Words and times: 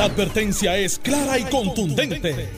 La 0.00 0.06
advertencia 0.06 0.78
es 0.78 0.98
clara 0.98 1.38
y 1.38 1.44
contundente. 1.44 2.48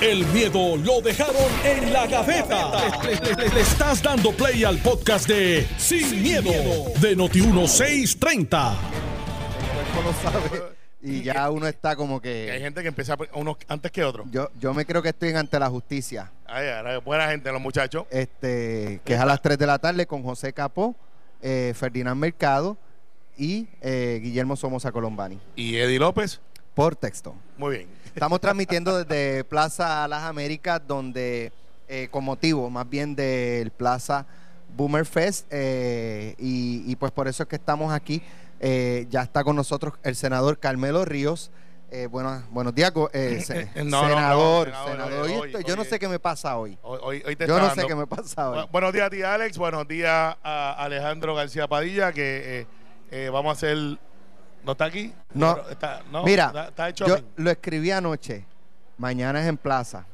El 0.00 0.24
miedo 0.26 0.76
lo 0.76 1.00
dejaron 1.00 1.34
en 1.64 1.92
la 1.92 2.06
gaveta. 2.06 2.70
Le, 3.02 3.34
le- 3.34 3.48
le 3.52 3.60
estás 3.60 4.00
dando 4.00 4.30
play 4.30 4.62
al 4.62 4.78
podcast 4.78 5.26
de 5.26 5.66
Sin, 5.78 6.22
miedo, 6.22 6.52
de 7.00 7.16
Noti1630. 7.16 8.74
El 8.78 9.92
cuerpo 9.92 10.02
lo 10.04 10.30
sabe 10.30 10.62
y 11.02 11.22
ya 11.24 11.50
uno 11.50 11.66
está 11.66 11.96
como 11.96 12.20
Que 12.20 12.52
hay 12.52 12.60
gente 12.60 12.82
que 12.82 12.88
empieza 12.88 13.16
unos 13.34 13.56
antes 13.66 13.90
que 13.90 14.04
otros. 14.04 14.28
Yo, 14.30 14.48
yo 14.60 14.72
me 14.72 14.86
creo 14.86 15.02
que 15.02 15.08
estoy 15.08 15.32
ante 15.32 15.58
la 15.58 15.68
justicia, 15.68 16.30
Ay, 16.46 16.68
ay, 16.68 17.00
buena 17.04 17.26
gente, 17.30 17.50
los 17.50 17.60
muchachos. 17.60 18.04
este 18.10 19.00
que 19.04 19.14
es 19.14 19.18
a 19.20 19.26
las 19.26 19.42
3 19.42 19.58
de 19.58 19.66
la 19.66 19.80
tarde 19.80 20.06
con 20.06 20.22
José 20.22 20.52
Capó, 20.52 20.94
eh, 21.42 21.72
Ferdinand 21.76 22.20
Mercado 22.20 22.76
y 23.36 23.66
eh, 23.80 24.20
Guillermo 24.22 24.54
Somoza 24.54 24.92
Colombani, 24.92 25.40
Y 25.56 25.74
Eddie 25.78 25.98
López, 25.98 26.40
por 26.74 26.96
texto. 26.96 27.34
muy 27.58 27.76
bien. 27.78 27.88
Estamos 28.14 28.40
transmitiendo 28.40 29.02
desde 29.04 29.42
Plaza 29.44 30.06
Las 30.08 30.22
Américas, 30.24 30.80
donde 30.86 31.50
eh, 31.88 32.08
con 32.10 32.24
motivo 32.24 32.68
más 32.70 32.88
bien 32.88 33.14
del 33.14 33.70
Plaza 33.70 34.26
Boomer 34.76 35.04
Fest, 35.06 35.46
eh, 35.50 36.34
y, 36.38 36.82
y 36.90 36.96
pues 36.96 37.10
por 37.12 37.28
eso 37.28 37.42
es 37.42 37.48
que 37.48 37.56
estamos 37.56 37.92
aquí. 37.92 38.22
Eh, 38.60 39.06
ya 39.10 39.22
está 39.22 39.42
con 39.44 39.56
nosotros 39.56 39.94
el 40.02 40.14
senador 40.14 40.58
Carmelo 40.58 41.04
Ríos. 41.04 41.50
Eh, 41.90 42.06
buenos, 42.06 42.42
buenos 42.50 42.74
días, 42.74 42.92
eh, 43.12 43.42
se- 43.44 43.66
No, 43.84 44.02
no, 44.02 44.02
no, 44.02 44.08
senador. 44.08 44.66
senador, 44.68 44.90
senador. 44.92 45.12
oye, 45.24 45.38
Hoy 45.38 45.46
estoy- 45.48 45.64
yo 45.64 45.76
no 45.76 45.84
sé 45.84 45.98
qué 45.98 46.08
me 46.08 46.18
pasa 46.18 46.56
hoy. 46.56 46.78
Hoy, 46.82 47.20
te 47.36 47.46
Yo 47.46 47.58
no 47.58 47.74
sé 47.74 47.86
qué 47.86 47.94
me 47.94 48.06
pasa 48.06 48.48
hoy. 48.50 48.58
Bu- 48.60 48.70
Buenos 48.70 48.92
días 48.94 49.06
a 49.06 49.10
ti, 49.10 49.22
Alex. 49.22 49.58
Buenos 49.58 49.86
días 49.88 50.36
a 50.42 50.72
Alejandro 50.78 51.34
García 51.34 51.66
Padilla, 51.68 52.12
que 52.12 52.66
eh, 53.10 53.28
vamos 53.30 53.50
a 53.50 53.52
hacer. 53.52 53.98
¿No 54.64 54.72
está 54.72 54.84
aquí? 54.86 55.12
No. 55.34 55.56
Está- 55.68 56.02
no, 56.10 56.22
Mira, 56.24 56.66
está, 56.68 56.90
yo 56.90 57.06
lo 57.36 57.50
escribí 57.50 57.90
anoche. 57.90 58.44
Mañana 58.98 59.40
es 59.40 59.48
en 59.48 59.56
Plaza. 59.56 60.06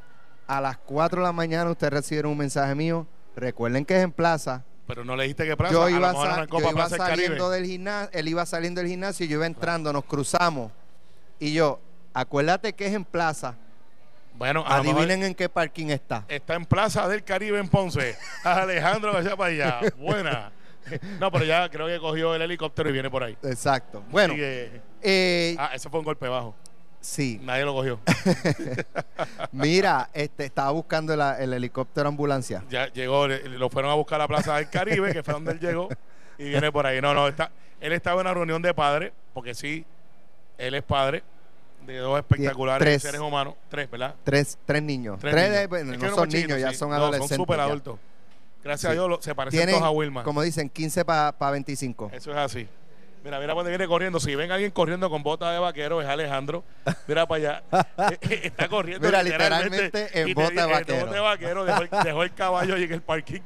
A 0.47 0.61
las 0.61 0.78
4 0.78 1.20
de 1.20 1.27
la 1.27 1.33
mañana 1.33 1.70
ustedes 1.70 1.92
recibieron 1.92 2.33
un 2.33 2.39
mensaje 2.39 2.75
mío. 2.75 3.06
Recuerden 3.37 3.84
que 3.84 3.97
es 3.98 4.03
en 4.05 4.12
Plaza. 4.12 4.64
Pero 4.87 5.05
no 5.05 5.14
le 5.17 5.25
dijiste 5.25 5.45
que 5.47 5.55
plaza. 5.55 5.72
yo 5.75 5.83
a 5.83 5.91
iba, 5.91 6.09
mejor 6.12 6.28
sa- 6.28 6.47
yo 6.47 6.61
iba 6.61 6.70
Plaza 6.72 6.97
saliendo 6.97 7.50
del 7.50 7.67
gimnasio, 7.67 8.11
él 8.14 8.28
iba 8.28 8.47
saliendo 8.47 8.81
del 8.81 8.89
gimnasio 8.89 9.27
y 9.27 9.28
yo 9.28 9.37
iba 9.37 9.45
entrando, 9.47 9.92
nos 9.92 10.05
cruzamos. 10.06 10.72
Y 11.39 11.53
yo, 11.53 11.78
acuérdate 12.15 12.72
que 12.72 12.87
es 12.87 12.94
en 12.94 13.05
plaza. 13.05 13.55
Bueno, 14.34 14.65
a 14.67 14.77
Adivinen 14.77 15.25
en 15.25 15.34
qué 15.34 15.48
parking 15.50 15.89
está. 15.89 16.25
está 16.28 16.55
en 16.55 16.65
Plaza 16.65 17.06
del 17.09 17.22
Caribe 17.25 17.59
en 17.59 17.69
Ponce. 17.69 18.17
Alejandro 18.44 19.12
García 19.12 19.37
Padilla. 19.37 19.81
Buena. 19.98 20.53
No, 21.20 21.31
pero 21.31 21.44
ya 21.44 21.69
creo 21.69 21.86
que 21.86 21.98
cogió 21.98 22.34
el 22.34 22.42
helicóptero 22.42 22.89
y 22.89 22.92
viene 22.92 23.11
por 23.11 23.22
ahí. 23.25 23.36
Exacto. 23.42 24.03
Bueno, 24.11 24.34
que- 24.34 24.81
eh, 25.03 25.56
ah, 25.58 25.70
eso 25.75 25.89
fue 25.91 26.00
un 26.00 26.05
golpe 26.06 26.28
bajo. 26.28 26.55
sí. 27.00 27.39
Nadie 27.42 27.64
lo 27.64 27.75
cogió. 27.75 28.00
Mira, 29.53 30.09
este, 30.12 30.44
estaba 30.47 30.70
buscando 30.70 31.12
el, 31.14 31.20
el 31.41 31.53
helicóptero 31.55 32.09
ambulancia. 32.09 32.64
Ya 32.69 32.92
llegó, 32.92 33.27
le- 33.28 33.48
lo 33.48 33.69
fueron 33.70 33.91
a 33.91 33.94
buscar 33.94 34.16
a 34.16 34.25
la 34.25 34.28
Plaza 34.28 34.56
del 34.56 34.69
Caribe, 34.70 35.12
que 35.12 35.22
fue 35.22 35.34
donde 35.34 35.53
él 35.53 35.61
llegó, 35.61 35.89
y 36.39 36.44
viene 36.48 36.70
por 36.72 36.86
ahí. 36.86 37.00
No, 37.00 37.14
no, 37.14 37.28
está, 37.28 37.50
él 37.81 37.92
estaba 37.92 38.20
en 38.20 38.27
una 38.27 38.34
reunión 38.34 38.62
de 38.62 38.75
padres, 38.75 39.12
porque 39.34 39.55
sí, 39.55 39.84
él 40.56 40.75
es 40.75 40.83
padre 40.83 41.22
de 41.86 41.97
dos 41.98 42.19
espectaculares 42.19 42.84
tres. 42.84 43.03
seres 43.03 43.20
humanos, 43.20 43.55
tres, 43.70 43.91
¿verdad? 43.91 44.14
Tres, 44.25 44.59
tres 44.66 44.83
niños. 44.83 45.19
Tres 45.20 45.33
Tres, 45.33 45.48
niños. 45.70 45.70
de- 45.70 45.94
Es 45.94 46.03
no 46.03 46.14
son 46.14 46.28
niños, 46.28 46.61
ya 46.61 46.70
sí. 46.70 46.77
son 46.77 46.91
No, 46.91 46.97
adolescentes. 46.97 47.36
Son 47.36 47.36
súper 47.44 47.56
ya. 47.59 47.98
Gracias 48.64 48.81
Sí. 48.81 48.87
a 48.89 48.92
Dios 48.92 49.09
lo- 49.09 49.23
se 49.23 49.34
parecen 49.34 49.59
Tienen, 49.59 49.75
todos 49.77 49.87
a 49.87 49.91
Wilma. 49.91 50.23
como 50.25 50.42
dicen, 50.42 50.69
15 50.69 51.05
para 51.05 51.51
25. 51.51 52.11
Eso 52.12 52.31
es 52.33 52.37
así. 52.37 52.69
Mira, 53.25 53.41
mira 53.41 53.53
cuando 53.53 53.69
viene 53.69 53.87
corriendo. 53.89 54.20
Si 54.20 54.34
ven 54.34 54.50
a 54.50 54.55
alguien 54.55 54.70
corriendo 54.70 55.11
con 55.11 55.23
bota 55.23 55.50
de 55.53 55.59
vaquero, 55.59 56.00
es 56.00 56.09
Alejandro. 56.09 56.65
Mira 57.06 57.27
para 57.27 57.61
allá. 57.61 57.62
Eh, 58.23 58.41
Está 58.45 58.69
corriendo. 58.69 59.06
Mira, 59.06 59.23
literalmente 59.23 60.09
en 60.20 60.28
Y 60.28 60.34
bota 60.34 60.48
de 60.48 60.55
dije, 60.55 60.67
vaquero. 60.73 60.98
bota 61.00 61.12
de 61.15 61.20
vaquero. 61.20 61.65
Dejó 61.65 61.83
el, 61.83 61.91
dejó 62.05 62.23
el 62.23 62.34
caballo 62.34 62.75
ahí 62.77 62.84
en 62.84 62.92
el 62.92 63.03
parking. 63.03 63.41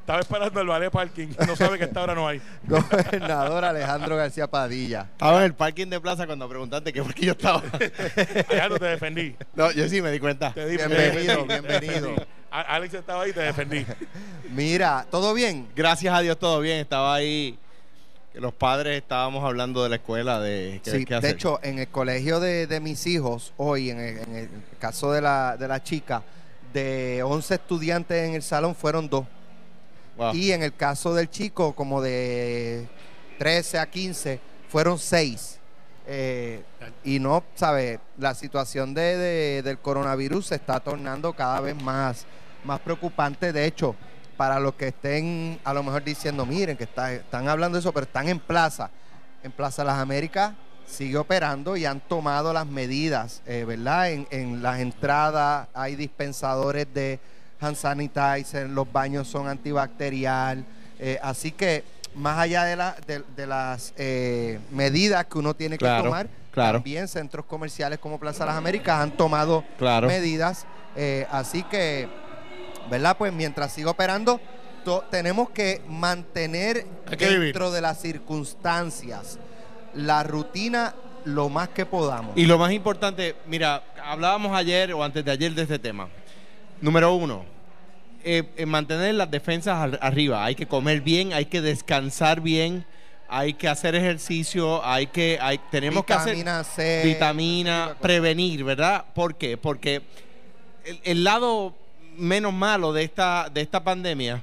Estaba 0.00 0.20
esperando 0.20 0.60
el 0.60 0.66
ballet 0.66 0.90
parking. 0.90 1.28
No 1.46 1.54
sabe 1.56 1.78
que 1.78 1.84
esta 1.84 2.02
hora 2.02 2.14
no 2.14 2.26
hay. 2.28 2.40
Gobernador 2.64 3.64
Alejandro 3.64 4.16
García 4.16 4.46
Padilla. 4.46 5.02
Estaba 5.12 5.38
en 5.38 5.44
el 5.44 5.54
parking 5.54 5.86
de 5.88 6.00
plaza 6.00 6.26
cuando 6.26 6.48
preguntaste 6.48 6.92
que 6.92 7.02
por 7.02 7.14
qué 7.14 7.26
yo 7.26 7.32
estaba. 7.32 7.62
Alejandro, 8.48 8.78
te 8.78 8.86
defendí. 8.86 9.36
no, 9.54 9.70
yo 9.72 9.88
sí 9.88 10.00
me 10.02 10.10
di 10.10 10.18
cuenta. 10.18 10.52
Te 10.52 10.66
di- 10.66 10.76
Bienvenido, 10.76 11.44
bienvenido. 11.46 12.14
Alex 12.62 12.94
estaba 12.94 13.22
ahí 13.24 13.30
y 13.30 13.32
te 13.32 13.40
defendí. 13.40 13.84
Mira, 14.50 15.06
¿todo 15.10 15.34
bien? 15.34 15.68
Gracias 15.74 16.14
a 16.14 16.20
Dios 16.20 16.38
todo 16.38 16.60
bien. 16.60 16.78
Estaba 16.78 17.14
ahí. 17.14 17.58
que 18.32 18.40
Los 18.40 18.52
padres 18.54 18.98
estábamos 19.02 19.44
hablando 19.44 19.82
de 19.82 19.88
la 19.88 19.96
escuela, 19.96 20.40
de 20.40 20.80
qué, 20.84 20.90
Sí, 20.90 21.04
qué 21.04 21.14
de 21.14 21.18
hacer. 21.18 21.30
hecho, 21.32 21.58
en 21.62 21.78
el 21.78 21.88
colegio 21.88 22.40
de, 22.40 22.66
de 22.66 22.80
mis 22.80 23.06
hijos, 23.06 23.52
hoy, 23.56 23.90
en 23.90 23.98
el, 24.00 24.18
en 24.18 24.34
el 24.36 24.48
caso 24.78 25.10
de 25.12 25.20
la, 25.20 25.56
de 25.56 25.66
la 25.68 25.82
chica, 25.82 26.22
de 26.72 27.22
11 27.24 27.54
estudiantes 27.54 28.28
en 28.28 28.34
el 28.34 28.42
salón 28.42 28.74
fueron 28.74 29.08
dos. 29.08 29.24
Wow. 30.16 30.34
Y 30.34 30.52
en 30.52 30.62
el 30.62 30.74
caso 30.74 31.12
del 31.14 31.28
chico, 31.28 31.74
como 31.74 32.00
de 32.00 32.86
13 33.38 33.78
a 33.80 33.86
15, 33.90 34.40
fueron 34.68 34.98
seis. 34.98 35.58
Eh, 36.06 36.62
y 37.02 37.18
no, 37.18 37.42
¿sabes? 37.54 37.98
La 38.18 38.34
situación 38.34 38.92
de, 38.94 39.16
de- 39.16 39.62
del 39.62 39.78
coronavirus 39.78 40.46
se 40.48 40.54
está 40.56 40.78
tornando 40.78 41.32
cada 41.32 41.60
vez 41.60 41.74
más, 41.82 42.26
más 42.64 42.80
preocupante. 42.80 43.52
De 43.52 43.64
hecho, 43.66 43.94
para 44.36 44.58
los 44.58 44.74
que 44.74 44.88
estén 44.88 45.60
a 45.64 45.72
lo 45.72 45.82
mejor 45.82 46.02
diciendo, 46.02 46.44
miren, 46.46 46.76
que 46.76 46.84
está- 46.84 47.12
están 47.12 47.48
hablando 47.48 47.76
de 47.76 47.80
eso, 47.80 47.92
pero 47.92 48.04
están 48.06 48.28
en 48.28 48.38
plaza. 48.40 48.90
En 49.42 49.52
Plaza 49.52 49.84
Las 49.84 49.98
Américas 49.98 50.52
sigue 50.86 51.16
operando 51.16 51.76
y 51.76 51.84
han 51.86 52.00
tomado 52.00 52.52
las 52.52 52.66
medidas, 52.66 53.42
eh, 53.46 53.64
¿verdad? 53.66 54.10
En, 54.10 54.26
en 54.30 54.62
las 54.62 54.80
entradas 54.80 55.68
hay 55.74 55.96
dispensadores 55.96 56.86
de 56.92 57.20
hand 57.60 57.76
sanitizer, 57.76 58.68
los 58.68 58.90
baños 58.90 59.28
son 59.28 59.48
antibacterial, 59.48 60.64
eh, 60.98 61.18
así 61.22 61.52
que 61.52 61.84
más 62.14 62.38
allá 62.38 62.64
de, 62.64 62.76
la- 62.76 62.96
de- 63.06 63.22
de 63.36 63.46
las 63.46 63.92
eh, 63.96 64.58
medidas 64.70 65.24
que 65.26 65.38
uno 65.38 65.54
tiene 65.54 65.76
que 65.76 65.84
Claro, 65.84 66.04
tomar, 66.04 66.28
claro. 66.52 66.78
también 66.78 67.08
centros 67.08 67.44
comerciales 67.46 67.98
como 67.98 68.18
Plaza 68.18 68.44
Las 68.46 68.56
Américas 68.56 69.00
han 69.00 69.10
tomado 69.12 69.64
Claro. 69.78 70.06
medidas, 70.08 70.66
así 71.30 71.62
que, 71.64 72.08
¿verdad? 72.90 73.16
Pues 73.16 73.32
mientras 73.32 73.72
siga 73.72 73.90
operando, 73.90 74.40
to- 74.84 75.04
tenemos 75.10 75.50
que 75.50 75.80
mantener 75.88 76.86
vivir. 77.18 77.38
dentro 77.40 77.70
de 77.70 77.80
las 77.80 78.00
circunstancias 78.00 79.38
la 79.94 80.22
rutina 80.22 80.94
lo 81.24 81.48
más 81.48 81.68
que 81.70 81.86
podamos. 81.86 82.36
Y 82.36 82.44
lo 82.46 82.58
más 82.58 82.72
importante, 82.72 83.34
mira, 83.46 83.82
hablábamos 84.04 84.54
ayer 84.56 84.92
o 84.92 85.02
antes 85.02 85.24
de 85.24 85.30
ayer 85.30 85.54
de 85.54 85.62
este 85.62 85.78
tema. 85.78 86.08
Número 86.80 87.14
uno, 87.14 87.44
eh, 88.22 88.42
eh, 88.56 88.66
mantener 88.66 89.14
las 89.14 89.30
defensas 89.30 89.76
ar- 89.78 89.98
arriba. 90.02 90.44
Hay 90.44 90.54
que 90.54 90.66
comer 90.66 91.00
bien, 91.00 91.32
hay 91.32 91.46
que 91.46 91.60
descansar 91.62 92.40
bien, 92.40 92.84
hay 93.28 93.54
que 93.54 93.68
hacer 93.68 93.94
ejercicio, 93.94 94.84
hay 94.84 95.06
que, 95.06 95.38
hay, 95.40 95.58
tenemos 95.70 96.04
que 96.04 96.12
hacer 96.12 96.34
Vitamina 96.34 96.64
C. 96.64 97.02
vitamina, 97.04 97.96
prevenir, 98.00 98.64
¿verdad? 98.64 99.04
¿Por 99.14 99.36
qué? 99.36 99.56
Porque 99.56 100.02
el, 100.84 101.00
el 101.04 101.24
lado 101.24 101.74
menos 102.16 102.52
malo 102.52 102.92
de 102.92 103.04
esta, 103.04 103.48
de 103.52 103.60
esta 103.60 103.82
pandemia 103.82 104.42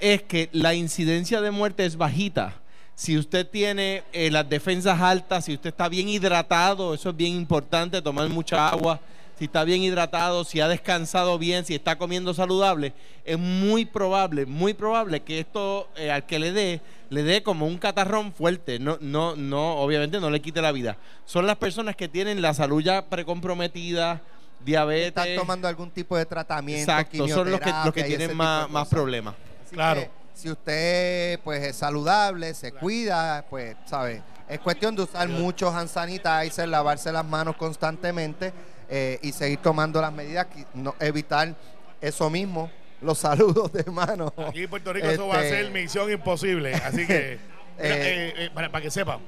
es 0.00 0.22
que 0.22 0.48
la 0.52 0.74
incidencia 0.74 1.40
de 1.40 1.50
muerte 1.50 1.84
es 1.84 1.96
bajita. 1.96 2.54
Si 2.94 3.18
usted 3.18 3.46
tiene 3.46 4.04
eh, 4.12 4.30
las 4.30 4.48
defensas 4.48 5.00
altas, 5.00 5.44
si 5.44 5.54
usted 5.54 5.68
está 5.68 5.88
bien 5.88 6.08
hidratado, 6.08 6.94
eso 6.94 7.10
es 7.10 7.16
bien 7.16 7.34
importante, 7.34 8.00
tomar 8.00 8.28
mucha 8.30 8.68
agua. 8.68 9.00
Si 9.38 9.44
está 9.44 9.64
bien 9.64 9.82
hidratado, 9.82 10.44
si 10.44 10.60
ha 10.60 10.68
descansado 10.68 11.38
bien, 11.38 11.66
si 11.66 11.74
está 11.74 11.98
comiendo 11.98 12.32
saludable, 12.32 12.94
es 13.22 13.38
muy 13.38 13.84
probable, 13.84 14.46
muy 14.46 14.72
probable 14.72 15.20
que 15.20 15.40
esto 15.40 15.90
eh, 15.96 16.10
al 16.10 16.24
que 16.24 16.38
le 16.38 16.52
dé, 16.52 16.80
le 17.10 17.22
dé 17.22 17.42
como 17.42 17.66
un 17.66 17.76
catarrón 17.76 18.32
fuerte. 18.32 18.78
No, 18.78 18.96
no, 19.02 19.36
no, 19.36 19.76
obviamente 19.76 20.20
no 20.20 20.30
le 20.30 20.40
quite 20.40 20.62
la 20.62 20.72
vida. 20.72 20.96
Son 21.26 21.46
las 21.46 21.56
personas 21.56 21.96
que 21.96 22.08
tienen 22.08 22.40
la 22.40 22.54
salud 22.54 22.82
ya 22.82 23.04
precomprometida, 23.10 24.22
diabetes. 24.66 25.08
Están 25.08 25.34
tomando 25.36 25.66
algún 25.68 25.90
tipo 25.90 26.16
de 26.16 26.26
tratamiento. 26.26 26.90
Exacto, 26.92 27.26
son 27.28 27.50
los 27.50 27.60
que, 27.60 27.72
los 27.84 27.94
que 27.94 28.04
tienen 28.04 28.36
más, 28.36 28.68
más 28.68 28.88
problemas. 28.88 29.34
Así 29.64 29.74
Claro. 29.74 30.02
que, 30.02 30.10
si 30.34 30.50
usted 30.50 31.40
pues 31.42 31.64
es 31.64 31.76
saludable, 31.76 32.52
se 32.52 32.72
cuida, 32.72 33.46
pues, 33.48 33.74
¿sabe? 33.86 34.22
Es 34.48 34.60
cuestión 34.60 34.94
de 34.94 35.02
usar 35.02 35.28
mucho 35.28 35.70
hand 35.70 35.88
sanitizer, 35.88 36.68
lavarse 36.68 37.10
las 37.10 37.24
manos 37.24 37.56
constantemente 37.56 38.52
eh, 38.90 39.18
y 39.22 39.32
seguir 39.32 39.58
tomando 39.60 40.00
las 40.00 40.12
medidas, 40.12 40.46
que 40.46 40.66
no, 40.74 40.94
evitar 41.00 41.54
eso 42.00 42.28
mismo, 42.28 42.70
los 43.00 43.18
saludos 43.26 43.72
de 43.72 43.84
mano. 43.90 44.32
Aquí 44.36 44.64
en 44.64 44.70
Puerto 44.70 44.92
Rico 44.92 45.06
eso 45.08 45.26
va 45.28 45.38
a 45.38 45.44
Este, 45.44 45.62
ser 45.62 45.72
misión 45.72 46.12
imposible. 46.12 46.74
Así 46.74 47.06
que, 47.06 47.38
Eh, 47.78 47.82
eh, 47.92 48.34
eh, 48.46 48.50
para, 48.54 48.70
para 48.70 48.82
que 48.82 48.90
sepan, 48.90 49.18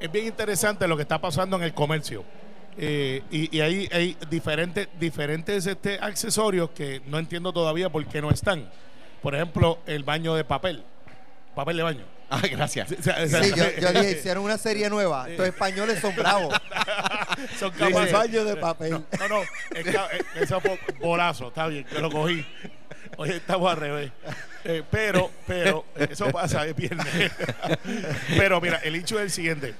es 0.00 0.10
bien 0.10 0.26
interesante 0.26 0.88
lo 0.88 0.96
que 0.96 1.02
está 1.02 1.20
pasando 1.20 1.56
en 1.56 1.62
el 1.62 1.72
comercio. 1.72 2.24
Eh, 2.78 3.22
y, 3.30 3.56
y 3.56 3.60
hay 3.60 4.16
diferentes, 4.28 4.88
diferentes 4.98 5.66
este, 5.66 5.98
accesorios 6.00 6.70
que 6.70 7.00
no 7.06 7.18
entiendo 7.18 7.52
todavía 7.52 7.88
por 7.88 8.04
qué 8.06 8.20
no 8.20 8.30
están. 8.30 8.68
Por 9.22 9.34
ejemplo, 9.34 9.78
el 9.86 10.04
baño 10.04 10.34
de 10.34 10.44
papel. 10.44 10.84
Papel 11.54 11.76
de 11.78 11.82
baño. 11.82 12.04
Ah, 12.28 12.42
gracias. 12.50 12.90
O 12.98 13.02
sea, 13.02 13.22
o 13.22 13.28
sea, 13.28 13.42
Sí, 13.42 13.52
yo, 13.54 13.64
yo 13.80 13.92
dije, 13.92 14.10
hicieron 14.18 14.42
una 14.42 14.58
serie 14.58 14.90
nueva. 14.90 15.30
Estos 15.30 15.46
españoles 15.46 16.00
son 16.00 16.14
bravos. 16.16 16.52
Son 17.56 17.70
capaces. 17.70 18.12
baño 18.12 18.44
de 18.44 18.56
papel. 18.56 18.90
No, 18.90 19.28
no, 19.28 19.28
no, 19.28 19.42
eh, 19.72 20.24
eso 20.34 20.60
fue 20.60 20.76
bolazo, 21.00 21.48
está 21.48 21.68
bien, 21.68 21.84
que 21.84 22.00
lo 22.00 22.10
cogí. 22.10 22.44
Hoy 23.16 23.30
estamos 23.30 23.70
al 23.70 23.76
revés. 23.76 24.10
Eh, 24.64 24.82
pero, 24.90 25.30
pero, 25.46 25.84
eso 25.96 26.28
pasa, 26.32 26.66
es 26.66 26.74
viernes. 26.74 27.06
pero 28.36 28.60
mira, 28.60 28.78
el 28.78 28.96
hecho 28.96 29.18
es 29.18 29.26
el 29.26 29.30
siguiente. 29.30 29.74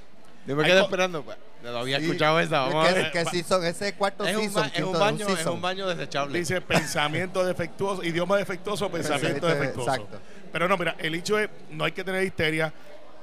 Yo 0.47 0.55
me 0.55 0.63
quedé 0.63 0.79
esperando. 0.81 1.21
pues, 1.23 1.37
No 1.63 1.77
había 1.79 1.97
Sí. 1.99 2.05
escuchado 2.05 2.39
esa. 2.39 2.61
Vamos 2.61 2.85
a 2.87 2.93
¿Qué, 2.93 2.99
ver. 3.01 3.11
qué 3.11 3.25
season? 3.25 3.65
Ese 3.65 3.93
cuarto 3.93 4.25
Es 4.25 4.35
un, 4.37 4.43
season. 4.43 4.61
ba- 4.63 4.71
es 4.73 4.83
un 4.83 4.93
baño, 4.93 5.27
es 5.27 5.45
un 5.45 5.61
baño 5.61 5.87
desechable. 5.87 6.39
Dice 6.39 6.61
pensamiento 6.61 7.43
defectuoso, 7.43 8.03
idioma 8.03 8.37
defectuoso, 8.37 8.89
pensamiento 8.89 9.41
Pensamiento 9.41 9.47
de- 9.47 9.55
defectuoso. 9.55 9.91
exacto. 9.93 10.19
Pero 10.53 10.67
no, 10.69 10.77
mira, 10.77 10.95
el 10.99 11.15
hecho 11.15 11.37
es, 11.39 11.49
no 11.71 11.83
hay 11.83 11.91
que 11.91 12.03
tener 12.03 12.23
histeria. 12.23 12.73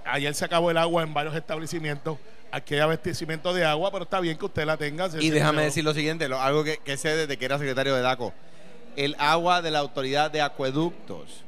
Ayer 0.04 0.34
se 0.34 0.44
acabó 0.44 0.70
el 0.70 0.76
agua 0.76 1.02
en 1.02 1.14
varios 1.14 1.34
establecimientos. 1.34 2.18
Aquí 2.52 2.74
hay 2.74 2.80
abastecimiento 2.80 3.54
de 3.54 3.64
agua, 3.64 3.90
pero 3.90 4.04
está 4.04 4.20
bien 4.20 4.36
que 4.36 4.44
usted 4.44 4.64
la 4.66 4.76
tenga. 4.76 5.08
Y 5.18 5.30
déjame 5.30 5.62
decir 5.62 5.82
lo 5.84 5.94
siguiente, 5.94 6.28
lo- 6.28 6.40
algo 6.40 6.62
que, 6.64 6.76
que 6.78 6.96
sé 6.98 7.16
desde 7.16 7.38
que 7.38 7.44
era 7.46 7.56
secretario 7.58 7.94
de 7.94 8.02
DACO. 8.02 8.34
El 8.96 9.16
agua 9.18 9.62
de 9.62 9.70
la 9.70 9.78
autoridad 9.78 10.30
de 10.30 10.42
acueductos 10.42 11.42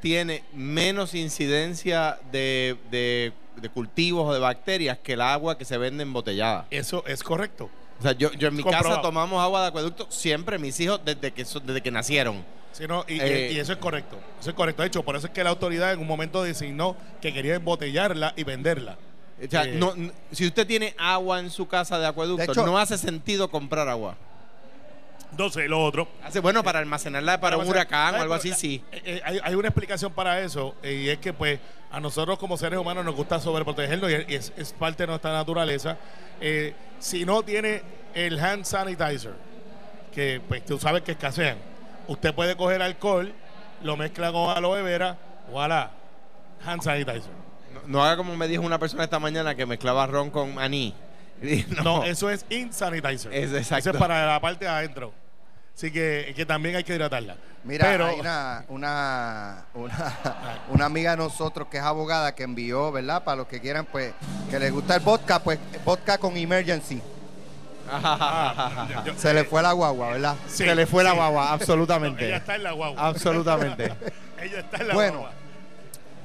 tiene 0.00 0.44
menos 0.52 1.14
incidencia 1.14 2.18
de, 2.32 2.76
de- 2.90 3.32
de 3.60 3.68
cultivos 3.68 4.28
o 4.28 4.32
de 4.32 4.40
bacterias 4.40 4.98
que 4.98 5.14
el 5.14 5.20
agua 5.20 5.56
que 5.58 5.64
se 5.64 5.78
vende 5.78 6.02
embotellada. 6.02 6.66
Eso 6.70 7.04
es 7.06 7.22
correcto. 7.22 7.68
O 7.98 8.02
sea, 8.02 8.12
yo, 8.12 8.32
yo 8.32 8.48
en 8.48 8.56
mi 8.56 8.62
Comprobado. 8.62 8.88
casa 8.90 9.02
tomamos 9.02 9.42
agua 9.42 9.62
de 9.62 9.68
acueducto 9.68 10.06
siempre, 10.10 10.58
mis 10.58 10.78
hijos, 10.80 11.00
desde 11.04 11.32
que, 11.32 11.44
desde 11.44 11.80
que 11.82 11.90
nacieron. 11.90 12.42
Sí, 12.72 12.84
no, 12.88 13.04
y, 13.08 13.20
Eh, 13.20 13.50
y 13.52 13.58
eso 13.58 13.72
es 13.72 13.78
correcto. 13.78 14.16
Eso 14.40 14.50
es 14.50 14.56
correcto. 14.56 14.82
De 14.82 14.88
hecho, 14.88 15.02
por 15.02 15.16
eso 15.16 15.26
es 15.26 15.32
que 15.32 15.44
la 15.44 15.50
autoridad 15.50 15.92
en 15.92 15.98
un 16.00 16.06
momento 16.06 16.42
designó 16.42 16.96
que 17.20 17.32
quería 17.34 17.56
embotellarla 17.56 18.32
y 18.36 18.44
venderla. 18.44 18.96
O 19.44 19.50
sea, 19.50 19.64
Eh, 19.64 19.74
no- 19.76 19.92
si 20.32 20.46
usted 20.46 20.66
tiene 20.66 20.94
agua 20.98 21.40
en 21.40 21.50
su 21.50 21.66
casa 21.66 21.98
de 21.98 22.06
acueducto, 22.06 22.44
De 22.46 22.52
hecho- 22.52 22.64
no 22.66 22.78
hace 22.78 22.96
sentido 22.96 23.50
comprar 23.50 23.88
agua. 23.88 24.16
Entonces, 25.30 25.68
lo 25.68 25.82
otro. 25.82 26.08
Hace 26.24 26.40
bueno 26.40 26.62
para 26.62 26.78
almacenarla 26.80 27.40
para 27.40 27.56
un 27.56 27.66
huracán 27.68 28.14
o 28.16 28.22
algo 28.22 28.34
así, 28.34 28.52
sí. 28.52 28.82
eh, 28.92 29.02
eh, 29.04 29.20
hay, 29.24 29.40
hay 29.42 29.54
una 29.54 29.68
explicación 29.68 30.12
para 30.12 30.40
eso 30.40 30.74
eh, 30.82 30.94
y 31.04 31.08
es 31.08 31.18
que 31.18 31.32
pues 31.32 31.60
a 31.90 32.00
nosotros 32.00 32.38
como 32.38 32.56
seres 32.56 32.78
humanos 32.78 33.04
nos 33.04 33.14
gusta 33.14 33.38
sobreprotegernos 33.40 34.10
y 34.10 34.34
es, 34.34 34.52
es- 34.56 34.72
parte 34.72 35.04
de 35.04 35.06
nuestra 35.08 35.32
naturaleza. 35.32 35.96
Eh, 36.40 36.74
si 36.98 37.24
no 37.24 37.42
tiene 37.42 37.82
el 38.14 38.38
hand 38.40 38.64
sanitizer, 38.64 39.34
que 40.14 40.40
pues 40.48 40.64
tú 40.64 40.78
sabes 40.78 41.02
que 41.02 41.12
escasean, 41.12 41.58
usted 42.08 42.34
puede 42.34 42.56
coger 42.56 42.82
alcohol, 42.82 43.32
lo 43.82 43.96
mezcla 43.96 44.32
con 44.32 44.50
aloe 44.50 44.82
vera, 44.82 45.16
voilà, 45.52 45.90
hand 46.64 46.82
sanitizer. 46.82 47.30
No, 47.72 47.80
no 47.86 48.04
haga 48.04 48.16
como 48.16 48.36
me 48.36 48.48
dijo 48.48 48.62
una 48.62 48.78
persona 48.78 49.04
esta 49.04 49.18
mañana 49.20 49.54
que 49.54 49.64
mezclaba 49.64 50.06
ron 50.06 50.30
con 50.30 50.54
maní. 50.54 50.92
No, 51.82 52.04
eso 52.04 52.28
es 52.28 52.44
insanitizer. 52.50 53.32
Es 53.32 53.52
exacto. 53.54 53.78
Eso 53.78 53.90
es 53.92 53.96
para 53.96 54.26
la 54.26 54.40
parte 54.40 54.66
de 54.66 54.70
adentro. 54.70 55.12
Así 55.76 55.90
que, 55.90 56.32
que 56.36 56.44
también 56.44 56.76
hay 56.76 56.84
que 56.84 56.94
hidratarla. 56.94 57.36
Mira, 57.64 57.84
Pero, 57.86 58.06
hay 58.06 58.20
una, 58.20 58.64
una, 58.68 59.64
una, 59.74 60.16
una 60.70 60.84
amiga 60.86 61.10
de 61.12 61.16
nosotros 61.18 61.68
que 61.70 61.76
es 61.78 61.82
abogada 61.82 62.34
que 62.34 62.42
envió, 62.42 62.90
¿verdad? 62.92 63.22
Para 63.24 63.36
los 63.38 63.46
que 63.46 63.60
quieran, 63.60 63.86
pues, 63.86 64.12
que 64.50 64.58
les 64.58 64.72
gusta 64.72 64.94
el 64.96 65.00
vodka, 65.00 65.38
pues, 65.42 65.58
vodka 65.84 66.18
con 66.18 66.36
emergency. 66.36 67.00
ah, 67.90 68.86
yo- 69.04 69.12
yo- 69.12 69.18
Se 69.18 69.32
le 69.34 69.44
fue 69.44 69.62
la 69.62 69.72
guagua, 69.72 70.10
¿verdad? 70.12 70.36
sí, 70.46 70.64
Se 70.64 70.74
le 70.74 70.86
fue 70.86 71.02
la 71.04 71.10
sí. 71.10 71.16
guagua, 71.16 71.44
No, 71.44 71.50
absolutamente. 71.52 72.26
ella 72.26 72.36
está 72.36 72.54
en 72.56 72.62
la 72.62 72.72
guagua. 72.72 73.06
absolutamente. 73.06 73.84
ella 74.40 74.60
está 74.60 74.76
en 74.78 74.88
la 74.88 74.94
Bueno, 74.94 75.18
guagua. 75.20 75.32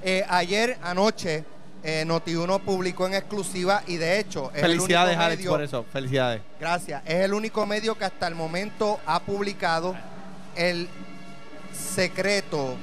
Eh, 0.03 0.25
ayer 0.29 0.77
anoche 0.83 1.43
eh, 1.83 2.03
Noti1 2.07 2.61
publicó 2.61 3.05
en 3.07 3.13
exclusiva 3.13 3.83
y 3.87 3.97
de 3.97 4.19
hecho 4.19 4.49
es 4.51 4.63
el 4.63 4.71
Felicidades, 4.71 5.09
único 5.15 5.23
Alex, 5.23 5.37
medio- 5.39 5.51
por 5.51 5.61
eso. 5.61 5.85
Felicidades. 5.91 6.41
Gracias. 6.59 7.03
Es 7.05 7.15
el 7.21 7.33
único 7.33 7.65
medio 7.65 7.95
que 7.97 8.05
hasta 8.05 8.27
el 8.27 8.35
momento 8.35 8.99
ha 9.05 9.19
publicado 9.21 9.95
el 10.55 10.87
secreto 11.93 12.75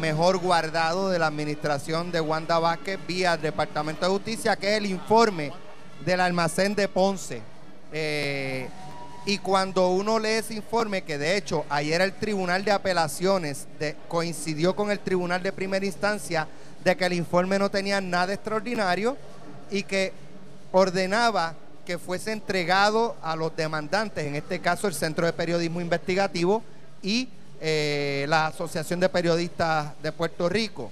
mejor 0.00 0.38
guardado 0.38 1.10
de 1.10 1.18
la 1.18 1.26
administración 1.26 2.10
de 2.10 2.20
Wanda 2.20 2.58
Vázquez 2.58 2.98
vía 3.06 3.34
el 3.34 3.42
Departamento 3.42 4.06
de 4.06 4.12
Justicia, 4.12 4.56
que 4.56 4.72
es 4.72 4.78
el 4.78 4.86
informe 4.86 5.52
del 6.04 6.20
almacén 6.20 6.74
de 6.74 6.88
Ponce. 6.88 7.42
Eh, 7.92 8.68
y 9.26 9.38
cuando 9.38 9.88
uno 9.88 10.18
lee 10.18 10.30
ese 10.30 10.54
informe, 10.54 11.02
que 11.02 11.16
de 11.16 11.36
hecho 11.36 11.64
ayer 11.70 12.00
el 12.00 12.12
Tribunal 12.12 12.64
de 12.64 12.72
Apelaciones 12.72 13.66
de- 13.78 13.96
coincidió 14.08 14.74
con 14.76 14.90
el 14.90 14.98
Tribunal 15.00 15.42
de 15.42 15.52
Primera 15.52 15.84
Instancia 15.86 16.46
de 16.84 16.96
que 16.96 17.06
el 17.06 17.14
informe 17.14 17.58
no 17.58 17.70
tenía 17.70 18.00
nada 18.00 18.34
extraordinario 18.34 19.16
y 19.70 19.82
que 19.82 20.12
ordenaba 20.70 21.54
que 21.86 21.98
fuese 21.98 22.32
entregado 22.32 23.16
a 23.22 23.36
los 23.36 23.54
demandantes, 23.56 24.24
en 24.26 24.36
este 24.36 24.60
caso 24.60 24.86
el 24.86 24.94
Centro 24.94 25.26
de 25.26 25.32
Periodismo 25.32 25.80
Investigativo 25.80 26.62
y 27.02 27.28
eh, 27.60 28.26
la 28.28 28.46
Asociación 28.46 29.00
de 29.00 29.08
Periodistas 29.08 29.92
de 30.02 30.12
Puerto 30.12 30.48
Rico, 30.48 30.90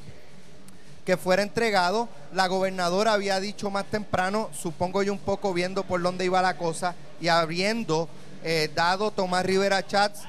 que 1.05 1.17
fuera 1.17 1.43
entregado. 1.43 2.09
La 2.33 2.47
gobernadora 2.47 3.12
había 3.12 3.41
dicho 3.41 3.71
más 3.71 3.87
temprano, 3.87 4.50
supongo 4.53 5.03
yo 5.03 5.12
un 5.12 5.19
poco 5.19 5.53
viendo 5.53 5.83
por 5.83 6.00
dónde 6.00 6.25
iba 6.25 6.41
la 6.43 6.56
cosa 6.56 6.95
y 7.21 7.29
habiendo 7.29 8.09
eh, 8.45 8.71
dado 8.75 9.11
Tomás 9.11 9.45
Rivera 9.45 9.87
Chats 9.87 10.21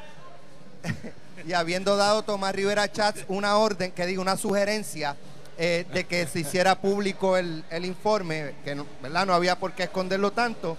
y 1.48 1.54
habiendo 1.54 1.96
dado 1.98 2.24
Tomás 2.24 2.56
Rivera 2.56 2.92
Chats 2.92 3.26
una 3.28 3.58
orden, 3.58 3.92
que 3.92 4.06
diga 4.06 4.22
una 4.22 4.38
sugerencia 4.38 5.16
eh, 5.58 5.86
de 5.94 6.04
que 6.06 6.26
se 6.28 6.40
hiciera 6.40 6.76
público 6.76 7.38
el, 7.38 7.64
el 7.70 7.86
informe, 7.86 8.56
que 8.64 8.76
no, 8.76 8.86
¿verdad? 9.02 9.26
no 9.26 9.34
había 9.34 9.58
por 9.58 9.74
qué 9.74 9.84
esconderlo 9.84 10.32
tanto, 10.32 10.78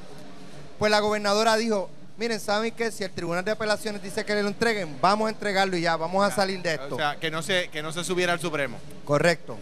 pues 0.78 0.90
la 0.90 1.00
gobernadora 1.00 1.56
dijo, 1.56 1.90
miren, 2.16 2.40
¿saben 2.40 2.72
qué? 2.72 2.90
Si 2.90 3.04
el 3.04 3.10
Tribunal 3.10 3.44
de 3.44 3.52
Apelaciones 3.52 4.02
dice 4.02 4.24
que 4.24 4.34
le 4.34 4.42
lo 4.42 4.48
entreguen, 4.48 4.98
vamos 5.00 5.26
a 5.26 5.30
entregarlo 5.30 5.76
y 5.76 5.82
ya, 5.82 5.96
vamos 5.96 6.24
a 6.24 6.34
salir 6.34 6.60
de 6.62 6.74
esto. 6.74 6.94
O 6.94 6.98
sea, 6.98 7.16
que 7.16 7.30
no 7.30 7.42
se, 7.42 7.68
que 7.68 7.82
no 7.82 7.92
se 7.92 8.04
subiera 8.04 8.32
al 8.32 8.40
Supremo. 8.40 8.78
Correcto. 9.04 9.56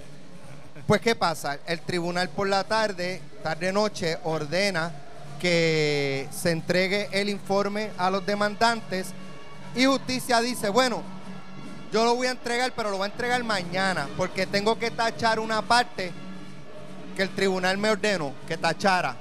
Pues, 0.87 1.01
¿qué 1.01 1.15
pasa? 1.15 1.59
El 1.67 1.81
tribunal 1.81 2.29
por 2.29 2.49
la 2.49 2.65
tarde, 2.65 3.21
tarde-noche, 3.43 4.19
ordena 4.25 4.93
que 5.41 6.29
se 6.31 6.51
entregue 6.51 7.09
el 7.13 7.29
informe 7.29 7.91
a 7.99 8.11
los 8.11 8.25
demandantes 8.25 9.09
y 9.75 9.85
justicia 9.87 10.41
dice, 10.41 10.69
bueno, 10.69 11.03
yo 11.93 12.05
lo 12.05 12.15
voy 12.15 12.27
a 12.27 12.31
entregar, 12.31 12.73
pero 12.75 12.91
lo 12.91 12.97
voy 12.97 13.05
a 13.05 13.13
entregar 13.13 13.43
mañana, 13.45 14.09
porque 14.17 14.47
tengo 14.47 14.79
que 14.79 14.91
tachar 14.91 15.39
una 15.39 15.61
parte 15.63 16.11
que 17.17 17.23
el 17.23 17.31
tribunal 17.31 17.77
me 17.79 17.91
ordenó 17.91 18.33
que 18.49 18.57
tachara, 18.57 19.17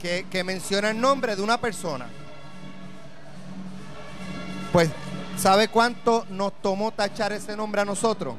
que, 0.00 0.26
que 0.30 0.44
menciona 0.44 0.90
el 0.90 1.00
nombre 1.00 1.34
de 1.36 1.42
una 1.42 1.58
persona. 1.60 2.06
Pues, 4.72 4.90
¿sabe 5.36 5.68
cuánto 5.68 6.26
nos 6.30 6.52
tomó 6.60 6.92
tachar 6.92 7.32
ese 7.32 7.56
nombre 7.56 7.80
a 7.80 7.84
nosotros? 7.84 8.34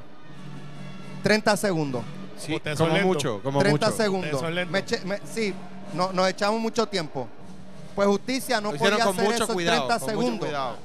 30 1.24 1.58
segundos. 1.58 2.04
Sí, 2.38 2.56
Ustedes 2.56 2.78
son 2.78 2.90
como 2.90 3.02
mucho, 3.04 3.42
como 3.44 3.60
30 3.60 3.86
mucho. 3.88 3.98
segundos. 3.98 4.40
Son. 4.40 4.54
Me 4.54 4.66
me- 5.06 5.20
sí, 5.32 5.54
no, 5.94 6.12
nos 6.14 6.28
echamos 6.30 6.60
mucho 6.60 6.88
tiempo. 6.88 7.28
Pues 7.96 8.08
justicia 8.08 8.62
no 8.62 8.72
podía 8.72 9.04
con 9.06 9.14
hacer 9.16 9.24
mucho 9.30 9.44
eso 9.44 9.54
cuidado. 9.54 9.82
en 9.82 9.88
30 9.88 10.06
con 10.06 10.16
mucho 10.16 10.22
segundos. 10.38 10.76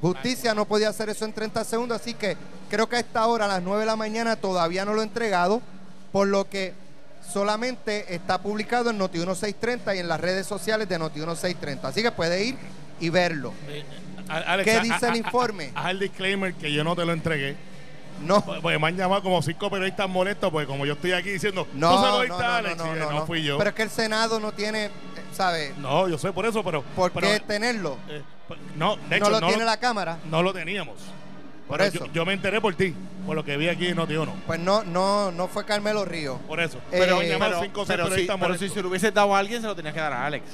Justicia 0.00 0.54
no 0.54 0.64
podía 0.64 0.88
hacer 0.88 1.08
eso 1.10 1.24
en 1.24 1.32
30 1.32 1.62
segundos, 1.64 2.00
así 2.00 2.14
que 2.14 2.36
creo 2.70 2.88
que 2.88 2.96
a 2.96 3.00
esta 3.00 3.26
hora, 3.26 3.44
a 3.44 3.48
las 3.48 3.62
9 3.62 3.80
de 3.80 3.86
la 3.86 3.96
mañana, 3.96 4.36
todavía 4.36 4.84
no 4.84 4.94
lo 4.94 5.00
he 5.02 5.04
entregado, 5.04 5.60
por 6.12 6.26
lo 6.28 6.48
que 6.48 6.72
solamente 7.32 8.14
está 8.14 8.38
publicado 8.38 8.90
en 8.90 8.98
Noti1630 8.98 9.96
y 9.96 9.98
en 9.98 10.08
las 10.08 10.20
redes 10.20 10.46
sociales 10.46 10.88
de 10.88 10.98
Noti1630. 10.98 11.80
Así 11.84 12.02
que 12.02 12.10
puede 12.12 12.44
ir 12.44 12.56
y 12.98 13.08
verlo. 13.10 13.52
A- 14.28 14.38
Alex, 14.38 14.68
¿Qué 14.70 14.80
dice 14.80 15.06
a- 15.06 15.10
el 15.10 15.16
informe? 15.16 15.70
Haz 15.74 15.90
el 15.90 15.98
disclaimer 16.00 16.54
que 16.54 16.72
yo 16.72 16.82
no 16.84 16.96
te 16.96 17.04
lo 17.04 17.12
entregué. 17.12 17.56
No, 18.22 18.44
Porque 18.44 18.78
me 18.78 18.88
han 18.88 18.96
llamado 18.96 19.22
como 19.22 19.40
cinco 19.40 19.70
periodistas 19.70 20.06
molestos, 20.08 20.50
porque 20.50 20.66
como 20.66 20.84
yo 20.84 20.92
estoy 20.92 21.12
aquí 21.12 21.30
diciendo, 21.30 21.66
no, 21.72 21.90
no, 21.90 22.24
no, 22.26 22.38
no, 22.38 22.38
Alex, 22.38 22.76
no, 22.76 22.94
no, 22.94 22.94
no 23.06 23.10
no. 23.20 23.26
fui 23.26 23.42
yo. 23.42 23.56
Pero 23.56 23.70
es 23.70 23.76
que 23.76 23.82
el 23.82 23.88
Senado 23.90 24.38
no 24.38 24.52
tiene, 24.52 24.90
eh, 25.30 25.34
¿sabe? 25.36 25.74
no, 25.78 26.08
yo 26.08 26.18
sé 26.18 26.32
por 26.32 26.46
eso, 26.46 26.62
pero. 26.64 26.82
¿Por 26.82 27.10
pero, 27.12 27.26
qué 27.28 27.40
tenerlo? 27.40 27.96
eh, 28.08 28.22
no, 28.76 28.96
de 28.96 29.16
hecho, 29.16 29.24
no 29.26 29.30
lo 29.30 29.40
no, 29.40 29.46
tiene 29.46 29.62
lo, 29.64 29.70
la 29.70 29.76
Cámara. 29.78 30.18
no 30.30 30.42
lo 30.42 30.52
teníamos. 30.52 30.96
Por 31.68 31.78
Pero 31.78 31.88
eso. 31.88 32.06
Yo, 32.06 32.12
yo 32.12 32.26
me 32.26 32.32
enteré 32.32 32.60
por 32.60 32.74
ti, 32.74 32.92
por 33.24 33.36
lo 33.36 33.44
que 33.44 33.56
vi 33.56 33.68
aquí 33.68 33.86
en 33.86 33.94
Noti 33.94 34.16
Uno. 34.16 34.34
Pues 34.44 34.58
no, 34.58 34.82
no, 34.82 35.30
no 35.30 35.46
fue 35.46 35.64
Carmelo 35.64 36.04
Río. 36.04 36.38
Por 36.48 36.58
eso. 36.58 36.78
Eh, 36.90 36.98
Pero 36.98 37.22
llamaron 37.22 37.60
Pero, 37.60 37.62
cinco 37.62 37.84
pero 37.86 38.06
si, 38.12 38.26
pero 38.26 38.58
si 38.58 38.68
se 38.68 38.82
lo 38.82 38.88
hubiese 38.88 39.12
dado 39.12 39.36
a 39.36 39.38
alguien, 39.38 39.60
se 39.60 39.68
lo 39.68 39.76
tenías 39.76 39.94
que 39.94 40.00
dar 40.00 40.12
a 40.12 40.26
Alex. 40.26 40.44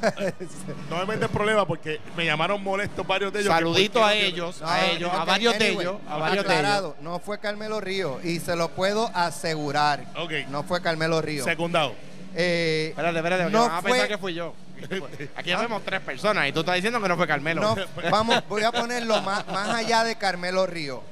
No 0.88 0.96
me 0.96 1.04
metes 1.04 1.28
problema 1.28 1.66
porque 1.66 2.00
me 2.16 2.24
llamaron 2.24 2.62
molestos 2.62 3.06
varios 3.06 3.32
de 3.34 3.40
ellos. 3.40 3.52
que 3.52 3.58
Saludito 3.58 4.00
por 4.00 4.08
a 4.08 4.14
no 4.14 4.20
ellos, 4.20 4.60
No, 4.62 4.68
a 4.68 4.86
ellos, 4.86 5.10
a 5.12 5.24
varios 5.26 5.58
de 5.58 5.68
ellos, 5.68 5.96
a 6.08 6.16
varios 6.16 6.46
de 6.46 6.58
ellos. 6.58 6.94
no 7.02 7.18
fue 7.18 7.38
Carmelo 7.38 7.78
Río 7.80 8.18
y 8.24 8.38
se 8.40 8.56
lo 8.56 8.70
puedo 8.70 9.10
asegurar. 9.14 10.06
Ok. 10.16 10.32
No 10.48 10.62
fue 10.62 10.80
Carmelo 10.80 11.20
Río. 11.20 11.44
Secundado. 11.44 11.94
Eh, 12.34 12.86
Espérate, 12.90 13.16
espérate, 13.18 13.42
porque 13.44 13.56
No 13.56 13.62
van 13.68 13.72
a 13.78 13.82
fue- 13.82 13.90
pensar 13.92 14.08
que 14.08 14.18
fui 14.18 14.34
yo. 14.34 14.54
Aquí 15.36 15.54
vemos 15.54 15.82
tres 15.84 16.00
personas 16.00 16.48
y 16.48 16.52
tú 16.52 16.60
estás 16.60 16.74
diciendo 16.76 17.00
que 17.00 17.08
no 17.08 17.16
fue 17.16 17.26
Carmelo. 17.26 17.60
no, 17.60 17.76
vamos, 18.10 18.42
voy 18.48 18.62
a 18.64 18.72
ponerlo 18.72 19.20
más, 19.22 19.46
más 19.48 19.68
allá 19.70 20.02
de 20.04 20.16
Carmelo 20.16 20.66
Río. 20.66 21.02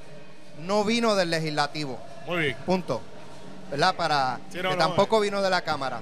No 0.59 0.83
vino 0.83 1.15
del 1.15 1.29
legislativo. 1.29 1.99
Muy 2.27 2.39
bien. 2.39 2.57
Punto. 2.65 3.01
¿Verdad? 3.69 3.95
Para 3.95 4.39
Sí, 4.51 4.57
no, 4.61 4.69
que 4.71 4.75
no, 4.75 4.77
tampoco 4.87 5.19
vino 5.21 5.41
de 5.41 5.49
la 5.49 5.61
Cámara. 5.61 6.01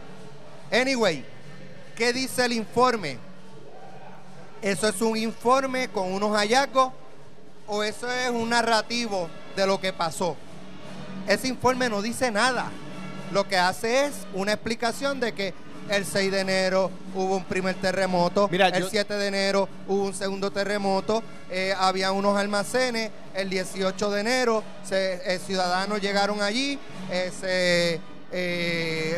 Anyway, 0.71 1.23
¿qué 1.95 2.11
dice 2.13 2.45
el 2.45 2.53
informe? 2.53 3.17
¿Eso 4.61 4.87
es 4.89 5.01
un 5.01 5.15
informe 5.17 5.87
con 5.89 6.11
unos 6.11 6.35
hallazgos 6.35 6.91
o 7.67 7.83
eso 7.83 8.11
es 8.11 8.29
un 8.29 8.49
narrativo 8.49 9.29
de 9.55 9.67
lo 9.67 9.79
que 9.79 9.93
pasó? 9.93 10.35
Ese 11.27 11.47
informe 11.47 11.87
no 11.89 12.01
dice 12.01 12.31
nada. 12.31 12.69
Lo 13.31 13.47
que 13.47 13.57
hace 13.57 14.05
es 14.05 14.13
una 14.33 14.53
explicación 14.53 15.19
de 15.19 15.33
que 15.33 15.53
el 15.89 16.05
6 16.05 16.31
de 16.31 16.39
enero 16.41 16.91
hubo 17.15 17.37
un 17.37 17.45
primer 17.45 17.75
terremoto, 17.75 18.47
Mira, 18.51 18.67
el 18.67 18.83
yo- 18.83 18.89
7 18.89 19.15
de 19.15 19.27
enero 19.27 19.67
hubo 19.87 20.03
un 20.05 20.13
segundo 20.13 20.51
terremoto, 20.51 21.23
eh, 21.49 21.73
había 21.77 22.11
unos 22.11 22.37
almacenes, 22.37 23.09
el 23.33 23.49
18 23.49 24.11
de 24.11 24.21
enero 24.21 24.63
se- 24.83 25.33
eh, 25.33 25.39
ciudadanos 25.39 25.99
llegaron 26.01 26.41
allí, 26.41 26.77
eh, 27.11 27.31
se 27.39 27.99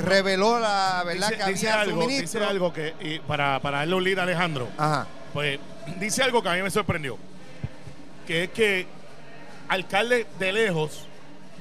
reveló 0.04 0.58
la 0.60 1.04
verdad 1.06 1.28
Dice, 1.32 1.44
que 1.44 1.52
dice 1.52 1.70
había 1.70 1.82
algo, 1.82 2.02
suministro. 2.02 2.40
dice 2.40 2.50
algo 2.50 2.74
que, 2.74 2.94
y 3.02 3.20
para, 3.20 3.60
para 3.60 3.80
darle 3.80 3.96
un 3.96 4.04
lead 4.06 4.20
a 4.20 4.24
Alejandro, 4.24 4.70
Ajá. 4.78 5.08
pues 5.34 5.60
dice 6.00 6.24
algo 6.24 6.42
que 6.42 6.48
a 6.50 6.54
mí 6.54 6.62
me 6.62 6.72
sorprendió, 6.72 7.18
que 8.26 8.46
es 8.46 8.50
que 8.52 8.88
alcaldes 9.68 10.26
de 10.40 10.54
lejos 10.54 11.06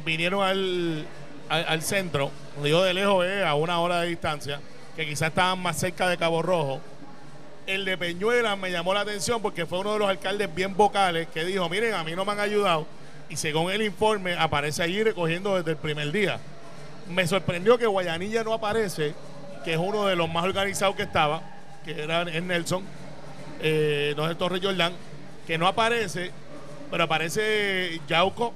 vinieron 0.05 0.45
al, 0.45 1.05
al, 1.51 1.83
centro, 1.83 2.31
digo 2.63 2.83
de 2.83 2.95
lejos 2.95 3.27
a 3.45 3.55
una 3.55 3.81
hora 3.81 4.01
de 4.01 4.09
distancia, 4.09 4.61
que 4.95 5.05
quizás 5.05 5.29
estaban 5.29 5.59
más 5.59 5.77
cerca 5.77 6.09
de 6.09 6.17
Cabo 6.17 6.43
Rojo. 6.43 6.81
El 7.67 7.85
de 7.85 7.99
Peñuela 7.99 8.55
me 8.55 8.71
llamó 8.71 8.95
la 8.95 9.01
atención 9.01 9.43
porque 9.43 9.67
fue 9.67 9.81
uno 9.81 9.95
de 9.95 9.99
los 9.99 10.09
alcaldes 10.09 10.53
bien 10.55 10.77
vocales 10.77 11.29
que 11.29 11.45
dijo, 11.45 11.69
miren, 11.69 11.95
a 11.95 12.05
mí 12.05 12.13
no 12.15 12.25
me 12.25 12.33
han 12.33 12.41
ayudado. 12.41 12.87
Y 13.29 13.37
según 13.37 13.71
el 13.73 13.83
informe, 13.83 14.35
aparece 14.35 14.83
allí 14.83 15.03
recogiendo 15.03 15.57
desde 15.57 15.73
el 15.73 15.77
primer 15.77 16.11
día. 16.13 16.39
Me 17.09 17.27
sorprendió 17.27 17.79
que 17.79 17.87
Guayanilla 17.87 18.45
no 18.45 18.55
aparece, 18.55 19.15
que 19.65 19.73
es 19.75 19.79
uno 19.79 20.07
de 20.07 20.15
los 20.17 20.29
más 20.31 20.45
organizados 20.45 20.95
que 20.95 21.03
estaba, 21.03 21.43
que 21.85 22.01
era 22.01 22.23
es 22.23 22.43
Nelson, 22.43 22.85
eh, 23.61 24.15
no 24.17 24.31
es 24.31 24.39
Torres 24.39 24.61
Jordán, 24.63 24.93
que 25.47 25.59
no 25.59 25.67
aparece, 25.67 26.31
pero 26.91 27.05
aparece 27.05 28.01
Yauco, 28.09 28.55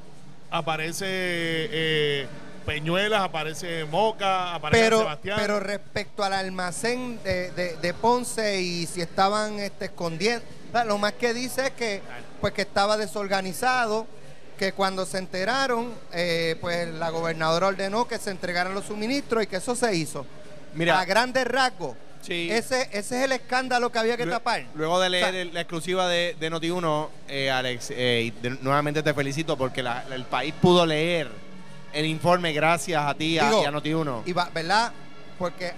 aparece 0.51 1.07
eh, 1.09 2.27
Peñuelas, 2.65 3.21
aparece 3.23 3.85
Moca, 3.85 4.55
aparece 4.55 4.85
Pero, 4.85 4.99
Sebastián. 5.01 5.39
pero 5.41 5.61
respecto 5.61 6.25
al 6.25 6.33
almacén 6.33 7.23
de, 7.23 7.51
de- 7.53 7.77
de 7.77 7.95
Ponce 7.95 8.61
y 8.61 8.87
si 8.87 9.01
estaban 9.01 9.59
este, 9.61 9.87
escondiendo, 9.87 10.45
lo 10.87 10.99
más 10.99 11.13
que 11.13 11.35
dice 11.35 11.67
es 11.67 11.71
que, 11.73 12.01
pues, 12.41 12.53
que 12.55 12.63
estaba 12.63 12.97
desorganizado, 12.97 14.07
que 14.59 14.73
cuando 14.73 15.05
se 15.05 15.19
enteraron, 15.19 15.93
eh, 16.13 16.57
pues 16.61 16.89
la 16.89 17.11
gobernadora 17.11 17.67
ordenó 17.69 18.07
que 18.09 18.19
se 18.19 18.31
entregaran 18.31 18.73
los 18.75 18.85
suministros 18.87 19.43
y 19.43 19.47
que 19.47 19.57
eso 19.57 19.75
se 19.75 19.95
hizo. 19.95 20.27
Mira. 20.77 20.99
a 20.99 21.05
grandes 21.05 21.47
rasgos, 21.47 21.95
Sí. 22.21 22.49
ese, 22.51 22.89
ese 22.93 23.19
es 23.19 23.25
el 23.25 23.31
escándalo 23.33 23.93
que 23.93 23.99
había 24.01 24.17
que 24.17 24.27
tapar. 24.27 24.65
Luego 24.75 24.99
de 24.99 25.09
leer 25.11 25.25
O 25.25 25.31
sea, 25.31 25.41
el- 25.41 25.55
la 25.55 25.61
exclusiva 25.61 26.09
de, 26.09 26.35
de 26.41 26.51
Noti1, 26.51 27.09
eh, 27.29 27.51
Alex, 27.51 27.89
eh, 27.91 28.33
de- 28.43 28.51
nuevamente 28.61 29.03
te 29.05 29.15
felicito 29.15 29.57
porque 29.57 29.83
la- 29.85 30.05
la- 30.09 30.17
el 30.17 30.25
país 30.25 30.53
pudo 30.61 30.85
leer 30.87 31.29
el 31.95 32.07
informe 32.07 32.53
gracias 32.53 33.03
a 33.03 33.15
ti 33.15 33.39
a- 33.39 33.45
Digo, 33.49 33.63
y 33.63 33.67
a 33.67 33.71
Noti1. 33.71 34.23
y 34.27 34.33
va- 34.33 34.51
¿Verdad? 34.53 34.93
Porque 35.39 35.73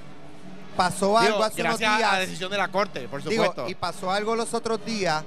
pasó 0.76 1.06
Digo, 1.06 1.18
algo 1.18 1.44
hace 1.44 1.60
unos 1.62 1.78
gracias 1.78 1.98
días. 1.98 2.08
a 2.10 2.12
la 2.14 2.18
decisión 2.20 2.50
de 2.50 2.56
la 2.58 2.68
Corte, 2.68 3.06
por 3.08 3.22
Digo, 3.22 3.44
supuesto. 3.44 3.68
y 3.68 3.74
pasó 3.74 4.10
algo 4.10 4.34
los 4.36 4.52
otros 4.54 4.84
días, 4.84 5.22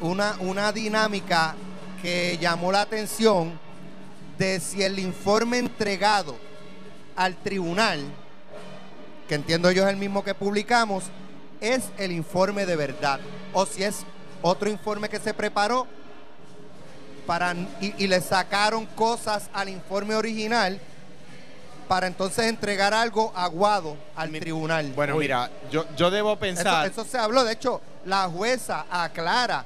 una, 0.00 0.36
una 0.40 0.72
dinámica 0.72 1.54
que 2.02 2.38
llamó 2.40 2.70
la 2.72 2.82
atención 2.82 3.58
de 4.38 4.60
si 4.60 4.82
el 4.82 4.98
informe 4.98 5.58
entregado 5.58 6.36
al 7.16 7.36
tribunal, 7.36 8.00
que 9.28 9.34
entiendo 9.34 9.70
yo 9.72 9.84
es 9.84 9.90
el 9.90 9.96
mismo 9.96 10.22
que 10.22 10.34
publicamos, 10.34 11.04
es 11.60 11.84
el 11.96 12.12
informe 12.12 12.66
de 12.66 12.76
verdad, 12.76 13.18
o 13.54 13.64
si 13.64 13.82
es 13.82 14.04
otro 14.42 14.68
informe 14.68 15.08
que 15.08 15.18
se 15.18 15.32
preparó 15.32 15.86
para, 17.26 17.54
y, 17.80 17.94
y 17.98 18.06
le 18.06 18.20
sacaron 18.20 18.86
cosas 18.86 19.50
al 19.52 19.68
informe 19.68 20.14
original 20.14 20.78
para 21.88 22.06
entonces 22.06 22.46
entregar 22.46 22.92
algo 22.94 23.32
aguado 23.36 23.96
al 24.16 24.30
Mi- 24.30 24.40
tribunal. 24.40 24.92
bueno, 24.94 25.14
Uy. 25.16 25.24
mira, 25.24 25.50
yo, 25.70 25.84
yo 25.96 26.10
debo 26.10 26.36
pensar... 26.36 26.86
eso 26.86 27.04
se 27.04 27.18
habló. 27.18 27.44
De 27.44 27.52
hecho, 27.52 27.80
la 28.04 28.24
jueza 28.28 28.86
aclara 28.90 29.64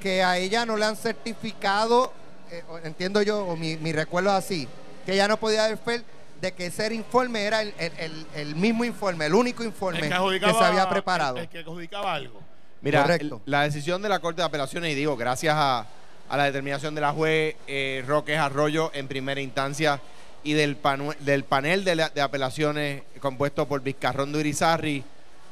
que 0.00 0.22
a 0.22 0.36
ella 0.38 0.64
no 0.66 0.76
le 0.76 0.84
han 0.86 0.96
certificado, 0.96 2.12
eh, 2.50 2.64
entiendo 2.84 3.22
yo, 3.22 3.44
o 3.46 3.56
mi, 3.56 3.76
mi 3.76 3.92
recuerdo 3.92 4.30
es 4.30 4.36
así, 4.44 4.68
que 5.06 5.12
ella 5.12 5.28
no 5.28 5.36
podía 5.36 5.76
fe 5.76 6.02
de 6.40 6.52
que 6.52 6.66
ese 6.66 6.92
informe 6.94 7.42
era 7.44 7.60
el, 7.62 7.74
el- 7.78 7.92
el- 7.98 8.26
el 8.34 8.56
mismo 8.56 8.84
informe, 8.84 9.26
el 9.26 9.34
único 9.34 9.62
informe 9.62 10.00
El 10.08 10.40
que, 10.40 10.52
se 10.52 10.64
había 10.64 10.88
preparado. 10.88 11.36
El, 11.36 11.42
el 11.42 11.48
que 11.50 11.58
adjudicaba 11.58 12.14
algo. 12.14 12.40
Mira, 12.82 13.06
la 13.44 13.62
decisión 13.62 14.00
de 14.00 14.08
la 14.08 14.18
Corte 14.20 14.40
de 14.40 14.46
Apelaciones, 14.46 14.90
y 14.90 14.94
digo, 14.94 15.14
gracias 15.16 15.54
a, 15.56 15.84
a 16.30 16.36
la 16.36 16.44
determinación 16.44 16.94
de 16.94 17.00
la 17.02 17.12
juez 17.12 17.56
eh, 17.66 18.02
Roque 18.06 18.36
Arroyo 18.38 18.90
en 18.94 19.08
primera 19.08 19.40
instancia 19.40 20.00
y 20.42 20.54
del, 20.54 20.76
panel 20.76 21.84
de, 21.84 21.94
la- 21.96 22.08
de 22.08 22.20
apelaciones 22.22 23.02
compuesto 23.20 23.66
por 23.68 23.82
Vizcarrón 23.82 24.32
de 24.32 24.38
Urizarri, 24.38 25.04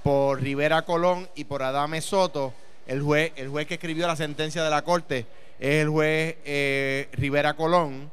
por 0.03 0.41
Rivera 0.41 0.83
Colón 0.83 1.29
y 1.35 1.45
por 1.45 1.63
Adame 1.63 2.01
Soto, 2.01 2.55
el 2.87 3.03
juez, 3.03 3.33
el 3.37 3.49
juez 3.49 3.67
que 3.67 3.75
escribió 3.75 4.07
la 4.07 4.17
sentencia 4.17 4.63
de 4.65 4.71
la 4.71 4.81
Corte 4.83 5.27
es 5.61 5.83
el 5.83 5.89
juez 5.91 6.37
eh, 6.47 7.09
Rivera 7.13 7.53
Colón. 7.55 8.11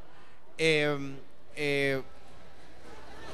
eh, 0.58 0.98
eh, 1.56 2.02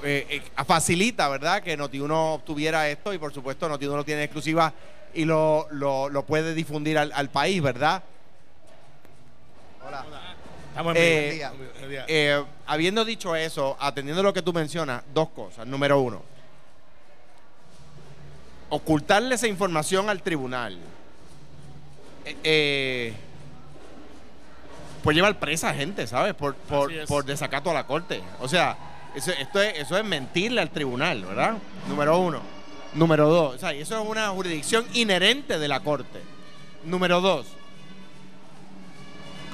eh, 0.04 0.42
facilita, 0.66 1.30
¿verdad? 1.30 1.62
Que 1.62 1.78
Noti1 1.78 2.12
obtuviera 2.12 2.90
esto 2.90 3.14
y 3.14 3.18
por 3.18 3.34
supuesto 3.34 3.70
Noti1 3.70 3.96
lo 3.96 4.04
tiene 4.04 4.22
en 4.22 4.26
exclusiva 4.26 4.74
y 5.14 5.26
lo, 5.26 5.68
lo, 5.72 6.26
puede 6.26 6.54
difundir 6.56 6.98
al 6.98 7.30
país, 7.30 7.62
¿verdad? 7.62 8.04
Hola. 9.86 10.06
Estamos 10.70 10.96
en 10.96 11.02
Eh. 11.02 11.50
Buen 11.78 11.90
día. 11.90 12.06
Eh, 12.08 12.44
habiendo 12.66 13.04
dicho 13.04 13.36
eso, 13.36 13.76
atendiendo 13.80 14.24
lo 14.24 14.34
que 14.34 14.42
tú 14.42 14.54
mencionas, 14.54 15.04
dos 15.14 15.30
cosas. 15.30 15.68
Número 15.68 16.00
uno, 16.00 16.22
ocultarle 18.70 19.36
esa 19.36 19.48
información 19.48 20.10
al 20.10 20.22
tribunal. 20.22 20.78
eh, 22.24 22.38
eh, 22.44 23.14
pues 25.04 25.16
llevar 25.16 25.40
presa 25.40 25.70
a 25.70 25.74
gente, 25.74 26.06
¿sabes? 26.06 26.36
Por, 26.36 26.54
por, 26.54 26.92
Así 26.92 27.00
es. 27.00 27.10
por 27.10 27.26
desacato 27.26 27.72
a 27.72 27.74
la 27.74 27.88
corte. 27.88 28.22
O 28.40 28.48
sea, 28.48 28.78
eso, 29.16 29.32
esto 29.32 29.60
es, 29.60 29.80
eso 29.80 29.98
es 29.98 30.06
mentirle 30.06 30.62
al 30.62 30.70
tribunal, 30.70 31.26
¿verdad? 31.26 31.58
Número 31.90 32.20
uno. 32.20 32.42
Número 32.94 33.28
dos, 33.28 33.56
o 33.56 33.58
sea, 33.58 33.72
eso 33.74 34.00
es 34.00 34.08
una 34.08 34.30
jurisdicción 34.30 34.86
inherente 34.94 35.58
de 35.58 35.68
la 35.68 35.80
corte. 35.80 36.22
Número 36.84 37.20
dos, 37.22 37.48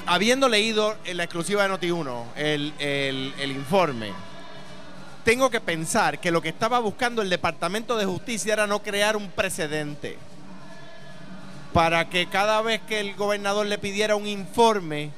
habiendo 0.07 0.49
leído 0.49 0.95
en 1.05 1.17
la 1.17 1.23
exclusiva 1.23 1.67
de 1.67 1.73
Noti1 1.73 2.23
el, 2.35 2.73
el- 2.79 3.51
informe, 3.51 4.11
tengo 5.23 5.49
que 5.49 5.59
pensar 5.59 6.19
que 6.19 6.31
lo 6.31 6.41
que 6.41 6.49
estaba 6.49 6.79
buscando 6.79 7.21
el 7.21 7.29
Departamento 7.29 7.97
de 7.97 8.05
Justicia 8.05 8.53
era 8.53 8.67
no 8.67 8.81
crear 8.81 9.17
un 9.17 9.29
precedente 9.29 10.17
para 11.73 12.09
que 12.09 12.27
cada 12.27 12.61
vez 12.61 12.81
que 12.87 12.99
el 13.01 13.13
gobernador 13.15 13.65
le 13.67 13.77
pidiera 13.77 14.15
un 14.15 14.25
informe, 14.25 15.11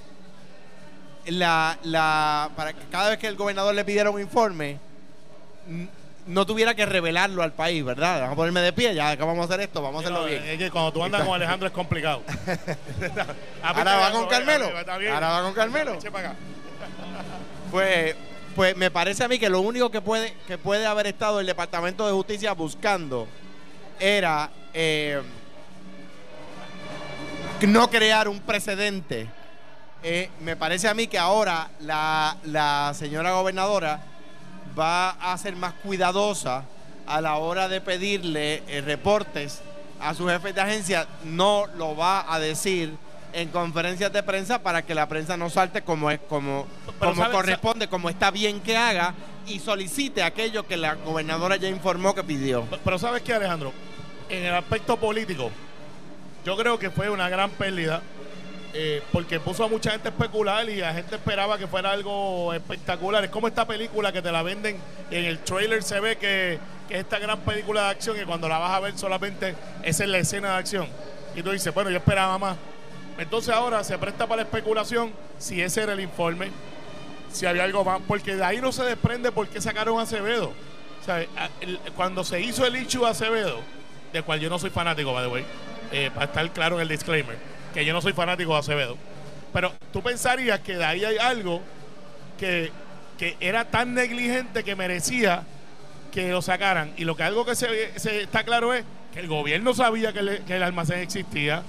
la, 1.27 1.77
la, 1.83 2.49
para 2.55 2.73
que 2.73 2.85
cada 2.91 3.09
vez 3.11 3.19
que 3.19 3.27
el 3.27 3.35
gobernador 3.35 3.75
le 3.75 3.85
pidiera 3.85 4.09
un 4.09 4.19
informe, 4.19 4.79
no 6.29 6.45
tuviera 6.45 6.75
que 6.75 6.85
revelarlo 6.85 7.41
al 7.41 7.53
país, 7.53 7.83
¿verdad? 7.83 8.21
Vamos 8.21 8.33
a 8.33 8.35
ponerme 8.35 8.61
de 8.61 8.71
pie, 8.71 8.93
ya 8.93 9.17
que 9.17 9.23
vamos 9.23 9.41
a 9.41 9.45
hacer 9.45 9.61
esto, 9.61 9.81
vamos 9.81 9.97
a 9.97 9.99
hacerlo 10.01 10.21
No, 10.21 10.25
bien. 10.27 10.43
Es 10.43 10.57
que 10.59 10.69
cuando 10.69 10.93
tú 10.93 11.03
andas 11.03 11.23
con 11.25 11.33
Alejandro 11.33 11.67
es 11.67 11.73
complicado. 11.73 12.21
Ahora 13.63 13.95
va 13.95 14.11
con 14.11 14.27
Carmelo. 14.27 14.67
Ahora 14.67 15.29
va 15.29 15.41
con 15.41 15.53
Carmelo. 15.53 15.97
Pues, 17.71 18.15
pues 18.55 18.77
me 18.77 18.91
parece 18.91 19.23
a 19.23 19.27
mí 19.27 19.39
que 19.39 19.49
lo 19.49 19.61
único 19.61 19.89
que 19.89 20.01
puede, 20.01 20.35
que 20.47 20.59
puede 20.59 20.85
haber 20.85 21.07
estado 21.07 21.39
el 21.39 21.47
Departamento 21.47 22.05
de 22.05 22.13
Justicia 22.13 22.53
buscando 22.53 23.27
era 23.99 24.51
eh, 24.73 25.21
no 27.61 27.89
crear 27.89 28.27
un 28.27 28.39
precedente. 28.39 29.27
Eh, 30.03 30.29
me 30.41 30.55
parece 30.55 30.87
a 30.87 30.93
mí 30.93 31.07
que 31.07 31.17
ahora 31.17 31.71
la, 31.79 32.37
la 32.45 32.93
señora 32.95 33.31
gobernadora 33.31 34.08
va 34.79 35.09
a 35.09 35.37
ser 35.37 35.55
más 35.55 35.73
cuidadosa 35.83 36.63
a 37.07 37.21
la 37.21 37.35
hora 37.35 37.67
de 37.67 37.81
pedirle 37.81 38.63
eh, 38.67 38.81
reportes 38.81 39.61
a 39.99 40.13
sus 40.13 40.31
jefes 40.31 40.55
de 40.55 40.61
agencia. 40.61 41.07
No 41.23 41.65
lo 41.77 41.95
va 41.95 42.31
a 42.31 42.39
decir 42.39 42.95
en 43.33 43.49
conferencias 43.49 44.11
de 44.11 44.23
prensa 44.23 44.59
para 44.59 44.83
que 44.83 44.95
la 44.95 45.07
prensa 45.07 45.37
no 45.37 45.49
salte 45.49 45.81
como 45.81 46.09
es 46.09 46.19
como, 46.29 46.67
como 46.99 47.29
corresponde, 47.31 47.87
como 47.87 48.09
está 48.09 48.31
bien 48.31 48.59
que 48.59 48.77
haga 48.77 49.13
y 49.47 49.59
solicite 49.59 50.23
aquello 50.23 50.65
que 50.65 50.77
la 50.77 50.95
gobernadora 50.95 51.55
ya 51.57 51.67
informó 51.67 52.15
que 52.15 52.23
pidió. 52.23 52.65
Pero 52.83 52.97
¿sabes 52.97 53.21
qué, 53.21 53.33
Alejandro? 53.33 53.73
En 54.29 54.45
el 54.45 54.53
aspecto 54.53 54.97
político, 54.97 55.51
yo 56.45 56.55
creo 56.55 56.77
que 56.77 56.89
fue 56.89 57.09
una 57.09 57.29
gran 57.29 57.49
pérdida 57.51 58.01
eh, 58.71 59.01
porque 59.11 59.39
puso 59.39 59.63
a 59.63 59.67
mucha 59.67 59.91
gente 59.91 60.09
a 60.09 60.11
especular 60.11 60.69
y 60.69 60.75
la 60.77 60.93
gente 60.93 61.15
esperaba 61.15 61.57
que 61.57 61.67
fuera 61.67 61.91
algo 61.91 62.53
espectacular. 62.53 63.23
Es 63.23 63.31
como 63.31 63.47
esta 63.47 63.65
película 63.65 64.11
que 64.11 64.21
te 64.21 64.31
la 64.31 64.43
venden 64.43 64.77
y 65.09 65.15
en 65.15 65.25
el 65.25 65.39
trailer 65.39 65.81
se 65.81 65.99
ve 65.99 66.17
que, 66.17 66.59
es 66.89 66.99
esta 66.99 67.19
gran 67.19 67.39
película 67.39 67.85
de 67.85 67.89
acción 67.89 68.17
y 68.19 68.25
cuando 68.25 68.47
la 68.47 68.57
vas 68.57 68.71
a 68.71 68.79
ver 68.79 68.97
solamente 68.97 69.55
esa 69.83 70.03
es 70.03 70.09
la 70.09 70.19
escena 70.19 70.53
de 70.53 70.57
acción. 70.57 70.87
Y 71.35 71.41
tú 71.41 71.51
dices, 71.51 71.73
bueno, 71.73 71.89
yo 71.89 71.97
esperaba 71.97 72.37
más. 72.37 72.57
Entonces 73.17 73.53
ahora 73.53 73.83
se 73.83 73.97
presta 73.97 74.27
para 74.27 74.37
la 74.37 74.43
especulación 74.43 75.11
si 75.37 75.61
ese 75.61 75.81
era 75.81 75.93
el 75.93 75.99
informe, 75.99 76.51
si 77.31 77.45
había 77.45 77.63
algo 77.63 77.83
más, 77.83 78.01
porque 78.07 78.35
de 78.35 78.43
ahí 78.43 78.61
no 78.61 78.71
se 78.71 78.83
desprende 78.83 79.31
por 79.31 79.47
qué 79.47 79.61
sacaron 79.61 79.99
a 79.99 80.03
Acevedo. 80.03 80.53
Cuando 81.95 82.23
se 82.23 82.39
hizo 82.39 82.65
el 82.65 82.75
issue 82.75 83.05
a 83.05 83.09
Acevedo, 83.09 83.61
de 84.13 84.21
cual 84.21 84.39
yo 84.39 84.49
no 84.49 84.59
soy 84.59 84.69
fanático, 84.69 85.13
by 85.13 85.25
the 85.25 85.33
way, 85.33 85.45
eh, 85.91 86.11
para 86.13 86.27
estar 86.27 86.51
claro 86.51 86.75
en 86.75 86.83
el 86.83 86.87
disclaimer, 86.87 87.37
que 87.73 87.85
yo 87.85 87.93
no 87.93 88.01
soy 88.01 88.13
fanático 88.13 88.53
de 88.53 88.59
Acevedo, 88.59 88.97
pero 89.53 89.71
tú 89.93 90.01
pensarías 90.01 90.59
que 90.59 90.75
de 90.77 90.85
ahí 90.85 91.03
hay 91.05 91.17
algo 91.17 91.61
que, 92.39 92.71
que 93.17 93.35
era 93.39 93.65
tan 93.65 93.93
negligente 93.93 94.63
que 94.63 94.75
merecía 94.75 95.43
que 96.11 96.31
lo 96.31 96.41
sacaran. 96.41 96.93
Y 96.97 97.03
lo 97.05 97.15
que 97.15 97.23
algo 97.23 97.45
que 97.45 97.55
se, 97.55 97.97
se 97.99 98.21
está 98.23 98.43
claro 98.43 98.73
es 98.73 98.83
que 99.13 99.19
el 99.19 99.27
gobierno 99.27 99.73
sabía 99.73 100.13
que, 100.13 100.21
le- 100.21 100.39
que 100.43 100.55
el 100.55 100.63
almacén 100.63 100.99
existía. 100.99 101.63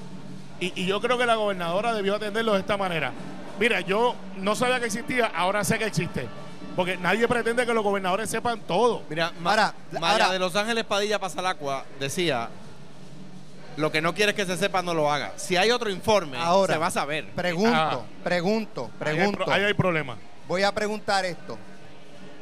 Y, 0.60 0.72
y 0.80 0.86
yo 0.86 1.00
creo 1.00 1.16
que 1.18 1.26
la 1.26 1.34
gobernadora 1.36 1.92
debió 1.94 2.16
atenderlo 2.16 2.52
de 2.54 2.60
esta 2.60 2.76
manera. 2.76 3.12
Mira, 3.58 3.80
yo 3.80 4.14
no 4.38 4.54
sabía 4.54 4.78
que 4.80 4.86
existía, 4.86 5.26
ahora 5.34 5.64
sé 5.64 5.78
que 5.78 5.84
existe. 5.86 6.26
Porque 6.76 6.96
nadie 6.96 7.26
pretende 7.28 7.66
que 7.66 7.74
los 7.74 7.82
gobernadores 7.82 8.30
sepan 8.30 8.60
todo. 8.60 9.02
Mira, 9.10 9.32
Ma- 9.40 9.50
Ahora, 9.50 9.74
Maya 9.92 10.12
ahora- 10.12 10.30
de 10.32 10.38
Los 10.38 10.54
Ángeles 10.56 10.84
Padilla 10.84 11.18
Pasalacua 11.18 11.84
decía, 11.98 12.48
lo 13.80 13.90
que 13.90 14.00
no 14.00 14.14
quieres 14.14 14.34
que 14.34 14.46
se 14.46 14.56
sepa 14.56 14.82
no 14.82 14.94
lo 14.94 15.10
haga. 15.10 15.32
Si 15.36 15.56
hay 15.56 15.70
otro 15.70 15.90
informe, 15.90 16.36
Ahora, 16.38 16.74
se 16.74 16.78
va 16.78 16.86
a 16.88 16.90
saber. 16.90 17.30
Pregunto, 17.32 17.74
Ah. 17.74 18.00
pregunto, 18.22 18.82
Ahí 18.84 19.08
hay 19.08 19.14
pregunto. 19.16 19.44
pro- 19.44 19.52
Ahí 19.52 19.64
hay 19.64 19.74
problema. 19.74 20.16
Voy 20.46 20.62
a 20.62 20.72
preguntar 20.72 21.24
esto. 21.24 21.56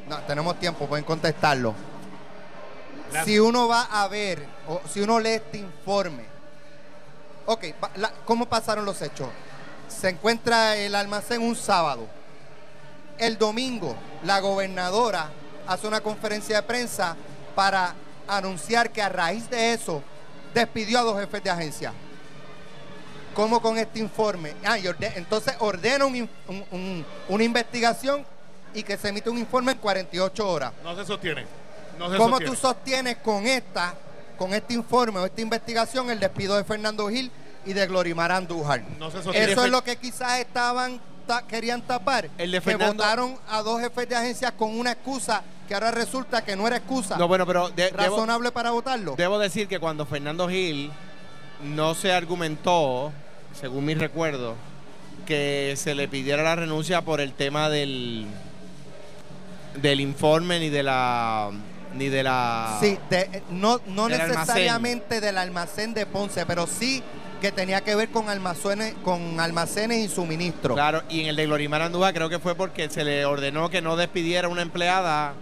No, 0.08 0.18
tenemos 0.20 0.58
tiempo, 0.58 0.86
pueden 0.86 1.04
contestarlo. 1.04 1.74
La- 3.12 3.24
Si 3.24 3.38
uno 3.38 3.68
va 3.68 3.82
a 3.90 4.06
ver, 4.08 4.44
o 4.66 4.80
si 4.92 5.00
uno 5.00 5.18
lee 5.20 5.30
este 5.34 5.58
informe, 5.58 6.24
ok, 7.46 7.64
la- 7.96 8.12
¿cómo 8.24 8.46
pasaron 8.46 8.84
los 8.84 9.00
hechos? 9.02 9.28
Se 9.88 10.10
encuentra 10.10 10.76
el 10.76 10.94
almacén 10.94 11.40
un 11.42 11.56
sábado. 11.56 12.06
El 13.18 13.38
domingo, 13.38 13.96
la 14.24 14.40
gobernadora 14.40 15.30
hace 15.66 15.86
una 15.86 16.00
conferencia 16.00 16.56
de 16.56 16.62
prensa 16.62 17.16
para 17.54 17.94
anunciar 18.26 18.90
que 18.90 19.00
a 19.02 19.08
raíz 19.08 19.48
de 19.50 19.72
eso 19.72 20.02
despidió 20.54 20.98
a 20.98 21.02
dos 21.02 21.20
jefes 21.20 21.42
de 21.42 21.50
agencia. 21.50 21.92
¿Cómo 23.34 23.60
con 23.62 23.78
este 23.78 23.98
informe? 24.00 24.54
Ah, 24.64 24.78
y 24.78 24.86
entonces 25.14 25.54
ordena 25.60 26.04
un 26.04 26.16
in- 26.16 26.30
un- 26.48 26.64
un- 26.72 27.06
una 27.28 27.44
investigación 27.44 28.24
y 28.74 28.82
que 28.82 28.96
se 28.96 29.08
emite 29.08 29.30
un 29.30 29.38
informe 29.38 29.72
en 29.72 29.78
48 29.78 30.48
horas. 30.48 30.72
No 30.82 30.96
se 30.96 31.04
sostiene. 31.04 31.46
No 31.98 32.10
se 32.10 32.16
¿Cómo 32.16 32.30
sostiene. 32.36 32.54
tú 32.54 32.60
sostienes 32.60 33.16
con 33.18 33.46
esta, 33.46 33.94
con 34.36 34.54
este 34.54 34.74
informe 34.74 35.20
o 35.20 35.26
esta 35.26 35.40
investigación 35.40 36.10
el 36.10 36.18
despido 36.20 36.56
de 36.56 36.64
Fernando 36.64 37.08
Gil 37.08 37.30
y 37.64 37.72
de 37.72 37.86
Glorimar 37.86 38.32
Andújar? 38.32 38.82
No 38.98 39.10
se 39.10 39.22
sostiene. 39.22 39.52
Eso 39.52 39.64
es 39.64 39.70
lo 39.70 39.84
que 39.84 39.96
quizás 39.96 40.38
estaban 40.40 41.00
ta- 41.26 41.42
querían 41.46 41.82
tapar. 41.82 42.28
El 42.38 42.50
de 42.50 42.60
que 42.60 42.74
votaron 42.76 43.38
a 43.48 43.62
dos 43.62 43.80
jefes 43.80 44.08
de 44.08 44.16
agencia 44.16 44.50
con 44.52 44.76
una 44.78 44.92
excusa 44.92 45.42
que 45.68 45.74
ahora 45.74 45.90
resulta 45.92 46.42
que 46.42 46.56
no 46.56 46.66
era 46.66 46.78
excusa 46.78 47.16
No, 47.18 47.28
bueno, 47.28 47.46
pero 47.46 47.68
de- 47.68 47.84
debo, 47.90 47.96
razonable 47.98 48.50
para 48.50 48.70
votarlo. 48.72 49.14
debo 49.16 49.38
decir 49.38 49.68
que 49.68 49.78
cuando 49.78 50.06
Fernando 50.06 50.48
Gil 50.48 50.90
no 51.62 51.94
se 51.94 52.12
argumentó, 52.12 53.12
según 53.52 53.84
mi 53.84 53.94
recuerdo, 53.94 54.54
que 55.26 55.74
se 55.76 55.94
le 55.94 56.08
pidiera 56.08 56.42
la 56.42 56.56
renuncia 56.56 57.02
por 57.02 57.20
el 57.20 57.32
tema 57.34 57.68
del 57.68 58.26
del 59.74 60.00
informe 60.00 60.58
ni 60.58 60.70
de 60.70 60.82
la 60.82 61.50
ni 61.94 62.08
de 62.08 62.22
la 62.22 62.78
Sí, 62.80 62.98
de- 63.10 63.20
eh, 63.32 63.42
no, 63.50 63.80
no 63.86 64.08
Del 64.08 64.18
necesariamente 64.18 65.20
del 65.20 65.38
almacén 65.38 65.94
de 65.94 66.06
Ponce, 66.06 66.44
pero 66.46 66.66
sí 66.66 67.02
que 67.40 67.52
tenía 67.52 67.82
que 67.82 67.94
ver 67.94 68.08
con 68.10 68.28
almacenes, 68.28 68.94
con 69.04 69.38
almacenes 69.38 69.98
y 69.98 70.08
suministro. 70.12 70.74
Claro, 70.74 71.02
y 71.08 71.20
en 71.20 71.26
el 71.28 71.36
de 71.36 71.46
Glorimar 71.46 71.82
Andújar 71.82 72.12
creo 72.14 72.28
que 72.28 72.38
fue 72.40 72.54
porque 72.56 72.88
se 72.90 73.04
le 73.04 73.24
ordenó 73.24 73.70
que 73.70 73.80
no 73.80 73.96
despidiera 73.96 74.48
una 74.48 74.62
empleada 74.62 75.34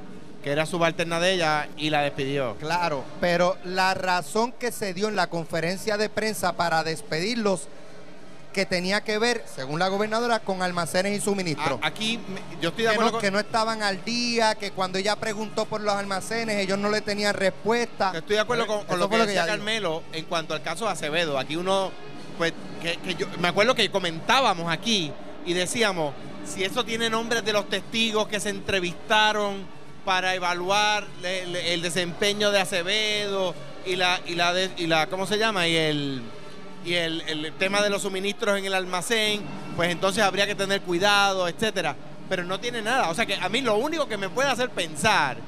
que 0.46 0.52
era 0.52 0.64
subalterna 0.64 1.18
de 1.18 1.32
ella 1.32 1.68
y 1.76 1.90
la 1.90 2.02
despidió. 2.02 2.54
Claro, 2.60 3.02
pero 3.20 3.56
la 3.64 3.94
razón 3.94 4.52
que 4.52 4.70
se 4.70 4.94
dio 4.94 5.08
en 5.08 5.16
la 5.16 5.26
conferencia 5.26 5.96
de 5.96 6.08
prensa 6.08 6.52
para 6.52 6.84
despedirlos, 6.84 7.62
que 8.52 8.64
tenía 8.64 9.00
que 9.00 9.18
ver, 9.18 9.42
según 9.52 9.80
la 9.80 9.88
gobernadora, 9.88 10.38
con 10.38 10.62
almacenes 10.62 11.18
y 11.18 11.20
suministro. 11.20 11.80
A- 11.82 11.88
aquí 11.88 12.20
yo 12.60 12.68
estoy 12.68 12.84
de 12.84 12.90
que, 12.90 12.94
acuerdo 12.94 13.06
no, 13.06 13.12
con, 13.14 13.20
que 13.22 13.30
no 13.32 13.40
estaban 13.40 13.82
al 13.82 14.04
día, 14.04 14.54
que 14.54 14.70
cuando 14.70 14.98
ella 14.98 15.16
preguntó 15.16 15.64
por 15.64 15.80
los 15.80 15.94
almacenes, 15.94 16.58
ellos 16.58 16.78
no 16.78 16.90
le 16.90 17.00
tenían 17.00 17.34
respuesta. 17.34 18.12
Estoy 18.14 18.36
de 18.36 18.42
acuerdo 18.42 18.68
con, 18.68 18.76
lo 18.82 18.86
que 18.86 18.96
lo 18.98 19.08
que 19.10 19.16
decía 19.26 19.42
dijo. 19.46 19.56
Carmelo 19.56 20.04
en 20.12 20.26
cuanto 20.26 20.54
al 20.54 20.62
caso 20.62 20.84
de 20.84 20.92
Acevedo. 20.92 21.40
Aquí 21.40 21.56
uno, 21.56 21.90
pues, 22.38 22.52
que, 22.80 22.98
que 22.98 23.16
yo 23.16 23.26
me 23.40 23.48
acuerdo 23.48 23.74
que 23.74 23.90
comentábamos 23.90 24.72
aquí 24.72 25.10
y 25.44 25.54
decíamos, 25.54 26.14
si 26.44 26.62
eso 26.62 26.84
tiene 26.84 27.10
nombres 27.10 27.44
de 27.44 27.52
los 27.52 27.68
testigos 27.68 28.28
que 28.28 28.38
se 28.38 28.50
entrevistaron 28.50 29.74
para 30.06 30.36
evaluar 30.36 31.04
el 31.24 31.82
desempeño 31.82 32.52
de 32.52 32.60
Acevedo 32.60 33.54
y 33.84 33.96
la, 33.96 34.20
y 34.24 34.36
la, 34.36 34.54
y 34.76 34.86
la 34.86 35.08
¿cómo 35.08 35.26
se 35.26 35.36
llama? 35.36 35.66
Y 35.66 35.76
el 35.76 36.22
y 36.84 36.94
el 36.94 37.52
tema 37.58 37.82
de 37.82 37.90
los 37.90 38.02
suministros 38.02 38.56
en 38.56 38.64
el 38.64 38.72
almacén, 38.72 39.42
pues 39.74 39.90
entonces 39.90 40.22
habría 40.22 40.46
que 40.46 40.54
tener 40.54 40.82
cuidado, 40.82 41.48
etcétera. 41.48 41.96
Pero 42.28 42.44
no 42.44 42.60
tiene 42.60 42.80
nada. 42.80 43.10
O 43.10 43.14
sea 43.14 43.26
que 43.26 43.34
a 43.34 43.48
mí 43.48 43.60
lo 43.60 43.76
único 43.76 44.06
que 44.06 44.16
me 44.16 44.28
puede 44.28 44.48
hacer 44.48 44.70
pensar 44.70 45.38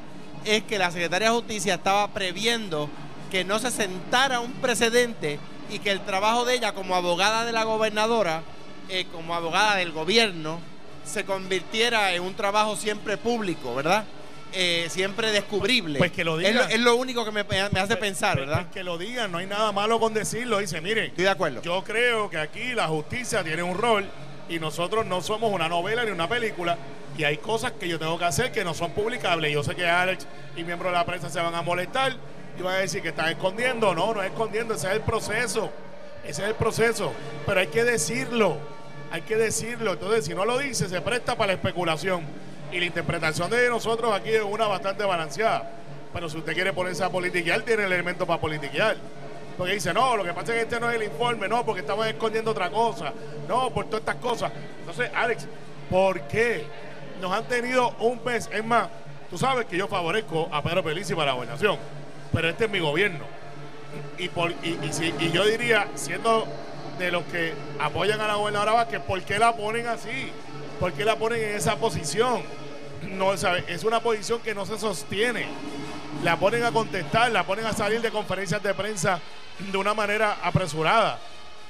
es 0.44 0.64
que 0.64 0.78
la 0.78 0.90
Secretaría 0.90 1.28
de 1.28 1.36
Justicia 1.36 1.74
estaba 1.74 2.08
previendo 2.08 2.90
que 3.30 3.44
no 3.44 3.60
se 3.60 3.70
sentara 3.70 4.40
un 4.40 4.52
precedente 4.54 5.38
y 5.70 5.78
que 5.78 5.92
el 5.92 6.00
trabajo 6.00 6.44
de 6.44 6.56
ella 6.56 6.72
como 6.72 6.96
abogada 6.96 7.44
de 7.44 7.52
la 7.52 7.62
gobernadora, 7.62 8.42
eh, 8.88 9.06
como 9.12 9.36
abogada 9.36 9.76
del 9.76 9.92
gobierno, 9.92 10.58
se 11.04 11.24
convirtiera 11.24 12.12
en 12.14 12.22
un 12.22 12.34
trabajo 12.34 12.74
siempre 12.74 13.16
público, 13.16 13.76
¿verdad? 13.76 14.04
Eh, 14.52 14.86
siempre 14.90 15.30
descubrible. 15.30 15.98
Pues 15.98 16.10
que 16.10 16.24
lo 16.24 16.40
Es 16.40 16.48
diga. 16.48 16.62
lo, 16.64 16.68
es 16.68 16.80
lo 16.80 16.96
único 16.96 17.24
que 17.24 17.30
me, 17.30 17.44
me 17.44 17.60
hace 17.60 17.96
pensar, 17.96 18.36
Pues- 18.36 18.48
¿verdad? 18.48 18.62
pues 18.62 18.74
que 18.74 18.82
lo 18.82 18.96
digan, 18.98 19.30
no 19.30 19.38
hay 19.38 19.46
nada 19.46 19.72
malo 19.72 20.00
con 20.00 20.14
decirlo. 20.14 20.58
Dice, 20.58 20.80
miren, 20.80 21.06
Estoy 21.06 21.24
de 21.24 21.30
acuerdo. 21.30 21.62
yo 21.62 21.84
creo 21.84 22.30
que 22.30 22.38
aquí 22.38 22.72
la 22.74 22.86
justicia 22.88 23.44
tiene 23.44 23.62
un 23.62 23.76
rol 23.76 24.06
y 24.48 24.58
nosotros 24.58 25.04
no 25.04 25.20
somos 25.20 25.52
una 25.52 25.68
novela 25.68 26.04
ni 26.04 26.10
una 26.10 26.28
película 26.28 26.78
y 27.18 27.24
hay 27.24 27.36
cosas 27.36 27.72
que 27.72 27.88
yo 27.88 27.98
tengo 27.98 28.18
que 28.18 28.24
hacer 28.24 28.50
que 28.50 28.64
no 28.64 28.72
son 28.72 28.92
publicables. 28.92 29.52
Yo 29.52 29.62
sé 29.62 29.74
que 29.74 29.86
Alex 29.86 30.26
y 30.56 30.64
miembros 30.64 30.92
de 30.92 30.98
la 30.98 31.04
prensa 31.04 31.28
se 31.28 31.40
van 31.40 31.54
a 31.54 31.60
molestar 31.62 32.16
y 32.58 32.62
van 32.62 32.76
a 32.76 32.78
decir 32.78 33.02
que 33.02 33.08
están 33.08 33.28
escondiendo. 33.28 33.94
No, 33.94 34.14
no 34.14 34.22
es 34.22 34.30
escondiendo, 34.30 34.74
ese 34.74 34.86
es 34.86 34.92
el 34.94 35.00
proceso. 35.02 35.70
Ese 36.24 36.42
es 36.42 36.48
el 36.48 36.54
proceso. 36.54 37.12
Pero 37.44 37.60
hay 37.60 37.66
que 37.66 37.84
decirlo. 37.84 38.56
Hay 39.10 39.22
que 39.22 39.36
decirlo. 39.36 39.92
Entonces, 39.92 40.24
si 40.24 40.34
no 40.34 40.44
lo 40.44 40.58
dice, 40.58 40.88
se 40.88 41.00
presta 41.00 41.36
para 41.36 41.48
la 41.48 41.52
especulación. 41.54 42.22
Y 42.70 42.78
la 42.78 42.84
interpretación 42.84 43.50
de 43.50 43.68
nosotros 43.68 44.12
aquí 44.12 44.30
es 44.30 44.42
una 44.42 44.66
bastante 44.66 45.04
balanceada. 45.04 45.70
Pero 46.12 46.28
si 46.28 46.38
usted 46.38 46.54
quiere 46.54 46.72
ponerse 46.72 47.04
a 47.04 47.10
politiquear, 47.10 47.62
tiene 47.62 47.84
el 47.84 47.92
elemento 47.92 48.26
para 48.26 48.40
politiquear. 48.40 48.96
Porque 49.56 49.74
dice, 49.74 49.92
no, 49.92 50.16
lo 50.16 50.24
que 50.24 50.32
pasa 50.32 50.52
es 50.52 50.58
que 50.58 50.62
este 50.62 50.80
no 50.80 50.88
es 50.88 50.96
el 50.96 51.02
informe, 51.02 51.48
no, 51.48 51.64
porque 51.64 51.80
estamos 51.80 52.06
escondiendo 52.06 52.52
otra 52.52 52.70
cosa, 52.70 53.12
no, 53.48 53.70
por 53.70 53.86
todas 53.86 54.00
estas 54.00 54.16
cosas. 54.16 54.52
Entonces, 54.80 55.10
Alex, 55.12 55.46
¿por 55.90 56.20
qué 56.28 56.64
nos 57.20 57.32
han 57.32 57.44
tenido 57.44 57.90
un 57.98 58.22
mes? 58.24 58.48
Es 58.52 58.64
más, 58.64 58.88
tú 59.28 59.36
sabes 59.36 59.66
que 59.66 59.76
yo 59.76 59.88
favorezco 59.88 60.48
a 60.52 60.62
Pedro 60.62 60.84
Pelici 60.84 61.12
para 61.12 61.26
la 61.26 61.32
gobernación, 61.32 61.76
pero 62.32 62.48
este 62.48 62.66
es 62.66 62.70
mi 62.70 62.78
gobierno. 62.78 63.24
Y, 64.16 64.26
y 64.26 65.30
yo 65.32 65.44
diría, 65.44 65.88
siendo 65.96 66.46
de 66.98 67.10
los 67.10 67.24
que 67.24 67.52
apoyan 67.80 68.20
a 68.20 68.28
la 68.28 68.34
gobernadora 68.36 68.72
Vázquez, 68.72 69.00
¿por 69.00 69.20
qué 69.22 69.40
la 69.40 69.56
ponen 69.56 69.88
así? 69.88 70.30
¿Por 70.80 70.92
qué 70.92 71.04
la 71.04 71.16
ponen 71.16 71.42
en 71.42 71.56
esa 71.56 71.76
posición? 71.76 72.42
No, 73.02 73.36
¿sabe? 73.36 73.64
Es 73.68 73.84
una 73.84 74.00
posición 74.00 74.40
que 74.40 74.54
no 74.54 74.66
se 74.66 74.78
sostiene 74.78 75.46
la 76.24 76.36
ponen 76.36 76.64
a 76.64 76.72
contestar, 76.72 77.30
la 77.30 77.44
ponen 77.44 77.64
a 77.66 77.72
salir 77.72 78.00
de 78.00 78.10
conferencias 78.10 78.60
de 78.62 78.74
prensa 78.74 79.20
de 79.58 79.78
una 79.78 79.94
manera 79.94 80.38
apresurada, 80.42 81.16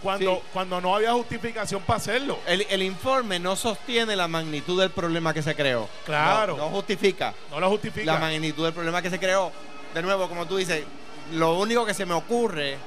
cuando, 0.02 0.36
Sí. 0.36 0.40
cuando 0.54 0.80
no 0.80 0.94
había 0.96 1.12
justificación 1.12 1.82
para 1.82 1.98
hacerlo. 1.98 2.38
El, 2.46 2.62
el 2.70 2.82
informe 2.82 3.38
no 3.38 3.56
sostiene 3.56 4.16
la 4.16 4.26
magnitud 4.26 4.80
del 4.80 4.90
problema 4.90 5.34
que 5.34 5.42
se 5.42 5.54
creó. 5.54 5.86
Claro. 6.06 6.56
No, 6.56 6.64
no 6.64 6.70
justifica 6.70 7.34
No 7.50 7.60
lo 7.60 7.68
justifica. 7.68 8.06
la 8.14 8.18
magnitud 8.18 8.64
del 8.64 8.72
problema 8.72 9.02
que 9.02 9.10
se 9.10 9.18
creó. 9.18 9.52
De 9.92 10.00
nuevo, 10.00 10.28
como 10.28 10.46
tú 10.46 10.56
dices, 10.56 10.84
lo 11.32 11.58
único 11.58 11.84
que 11.84 11.92
se 11.92 12.06
me 12.06 12.14
ocurre, 12.14 12.78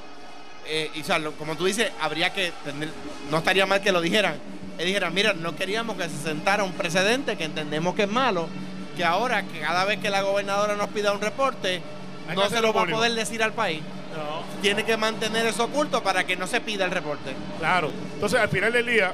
eh, 0.66 0.90
y, 0.96 1.02
o 1.02 1.04
sea, 1.04 1.20
lo- 1.20 1.34
como 1.34 1.56
tú 1.56 1.66
dices, 1.66 1.92
habría 2.00 2.34
que 2.34 2.52
tener, 2.64 2.90
no 3.30 3.38
estaría 3.38 3.68
mal 3.68 3.82
que 3.82 3.92
lo 3.92 4.02
dijeran. 4.02 4.40
Que 4.82 4.88
dijeran, 4.88 5.14
mira, 5.14 5.34
no 5.34 5.56
queríamos 5.56 5.96
que 5.96 6.10
se 6.10 6.18
sentara 6.24 6.64
un 6.64 6.72
precedente 6.72 7.38
que 7.38 7.44
entendemos 7.44 7.94
que 7.94 8.02
es 8.02 8.10
malo, 8.10 8.48
que 8.98 9.06
ahora, 9.06 9.44
que 9.44 9.60
cada 9.60 9.86
vez 9.86 10.00
que 10.00 10.10
la 10.10 10.24
gobernadora 10.24 10.76
nos 10.76 10.88
pida 10.88 11.14
un 11.14 11.22
reporte, 11.22 11.84
Hay 12.28 12.36
no 12.36 12.50
se 12.50 12.60
lo 12.64 12.74
va 12.74 12.82
a 12.82 12.88
poder 12.88 13.14
decir 13.14 13.44
al 13.44 13.54
país. 13.54 13.80
No, 14.18 14.42
Tiene 14.64 14.84
que 14.84 14.98
mantener 14.98 15.46
eso 15.46 15.66
oculto 15.66 16.02
para 16.02 16.24
que 16.24 16.36
no 16.36 16.48
se 16.48 16.62
pida 16.62 16.84
el 16.86 16.90
reporte. 16.90 17.32
claro. 17.60 17.92
Entonces, 18.16 18.40
al 18.40 18.50
final 18.50 18.74
del 18.74 18.88
día, 18.88 19.14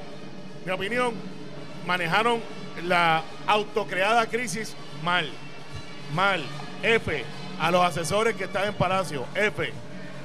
mi 0.65 0.71
opinión, 0.71 1.13
manejaron 1.85 2.39
la 2.85 3.23
autocreada 3.45 4.25
crisis 4.27 4.73
mal. 5.03 5.29
Mal. 6.15 6.45
Jefe, 6.81 7.25
a 7.59 7.71
los 7.71 7.83
asesores 7.83 8.37
que 8.37 8.45
están 8.45 8.69
en 8.69 8.73
Palacio, 8.73 9.25
F, 9.35 9.73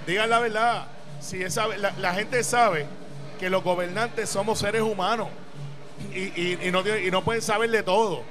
digan 0.06 0.30
la 0.30 0.38
verdad. 0.38 0.86
Si 1.18 1.42
esa, 1.42 1.66
la, 1.66 1.92
la 1.98 2.14
gente 2.14 2.44
sabe 2.44 2.86
que 3.42 3.50
los 3.50 3.64
gobernantes 3.64 4.28
somos 4.28 4.60
seres 4.60 4.82
humanos 4.82 5.26
y, 6.14 6.20
y- 6.40 6.58
y 6.62 6.70
no, 6.70 6.82
y 6.96 7.10
no 7.10 7.24
pueden 7.24 7.42
saber 7.42 7.68
de 7.70 7.82
todo. 7.82 8.22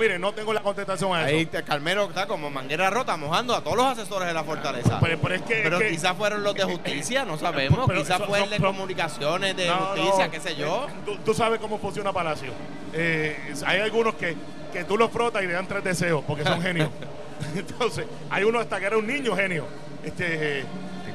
Mire, 0.00 0.18
no 0.18 0.32
tengo 0.32 0.54
la 0.54 0.62
contestación 0.62 1.14
a 1.14 1.26
eso. 1.28 1.36
Ahí 1.36 1.44
te- 1.44 1.62
Carmelo 1.62 2.04
está 2.04 2.26
como 2.26 2.48
manguera 2.48 2.88
rota 2.88 3.18
mojando 3.18 3.54
a 3.54 3.62
todos 3.62 3.76
los 3.76 3.84
asesores 3.84 4.26
de 4.26 4.32
la 4.32 4.42
fortaleza. 4.44 4.98
Pero, 5.02 5.18
pero 5.20 5.34
es 5.34 5.42
que, 5.42 5.60
Pero 5.62 5.76
es 5.76 5.82
que- 5.82 5.90
quizás 5.90 6.16
fueron 6.16 6.42
los 6.42 6.54
de 6.54 6.64
justicia, 6.64 7.26
no 7.26 7.36
sabemos. 7.36 7.84
Pero 7.86 8.00
quizás 8.00 8.16
son- 8.16 8.28
fue 8.28 8.42
el 8.44 8.48
de 8.48 8.58
comunicaciones, 8.58 9.54
de 9.54 9.66
No, 9.66 9.74
justicia, 9.76 10.24
no. 10.24 10.30
qué 10.30 10.40
sé 10.40 10.56
yo. 10.56 10.86
Eh, 10.88 10.92
Tú, 11.04 11.18
tú 11.18 11.34
sabes 11.34 11.60
cómo 11.60 11.78
funciona 11.78 12.10
Palacio. 12.14 12.52
Eh, 12.94 13.52
hay 13.66 13.80
algunos 13.80 14.14
que, 14.14 14.34
que 14.72 14.84
tú 14.84 14.96
los 14.96 15.10
frotas 15.10 15.42
y 15.42 15.46
le 15.46 15.52
dan 15.52 15.66
tres 15.68 15.84
deseos 15.84 16.24
porque 16.26 16.44
son 16.44 16.62
genios. 16.62 16.88
Entonces, 17.54 18.06
hay 18.30 18.44
uno 18.44 18.58
hasta 18.60 18.80
que 18.80 18.86
era 18.86 18.96
un 18.96 19.06
niño 19.06 19.36
genio. 19.36 19.66
Este, 20.02 20.64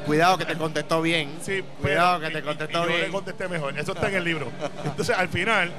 Cuidado 0.06 0.38
que 0.38 0.46
te 0.46 0.58
contestó 0.58 1.02
bien. 1.02 1.38
sí, 1.42 1.64
Cuidado 1.82 2.20
pero- 2.20 2.28
que 2.30 2.34
te 2.34 2.40
y- 2.40 2.42
y- 2.42 2.46
contestó 2.46 2.80
y 2.80 2.82
yo 2.82 2.88
bien. 2.88 3.02
le 3.02 3.10
contesté 3.10 3.48
mejor. 3.48 3.78
Eso 3.78 3.92
está 3.94 4.10
en 4.10 4.16
el 4.16 4.24
libro. 4.24 4.48
Entonces, 4.84 5.16
al 5.18 5.30
final, 5.30 5.72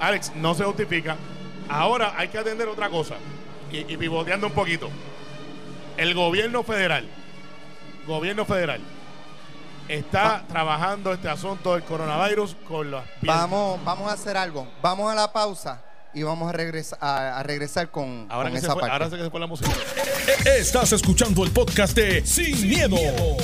Alex, 0.00 0.32
no 0.36 0.54
se 0.54 0.64
justifica. 0.64 1.16
Ahora 1.68 2.14
hay 2.16 2.28
que 2.28 2.38
atender 2.38 2.68
otra 2.68 2.88
cosa. 2.90 3.14
Y, 3.72 3.78
y 3.92 3.96
pivoteando 3.96 4.46
un 4.46 4.52
poquito. 4.52 4.88
El 5.96 6.14
gobierno 6.14 6.62
federal, 6.62 7.08
gobierno 8.06 8.44
federal, 8.44 8.80
está 9.88 10.44
trabajando 10.48 11.12
este 11.12 11.28
asunto 11.28 11.74
del 11.74 11.82
coronavirus 11.84 12.54
con 12.68 12.90
las 12.90 13.04
piernas. 13.20 13.40
Vamos, 13.42 13.84
vamos 13.84 14.10
a 14.10 14.14
hacer 14.14 14.36
algo. 14.36 14.68
Vamos 14.82 15.10
a 15.10 15.14
la 15.14 15.32
pausa 15.32 15.82
y 16.16 16.22
vamos 16.22 16.48
a 16.48 16.52
regresar, 16.52 16.98
a, 17.02 17.38
a 17.38 17.42
regresar 17.42 17.90
con, 17.90 18.26
Ahora 18.30 18.48
con 18.48 18.54
que, 18.54 18.60
se 18.60 18.66
esa 18.66 18.72
fue, 18.72 18.80
parte. 18.80 18.92
ahora 18.94 19.10
sé 19.10 19.16
que 19.18 19.22
se 19.24 19.30
fue 19.30 19.38
la 19.40 19.46
música. 19.46 19.70
Estás 20.58 20.92
escuchando 20.92 21.44
el 21.44 21.50
podcast 21.50 21.94
de 21.94 22.24
Sin, 22.24 22.66
miedo, 22.68 22.96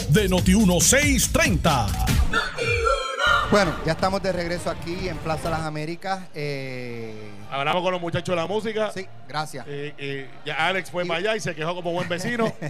de 0.09 0.31
Noti1630. 0.31 1.87
Bueno, 3.51 3.75
ya 3.85 3.93
estamos 3.93 4.23
de 4.23 4.33
regreso 4.33 4.71
aquí 4.71 5.09
en 5.09 5.19
Plaza 5.19 5.51
Las 5.51 5.61
Américas. 5.61 6.21
Eh, 6.35 7.15
Hablamos 7.51 7.83
con 7.83 7.93
los 7.93 8.01
muchachos 8.01 8.33
de 8.35 8.41
la 8.41 8.47
música. 8.47 8.91
sí, 8.95 9.07
gracias. 9.29 9.67
Eh, 9.69 9.93
eh, 9.99 10.31
ya 10.47 10.67
Alex 10.67 10.91
fue 10.91 11.05
Y- 11.05 11.09
para 11.09 11.21
allá 11.21 11.37
y 11.37 11.41
se 11.41 11.55
quejó 11.55 11.75
como 11.75 11.93
buen 11.93 12.09
vecino. 12.09 12.53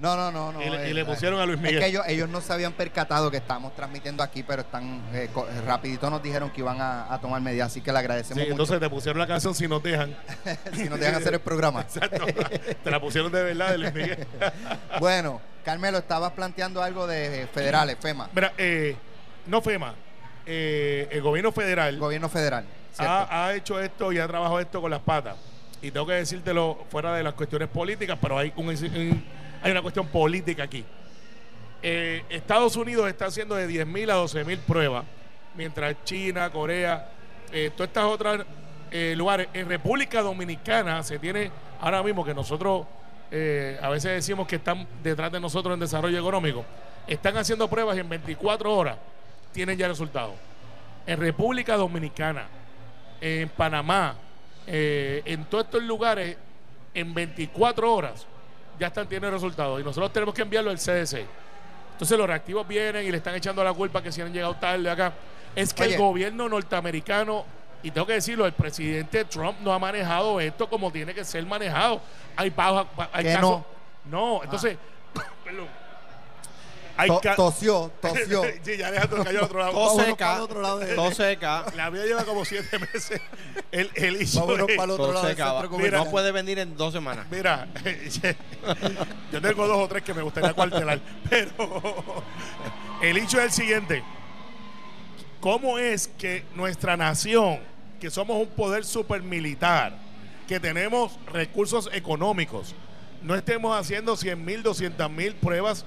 No, 0.00 0.16
no, 0.16 0.32
no, 0.32 0.50
no. 0.52 0.62
Y 0.62 0.70
le- 0.70 0.88
y 0.88 0.90
eh, 0.92 0.94
le 0.94 1.04
pusieron 1.04 1.38
a 1.40 1.44
Luis 1.44 1.58
Es 1.58 1.62
Miguel. 1.62 1.78
que 1.80 1.86
ellos, 1.88 2.02
ellos 2.08 2.28
no 2.28 2.40
se 2.40 2.52
habían 2.54 2.72
percatado 2.72 3.30
que 3.30 3.36
estábamos 3.36 3.76
transmitiendo 3.76 4.22
aquí, 4.22 4.42
pero 4.42 4.62
están 4.62 5.02
eh, 5.12 5.28
eh, 5.34 5.60
rapidito 5.66 6.08
nos 6.08 6.22
dijeron 6.22 6.48
que 6.50 6.60
iban 6.62 6.80
a, 6.80 7.12
a 7.12 7.20
tomar 7.20 7.40
medidas, 7.42 7.66
así 7.66 7.82
que 7.82 7.92
le 7.92 7.98
Sí, 7.98 8.04
agradecemos 8.04 8.44
entonces 8.44 8.80
te 8.80 8.88
pusieron 8.88 9.18
la 9.18 9.26
canción 9.26 9.54
Si 9.54 9.68
no 9.68 9.78
te 9.80 9.90
dejan. 9.90 10.16
si 10.74 10.88
nos 10.88 10.98
dejan 10.98 11.16
hacer 11.16 11.34
el 11.34 11.40
programa. 11.40 11.80
Exacto. 11.82 12.24
te 12.82 12.90
la 12.90 12.98
pusieron 12.98 13.30
de 13.30 13.42
verdad 13.42 13.70
de 13.72 13.78
Luis 13.78 13.92
Miguel. 13.94 14.26
Bueno, 15.00 15.40
Carmelo, 15.64 15.98
estabas 15.98 16.32
planteando 16.32 16.82
algo 16.82 17.06
de 17.06 17.46
federales, 17.52 17.98
FEMA, 18.00 18.30
Mira, 18.34 18.52
eh, 18.56 18.96
no 19.46 19.60
FEMA, 19.60 19.94
eh, 20.46 21.08
el 21.10 21.20
gobierno 21.20 21.52
federal 21.52 21.98
gobierno 21.98 22.30
federal. 22.30 22.64
ha, 22.98 23.44
ha 23.46 23.54
hecho 23.54 23.78
esto 23.78 24.12
y 24.12 24.18
ha 24.18 24.26
trabajado 24.26 24.60
esto 24.60 24.80
con 24.80 24.90
las 24.90 25.00
patas. 25.00 25.36
Y 25.82 25.90
tengo 25.90 26.06
que 26.06 26.14
decírtelo 26.14 26.84
fuera 26.90 27.14
de 27.14 27.22
las 27.22 27.34
cuestiones 27.34 27.68
políticas, 27.68 28.18
pero 28.20 28.38
hay, 28.38 28.52
un- 28.56 28.68
un- 28.68 29.24
hay 29.62 29.70
una 29.72 29.82
cuestión 29.82 30.06
política 30.08 30.64
aquí. 30.64 30.84
Eh, 31.82 32.24
Estados 32.28 32.76
Unidos 32.76 33.08
está 33.08 33.26
haciendo 33.26 33.54
de 33.54 33.68
10.000 33.68 34.10
a 34.10 34.16
12.000 34.16 34.58
pruebas, 34.58 35.04
mientras 35.54 35.96
China, 36.04 36.50
Corea, 36.50 37.10
eh, 37.52 37.70
todas 37.74 37.88
estas 37.88 38.04
otras 38.04 38.46
eh, 38.90 39.14
lugares. 39.16 39.48
En 39.52 39.68
República 39.68 40.22
Dominicana 40.22 41.02
se 41.02 41.18
tiene 41.18 41.50
ahora 41.80 42.02
mismo 42.02 42.24
que 42.24 42.34
nosotros 42.34 42.86
eh, 43.30 43.78
a 43.80 43.88
veces 43.88 44.12
decimos 44.12 44.46
que 44.46 44.56
están 44.56 44.86
detrás 45.02 45.32
de 45.32 45.40
nosotros 45.40 45.74
en 45.74 45.80
desarrollo 45.80 46.18
económico. 46.18 46.64
Están 47.06 47.36
haciendo 47.36 47.68
pruebas 47.68 47.96
y 47.96 48.00
en 48.00 48.08
24 48.08 48.74
horas 48.74 48.96
tienen 49.52 49.76
ya 49.76 49.88
resultados. 49.88 50.34
En 51.06 51.18
República 51.18 51.76
Dominicana, 51.76 52.46
en 53.20 53.48
Panamá, 53.48 54.16
en 54.66 55.44
todos 55.46 55.64
estos 55.64 55.82
lugares, 55.82 56.36
en 56.94 57.12
24 57.12 57.92
horas 57.92 58.26
ya 58.80 58.88
están 58.88 59.06
teniendo 59.06 59.30
resultados. 59.30 59.80
Y 59.80 59.84
nosotros 59.84 60.12
tenemos 60.12 60.34
que 60.34 60.42
enviarlo 60.42 60.70
al 60.70 60.78
CDC. 60.78 61.26
Entonces 61.92 62.18
los 62.18 62.26
reactivos 62.26 62.66
vienen 62.66 63.06
y 63.06 63.10
le 63.10 63.18
están 63.18 63.34
echando 63.34 63.62
la 63.62 63.74
culpa 63.74 64.02
que 64.02 64.10
si 64.10 64.22
han 64.22 64.32
llegado 64.32 64.54
tarde 64.56 64.90
acá. 64.90 65.12
Es 65.54 65.74
que 65.74 65.82
Oye. 65.82 65.94
el 65.94 66.00
gobierno 66.00 66.48
norteamericano, 66.48 67.44
y 67.82 67.90
tengo 67.90 68.06
que 68.06 68.14
decirlo, 68.14 68.46
el 68.46 68.52
presidente 68.52 69.24
Trump 69.26 69.58
no 69.60 69.72
ha 69.72 69.78
manejado 69.78 70.40
esto 70.40 70.68
como 70.68 70.90
tiene 70.90 71.12
que 71.12 71.24
ser 71.24 71.44
manejado. 71.44 72.00
Hay, 72.36 72.52
hay 73.12 73.24
casos. 73.24 73.40
no. 73.42 73.66
No, 74.06 74.42
entonces, 74.42 74.78
perdón. 75.44 75.68
Hay 77.00 77.08
To- 77.08 77.20
tosió, 77.36 77.90
tosió. 78.00 78.42
sí, 78.62 78.76
ya 78.76 78.88
Alejandro 78.88 79.24
cayó 79.24 79.38
al 79.38 79.44
otro 79.44 79.58
lado. 79.60 79.72
Todo 79.72 80.04
seca. 80.04 80.40
de- 80.78 80.94
Todo. 80.94 81.76
La 81.76 81.90
vida 81.90 82.04
lleva 82.04 82.24
como 82.24 82.44
siete 82.44 82.78
meses. 82.78 83.20
El, 83.72 83.90
el 83.94 84.20
issue 84.22 84.40
Vámonos 84.40 84.68
es- 84.68 84.76
para 84.76 84.84
el 84.84 84.90
otro 85.00 85.12
lado 85.12 85.28
seca. 85.28 85.68
comercial. 85.68 86.04
No 86.04 86.10
puede 86.10 86.32
venir 86.32 86.58
en 86.58 86.76
dos 86.76 86.92
semanas. 86.92 87.26
Mira, 87.30 87.68
yo 89.32 89.40
tengo 89.40 89.66
dos 89.66 89.78
o 89.78 89.88
tres 89.88 90.02
que 90.02 90.12
me 90.14 90.22
gustaría 90.22 90.52
cuartelar, 90.52 91.00
pero 91.28 91.50
el 93.02 93.16
hecho 93.16 93.38
es 93.38 93.44
el 93.44 93.52
siguiente. 93.52 94.02
¿Cómo 95.40 95.78
es 95.78 96.08
que 96.18 96.44
nuestra 96.54 96.96
nación, 96.98 97.60
que 97.98 98.10
somos 98.10 98.36
un 98.36 98.48
poder 98.48 98.84
supermilitar, 98.84 99.96
que 100.46 100.60
tenemos 100.60 101.18
recursos 101.32 101.88
económicos, 101.92 102.74
no 103.22 103.34
estemos 103.34 103.74
haciendo 103.78 104.16
100 104.16 104.44
mil, 104.44 104.62
200 104.62 105.10
mil 105.10 105.34
pruebas 105.34 105.84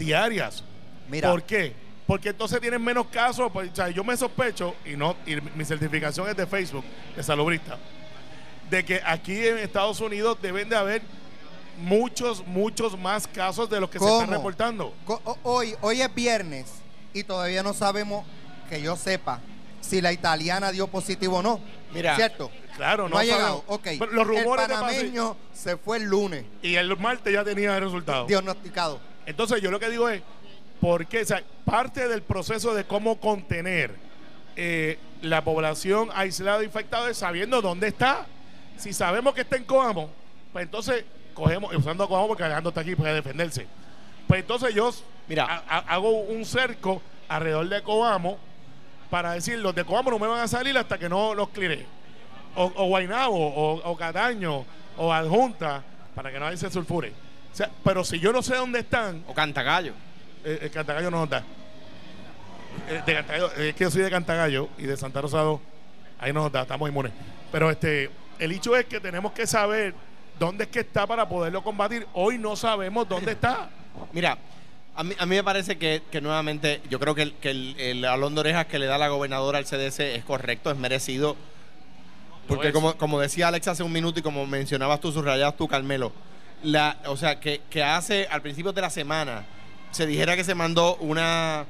diarias? 0.00 0.64
Mira. 1.08 1.30
¿Por 1.30 1.44
qué? 1.44 1.72
Porque 2.06 2.30
entonces 2.30 2.60
tienen 2.60 2.82
menos 2.82 3.06
casos. 3.06 3.52
pues, 3.52 3.70
o 3.70 3.76
sea, 3.76 3.88
yo 3.90 4.02
me 4.02 4.16
sospecho, 4.16 4.74
y 4.84 4.96
no 4.96 5.14
y 5.24 5.36
mi 5.54 5.64
certificación 5.64 6.28
es 6.28 6.36
de 6.36 6.46
Facebook, 6.46 6.84
de 7.14 7.22
Salubrista, 7.22 7.78
de 8.68 8.84
que 8.84 9.00
aquí 9.04 9.46
en 9.46 9.58
Estados 9.58 10.00
Unidos 10.00 10.36
deben 10.42 10.68
de 10.68 10.76
haber 10.76 11.02
muchos, 11.78 12.44
muchos 12.46 12.98
más 12.98 13.28
casos 13.28 13.70
de 13.70 13.80
los 13.80 13.90
que 13.90 13.98
se 14.00 14.04
están 14.04 14.30
reportando. 14.30 14.92
Hoy, 15.44 15.76
hoy 15.80 16.02
es 16.02 16.12
viernes 16.14 16.66
y 17.12 17.22
todavía 17.22 17.62
no 17.62 17.74
sabemos, 17.74 18.26
que 18.68 18.80
yo 18.80 18.96
sepa, 18.96 19.40
si 19.80 20.00
la 20.00 20.12
italiana 20.12 20.72
dio 20.72 20.86
positivo 20.86 21.38
o 21.38 21.42
no. 21.42 21.60
Mira, 21.92 22.14
¿Cierto? 22.14 22.50
Claro, 22.76 23.04
no, 23.04 23.10
no, 23.10 23.18
ha 23.18 23.24
llegado. 23.24 23.40
sabemos. 23.40 23.64
Ok. 23.66 23.88
Pero 23.98 24.12
los 24.12 24.26
rumores 24.26 24.64
el 24.64 24.70
de 24.70 24.74
panameño 24.74 25.36
se 25.52 25.76
fue 25.76 25.98
el 25.98 26.04
lunes 26.04 26.44
y 26.62 26.76
el 26.76 26.96
martes 26.96 27.32
ya 27.32 27.44
tenía 27.44 27.76
el 27.76 27.84
resultado. 27.84 28.26
diagnosticado. 28.26 29.00
Entonces 29.30 29.60
yo 29.62 29.70
lo 29.70 29.80
que 29.80 29.88
digo 29.90 30.08
es, 30.08 30.22
¿por 30.80 31.06
qué? 31.06 31.22
O 31.22 31.24
sea, 31.24 31.42
parte 31.64 32.08
del 32.08 32.22
proceso 32.22 32.74
de 32.74 32.84
cómo 32.84 33.18
contener 33.20 33.94
eh, 34.56 34.98
la 35.22 35.42
población 35.44 36.10
aislada 36.14 36.62
infectada 36.64 37.08
es 37.10 37.18
sabiendo 37.18 37.60
dónde 37.62 37.88
está. 37.88 38.26
Si 38.76 38.92
sabemos 38.92 39.34
que 39.34 39.42
está 39.42 39.56
en 39.56 39.64
Coamo, 39.64 40.10
pues 40.52 40.64
entonces 40.64 41.04
cogemos, 41.34 41.74
usando 41.74 42.04
a 42.04 42.08
Coamo 42.08 42.28
porque 42.28 42.44
Alejandro 42.44 42.70
está 42.70 42.80
aquí 42.80 42.94
para 42.96 43.14
defenderse. 43.14 43.66
Pues 44.26 44.40
entonces 44.40 44.74
yo 44.74 44.90
Mira. 45.28 45.44
ha- 45.44 45.62
ha- 45.68 45.94
hago 45.94 46.10
un 46.10 46.44
cerco 46.44 47.02
alrededor 47.28 47.68
de 47.68 47.82
Coamo 47.82 48.38
para 49.10 49.32
decir, 49.32 49.58
los 49.58 49.74
de 49.74 49.84
Coamo 49.84 50.10
no 50.10 50.18
me 50.18 50.26
van 50.28 50.40
a 50.40 50.48
salir 50.48 50.76
hasta 50.78 50.98
que 50.98 51.08
no 51.08 51.34
los 51.34 51.48
cleare. 51.50 51.84
O, 52.56 52.64
o 52.74 52.86
Guaynabo, 52.86 53.36
o, 53.36 53.90
o 53.90 53.96
Cataño, 53.96 54.64
o 54.96 55.12
Adjunta, 55.12 55.82
para 56.14 56.32
que 56.32 56.40
nadie 56.40 56.56
se 56.56 56.70
sulfure. 56.70 57.12
O 57.52 57.56
sea, 57.56 57.70
pero 57.84 58.04
si 58.04 58.18
yo 58.20 58.32
no 58.32 58.42
sé 58.42 58.56
dónde 58.56 58.80
están, 58.80 59.24
O 59.26 59.34
Cantagallo. 59.34 59.92
eh, 60.44 60.58
el 60.62 60.70
Cantagallo 60.70 61.10
no 61.10 61.26
da. 61.26 61.42
Eh, 62.88 63.02
de 63.04 63.14
Cantagallo, 63.14 63.52
es 63.54 63.74
que 63.74 63.84
yo 63.84 63.90
soy 63.90 64.02
de 64.02 64.10
Cantagallo 64.10 64.68
y 64.78 64.82
de 64.84 64.96
Santa 64.96 65.20
Rosa 65.20 65.40
2, 65.40 65.60
ahí 66.20 66.32
no 66.32 66.42
nos 66.42 66.52
da, 66.52 66.62
estamos 66.62 66.88
inmunes. 66.88 67.12
Pero 67.50 67.70
este, 67.70 68.10
el 68.38 68.52
hecho 68.52 68.76
es 68.76 68.86
que 68.86 69.00
tenemos 69.00 69.32
que 69.32 69.46
saber 69.46 69.94
dónde 70.38 70.64
es 70.64 70.70
que 70.70 70.80
está 70.80 71.06
para 71.06 71.28
poderlo 71.28 71.62
combatir. 71.62 72.06
Hoy 72.14 72.38
no 72.38 72.54
sabemos 72.56 73.08
dónde 73.08 73.32
está. 73.32 73.68
Mira, 74.12 74.38
a 74.94 75.02
mí, 75.02 75.14
a 75.18 75.26
mí 75.26 75.36
me 75.36 75.44
parece 75.44 75.76
que, 75.76 76.02
que 76.10 76.20
nuevamente, 76.20 76.80
yo 76.88 77.00
creo 77.00 77.14
que, 77.14 77.22
el, 77.22 77.34
que 77.34 77.50
el, 77.50 77.74
el 77.78 78.04
alón 78.04 78.34
de 78.34 78.40
orejas 78.40 78.66
que 78.66 78.78
le 78.78 78.86
da 78.86 78.96
la 78.98 79.08
gobernadora 79.08 79.58
al 79.58 79.64
CDC 79.64 80.00
es 80.16 80.24
correcto, 80.24 80.70
es 80.70 80.76
merecido. 80.76 81.36
Porque 82.46 82.72
como, 82.72 82.96
como 82.96 83.20
decía 83.20 83.48
Alex 83.48 83.68
hace 83.68 83.82
un 83.82 83.92
minuto 83.92 84.18
y 84.18 84.22
como 84.22 84.44
mencionabas 84.46 85.00
tú, 85.00 85.12
subrayabas 85.12 85.56
tú, 85.56 85.68
Carmelo, 85.68 86.12
la, 86.62 86.96
o 87.06 87.16
sea, 87.16 87.40
que, 87.40 87.60
que 87.70 87.82
hace 87.82 88.26
al 88.30 88.42
principio 88.42 88.72
de 88.72 88.80
la 88.80 88.90
semana 88.90 89.44
se 89.90 90.06
dijera 90.06 90.36
que 90.36 90.44
se 90.44 90.54
mandó 90.54 90.96
una, 90.96 91.64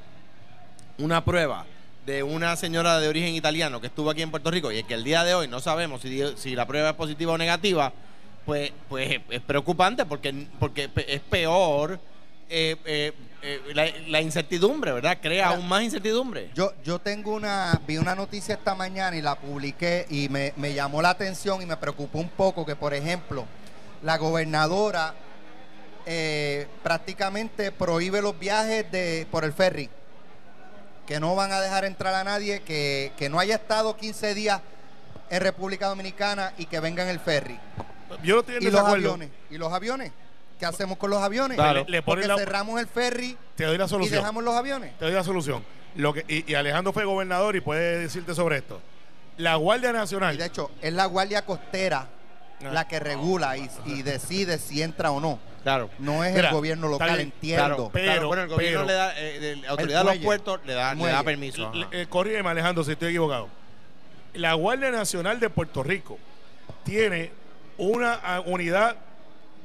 una 0.98 1.24
prueba 1.24 1.66
de 2.06 2.22
una 2.22 2.56
señora 2.56 2.98
de 2.98 3.08
origen 3.08 3.34
italiano 3.34 3.80
que 3.80 3.86
estuvo 3.86 4.10
aquí 4.10 4.22
en 4.22 4.30
Puerto 4.30 4.50
Rico 4.50 4.72
y 4.72 4.82
que 4.84 4.94
el 4.94 5.04
día 5.04 5.22
de 5.24 5.34
hoy 5.34 5.48
no 5.48 5.60
sabemos 5.60 6.00
si, 6.02 6.22
si 6.36 6.54
la 6.54 6.66
prueba 6.66 6.90
es 6.90 6.94
positiva 6.96 7.32
o 7.32 7.38
negativa, 7.38 7.92
pues, 8.46 8.72
pues 8.88 9.10
es- 9.12 9.20
es 9.30 9.40
preocupante 9.42 10.04
porque, 10.06 10.46
porque 10.58 10.90
es 11.06 11.20
peor 11.20 12.00
eh, 12.48 12.76
eh, 12.84 13.12
eh, 13.42 13.60
la, 13.74 13.86
la 14.08 14.20
incertidumbre, 14.20 14.92
¿verdad? 14.92 15.18
Crea 15.22 15.50
aún 15.50 15.68
más 15.68 15.82
incertidumbre. 15.82 16.50
Yo, 16.54 16.72
yo 16.84 16.98
tengo 16.98 17.32
una, 17.34 17.80
vi 17.86 17.96
una 17.96 18.14
noticia 18.16 18.54
esta 18.56 18.74
mañana 18.74 19.16
y 19.16 19.22
la 19.22 19.36
publiqué 19.36 20.06
y 20.10 20.28
me, 20.28 20.52
me 20.56 20.74
llamó 20.74 21.00
la 21.00 21.10
atención 21.10 21.62
y 21.62 21.66
me 21.66 21.76
preocupó 21.76 22.18
un 22.18 22.28
poco 22.28 22.66
que, 22.66 22.74
por 22.74 22.92
ejemplo, 22.92 23.46
la 24.02 24.16
gobernadora 24.18 25.14
eh, 26.06 26.66
prácticamente 26.82 27.72
prohíbe 27.72 28.22
los 28.22 28.38
viajes 28.38 28.90
de 28.90 29.26
por 29.30 29.44
el 29.44 29.52
ferry. 29.52 29.88
Que 31.06 31.20
no 31.20 31.34
van 31.34 31.52
a 31.52 31.60
dejar 31.60 31.84
entrar 31.84 32.14
a 32.14 32.24
nadie 32.24 32.60
que, 32.62 33.12
que 33.16 33.28
no 33.28 33.38
haya 33.40 33.56
estado 33.56 33.96
15 33.96 34.34
días 34.34 34.60
en 35.28 35.40
República 35.42 35.88
Dominicana 35.88 36.52
y 36.56 36.66
que 36.66 36.80
venga 36.80 37.02
en 37.02 37.08
el 37.08 37.20
ferry. 37.20 37.58
Yo 38.22 38.34
no 38.34 38.40
estoy 38.40 38.56
en 38.56 38.62
¿Y 38.62 38.70
los 38.70 38.80
aviones? 38.80 39.28
¿Y 39.50 39.58
los 39.58 39.72
aviones? 39.72 40.12
¿Qué 40.58 40.66
hacemos 40.66 40.98
con 40.98 41.10
los 41.10 41.22
aviones? 41.22 41.56
Claro. 41.56 41.84
Le- 41.84 41.90
le 41.90 42.02
ponen 42.02 42.22
Porque 42.22 42.28
la- 42.28 42.36
cerramos 42.38 42.80
el 42.80 42.86
ferry 42.86 43.36
Te 43.56 43.64
doy 43.64 43.78
la 43.78 43.86
y 43.86 43.88
solución. 43.88 44.20
dejamos 44.20 44.44
los 44.44 44.54
aviones. 44.54 44.96
Te 44.98 45.04
doy 45.06 45.14
la 45.14 45.24
solución. 45.24 45.64
Lo 45.96 46.12
que, 46.12 46.24
y, 46.28 46.50
y 46.50 46.54
Alejandro 46.54 46.92
fue 46.92 47.04
gobernador 47.04 47.56
y 47.56 47.60
puede 47.60 47.98
decirte 47.98 48.34
sobre 48.34 48.58
esto. 48.58 48.80
La 49.36 49.56
Guardia 49.56 49.92
Nacional. 49.92 50.34
Y 50.34 50.38
de 50.38 50.46
hecho, 50.46 50.70
es 50.82 50.92
la 50.92 51.06
Guardia 51.06 51.44
Costera 51.44 52.06
Ah. 52.62 52.72
la 52.72 52.88
que 52.88 53.00
regula 53.00 53.56
y, 53.56 53.68
y 53.86 54.02
decide 54.02 54.58
si 54.58 54.82
entra 54.82 55.10
o 55.10 55.20
no. 55.20 55.38
Claro. 55.62 55.90
No 55.98 56.24
es 56.24 56.34
Mira, 56.34 56.48
el 56.48 56.54
gobierno 56.54 56.88
local, 56.88 57.08
bien, 57.10 57.20
entiendo. 57.20 57.64
Claro, 57.66 57.90
Pero- 57.92 58.04
claro. 58.06 58.26
Bueno, 58.28 58.42
el 58.44 58.48
gobierno 58.48 58.80
pero- 58.80 58.86
le 58.86 58.92
da, 58.94 59.12
eh, 59.16 59.56
la 59.62 59.68
autoridad 59.70 59.98
de 60.04 60.14
los 60.14 60.24
puertos 60.24 60.60
le 60.64 60.72
da, 60.74 60.94
le 60.94 61.06
da 61.06 61.22
permiso. 61.22 61.72
eh, 61.92 62.06
corrígeme, 62.08 62.48
Alejandro, 62.48 62.82
si 62.84 62.92
estoy 62.92 63.08
equivocado. 63.08 63.48
La 64.34 64.54
Guardia 64.54 64.90
Nacional 64.90 65.38
de 65.40 65.50
Puerto 65.50 65.82
Rico 65.82 66.18
tiene 66.84 67.32
una 67.76 68.40
unidad 68.46 68.96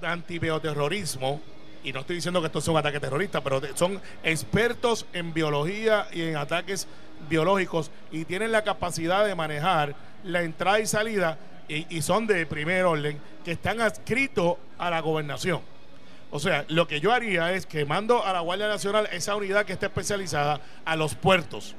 de 0.01 0.07
antibioterrorismo, 0.07 1.41
y 1.83 1.93
no 1.93 1.99
estoy 2.01 2.15
diciendo 2.17 2.41
que 2.41 2.47
esto 2.47 2.61
sea 2.61 2.73
un 2.73 2.79
ataque 2.79 2.99
terrorista, 2.99 3.41
pero 3.41 3.61
son 3.75 4.01
expertos 4.23 5.05
en 5.13 5.33
biología 5.33 6.07
y 6.11 6.23
en 6.23 6.37
ataques 6.37 6.87
biológicos 7.29 7.91
y 8.11 8.25
tienen 8.25 8.51
la 8.51 8.63
capacidad 8.63 9.23
de 9.25 9.35
manejar 9.35 9.95
la 10.23 10.41
entrada 10.41 10.79
y 10.79 10.87
salida 10.87 11.37
y, 11.67 11.95
y 11.95 12.01
son 12.01 12.27
de 12.27 12.45
primer 12.45 12.85
orden 12.85 13.19
que 13.43 13.51
están 13.51 13.81
adscritos 13.81 14.57
a 14.77 14.89
la 14.89 14.99
gobernación. 15.01 15.61
O 16.31 16.39
sea, 16.39 16.65
lo 16.67 16.87
que 16.87 16.99
yo 16.99 17.13
haría 17.13 17.53
es 17.53 17.65
que 17.65 17.85
mando 17.85 18.25
a 18.25 18.33
la 18.33 18.41
Guardia 18.41 18.67
Nacional 18.67 19.07
esa 19.11 19.35
unidad 19.35 19.65
que 19.65 19.73
está 19.73 19.85
especializada 19.85 20.59
a 20.83 20.95
los 20.95 21.15
puertos. 21.15 21.75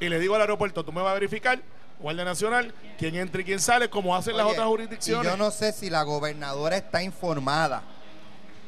Y 0.00 0.08
le 0.08 0.18
digo 0.18 0.34
al 0.34 0.40
aeropuerto, 0.40 0.84
tú 0.84 0.92
me 0.92 1.00
vas 1.02 1.12
a 1.12 1.14
verificar, 1.14 1.60
Guardia 2.00 2.24
Nacional, 2.24 2.74
quién 2.98 3.14
entra 3.14 3.42
y 3.42 3.44
quién 3.44 3.60
sale, 3.60 3.90
como 3.90 4.16
hacen 4.16 4.36
las 4.36 4.46
otras 4.46 4.66
y 4.66 4.68
jurisdicciones. 4.68 5.30
yo 5.30 5.36
no 5.36 5.50
sé 5.50 5.72
si 5.72 5.90
la 5.90 6.02
gobernadora 6.02 6.76
está 6.76 7.02
informada 7.02 7.82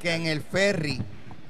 que 0.00 0.14
en 0.14 0.26
el 0.26 0.42
ferry 0.42 1.00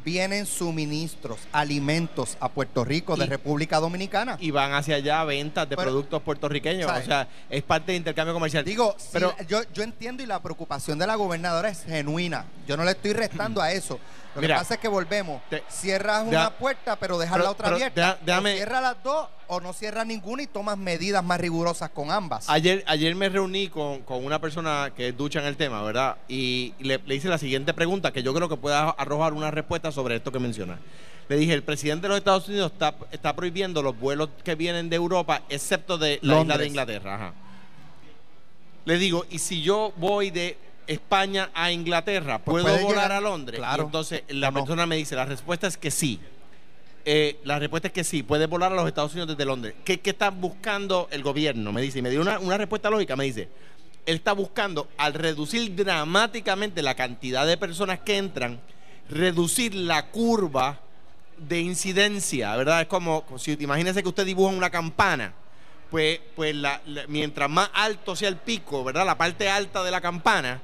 vienen 0.04 0.46
suministros, 0.46 1.38
alimentos 1.52 2.36
a 2.40 2.48
Puerto 2.48 2.84
Rico 2.84 3.16
de 3.16 3.24
Y- 3.24 3.28
República 3.28 3.78
Dominicana. 3.80 4.36
Y 4.40 4.50
van 4.50 4.72
hacia 4.74 4.96
allá 4.96 5.24
ventas 5.24 5.68
de 5.68 5.76
Pero- 5.76 5.90
productos 5.90 6.22
puertorriqueños. 6.22 6.86
¿sabes? 6.86 7.04
O 7.04 7.06
sea, 7.06 7.28
es 7.50 7.62
parte 7.62 7.92
de 7.92 7.98
intercambio 7.98 8.34
comercial. 8.34 8.64
Digo, 8.64 8.94
si 8.98 9.18
la- 9.18 9.36
yo, 9.46 9.60
yo 9.72 9.82
entiendo 9.82 10.22
y 10.22 10.26
la 10.26 10.40
preocupación 10.42 10.98
de 10.98 11.06
la 11.06 11.14
gobernadora 11.14 11.68
es 11.68 11.84
genuina. 11.84 12.44
Yo 12.66 12.76
no 12.76 12.84
le 12.84 12.92
estoy 12.92 13.12
restando 13.12 13.60
a 13.62 13.72
eso. 13.72 13.98
Lo 14.34 14.40
Mira, 14.40 14.54
que 14.54 14.58
pasa 14.60 14.74
es 14.74 14.80
que 14.80 14.88
volvemos. 14.88 15.42
te- 15.50 15.62
cierras 15.68 16.24
deja- 16.24 16.40
una 16.48 16.50
puerta, 16.56 16.96
pero 16.96 17.18
dejas 17.18 17.34
pero- 17.34 17.44
la 17.44 17.50
otra 17.50 17.64
pero 17.66 17.76
abierta. 17.76 18.00
deja- 18.00 18.18
déjame- 18.24 18.52
O 18.52 18.56
cierras 18.56 18.82
las 18.82 19.02
dos 19.02 19.28
o 19.48 19.60
no 19.60 19.72
cierras 19.74 20.06
ninguna 20.06 20.42
y 20.42 20.46
tomas 20.46 20.78
medidas 20.78 21.22
más 21.22 21.38
rigurosas 21.38 21.90
con 21.90 22.10
ambas. 22.10 22.48
Ayer, 22.48 22.82
ayer 22.86 23.14
me 23.14 23.28
reuní 23.28 23.68
con, 23.68 24.00
con 24.02 24.24
una 24.24 24.40
persona 24.40 24.92
que 24.96 25.08
es 25.08 25.16
ducha 25.16 25.40
en 25.40 25.46
el 25.46 25.56
tema, 25.58 25.82
¿verdad? 25.82 26.16
Y 26.28 26.72
le, 26.80 26.98
le 27.04 27.14
hice 27.14 27.28
la 27.28 27.36
siguiente 27.36 27.74
pregunta, 27.74 28.10
que 28.12 28.22
yo 28.22 28.32
creo 28.32 28.48
que 28.48 28.56
pueda 28.56 28.88
arrojar 28.90 29.34
una 29.34 29.50
respuesta 29.50 29.92
sobre 29.92 30.16
esto 30.16 30.32
que 30.32 30.38
menciona. 30.38 30.78
Le 31.28 31.36
dije, 31.36 31.52
el 31.52 31.62
presidente 31.62 32.02
de 32.04 32.08
los 32.08 32.18
Estados 32.18 32.48
Unidos 32.48 32.72
está, 32.72 32.94
está 33.10 33.36
prohibiendo 33.36 33.82
los 33.82 33.98
vuelos 33.98 34.30
que 34.42 34.54
vienen 34.54 34.88
de 34.88 34.96
Europa, 34.96 35.42
excepto 35.50 35.98
de 35.98 36.18
la 36.22 36.32
isla 36.32 36.34
Londres. 36.34 36.58
de 36.60 36.66
Inglaterra. 36.68 37.14
Ajá. 37.14 37.34
Le 38.84 38.98
digo, 38.98 39.24
¿y 39.30 39.38
si 39.38 39.62
yo 39.62 39.92
voy 39.96 40.30
de 40.30 40.56
España 40.86 41.50
a 41.54 41.70
Inglaterra, 41.70 42.38
Pues 42.38 42.62
puedo 42.62 42.76
volar 42.78 42.88
llegar. 42.94 43.12
a 43.12 43.20
Londres? 43.20 43.58
Claro. 43.58 43.82
Y 43.82 43.86
entonces 43.86 44.22
la 44.28 44.50
persona 44.52 44.86
me 44.86 44.96
dice, 44.96 45.14
la 45.14 45.24
respuesta 45.24 45.66
es 45.66 45.76
que 45.76 45.90
sí. 45.90 46.20
Eh, 47.04 47.40
la 47.44 47.58
respuesta 47.58 47.88
es 47.88 47.94
que 47.94 48.04
sí, 48.04 48.22
puede 48.22 48.46
volar 48.46 48.72
a 48.72 48.76
los 48.76 48.86
Estados 48.86 49.12
Unidos 49.12 49.28
desde 49.30 49.44
Londres. 49.44 49.74
¿Qué, 49.84 50.00
qué 50.00 50.10
está 50.10 50.30
buscando 50.30 51.08
el 51.10 51.22
gobierno? 51.22 51.72
Me 51.72 51.82
dice, 51.82 51.98
y 51.98 52.02
me 52.02 52.10
dio 52.10 52.20
una, 52.20 52.38
una 52.38 52.56
respuesta 52.56 52.90
lógica, 52.90 53.16
me 53.16 53.24
dice, 53.24 53.48
él 54.06 54.16
está 54.16 54.32
buscando, 54.32 54.88
al 54.98 55.14
reducir 55.14 55.74
dramáticamente 55.74 56.80
la 56.82 56.94
cantidad 56.94 57.46
de 57.46 57.56
personas 57.56 58.00
que 58.00 58.18
entran, 58.18 58.60
reducir 59.10 59.74
la 59.74 60.06
curva 60.10 60.80
de 61.38 61.60
incidencia, 61.60 62.54
¿verdad? 62.56 62.82
Es 62.82 62.86
como, 62.86 63.24
si 63.36 63.56
imagínese 63.58 64.02
que 64.02 64.08
usted 64.08 64.24
dibuja 64.26 64.54
una 64.54 64.70
campana, 64.70 65.32
pues, 65.90 66.20
pues 66.36 66.54
la- 66.54 66.80
la- 66.86 67.06
mientras 67.08 67.50
más 67.50 67.68
alto 67.74 68.14
sea 68.14 68.28
el 68.28 68.36
pico, 68.36 68.84
¿verdad? 68.84 69.04
La 69.04 69.18
parte 69.18 69.48
alta 69.48 69.82
de 69.82 69.90
la 69.90 70.00
campana, 70.00 70.62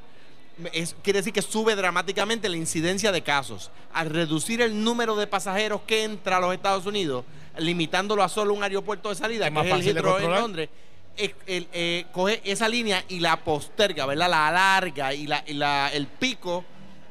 es- 0.73 0.97
quiere 1.03 1.19
decir 1.21 1.33
que 1.33 1.43
sube 1.43 1.75
dramáticamente 1.77 2.49
la 2.49 2.57
incidencia 2.57 3.13
de 3.13 3.23
casos. 3.23 3.71
Al 3.93 4.11
reducir 4.11 4.61
el 4.61 4.83
número 4.83 5.17
de 5.17 5.27
pasajeros 5.27 5.81
que 5.87 6.05
entra 6.05 6.37
a 6.39 6.41
los 6.41 6.53
Estados 6.55 6.87
Unidos, 6.87 7.25
limitándolo 7.59 8.23
a 8.23 8.29
solo 8.29 8.55
un 8.55 8.63
aeropuerto 8.63 9.09
de 9.09 9.15
salida, 9.15 9.47
Es 9.47 9.51
que 9.51 9.55
más 9.55 9.67
es 9.67 9.87
el 9.87 9.97
Heathrow 9.97 10.19
en. 10.19 10.31
Londres, 10.31 10.69
eh, 11.17 11.35
el- 11.47 11.69
eh, 11.73 12.07
coge 12.13 12.41
esa 12.45 12.69
línea 12.69 13.05
y 13.09 13.21
la 13.21 13.37
posterga, 13.45 14.07
¿verdad? 14.07 14.31
La 14.31 14.49
alarga 14.49 15.13
y, 15.15 15.27
la, 15.27 15.43
y 15.47 15.55
la- 15.55 15.91
el 15.93 16.07
pico 16.07 16.65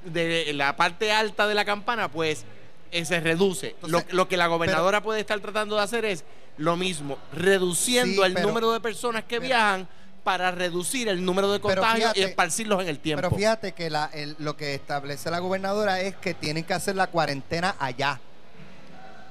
de 0.06 0.54
la 0.54 0.76
parte 0.78 1.12
alta 1.12 1.48
de 1.48 1.54
la 1.56 1.66
campana, 1.66 2.10
pues 2.10 2.46
eh, 2.92 3.04
se 3.04 3.20
reduce. 3.20 3.72
Entonces, 3.82 4.06
lo, 4.12 4.16
lo 4.16 4.28
que 4.30 4.38
la 4.38 4.48
gobernadora 4.48 5.04
puede 5.04 5.20
estar 5.20 5.38
tratando 5.42 5.76
de 5.76 5.82
hacer 5.82 6.06
es 6.06 6.24
lo 6.58 6.78
mismo, 6.78 7.18
reduciendo 7.34 8.22
Sí, 8.24 8.28
el 8.28 8.34
pero- 8.34 8.48
número 8.48 8.72
de 8.72 8.80
personas 8.80 9.24
que 9.24 9.38
pero- 9.42 9.48
viajan 9.48 9.88
para 10.28 10.52
reducir 10.52 11.08
el 11.08 11.24
número 11.24 11.50
de 11.54 11.62
contagios 11.62 12.12
y 12.18 12.22
esparcirlos 12.22 12.82
en 12.82 12.90
el 12.90 13.00
tiempo. 13.00 13.22
Pero 13.22 13.34
fíjate 13.34 13.72
que 13.72 13.90
la- 13.90 14.10
el- 14.14 14.36
lo 14.40 14.58
que 14.58 14.74
establece 14.76 15.32
la 15.32 15.40
gobernadora 15.40 16.02
es 16.02 16.18
que 16.18 16.34
tienen 16.34 16.66
que 16.66 16.74
hacer 16.74 16.98
la 16.98 17.08
cuarentena 17.08 17.78
allá. 17.80 18.20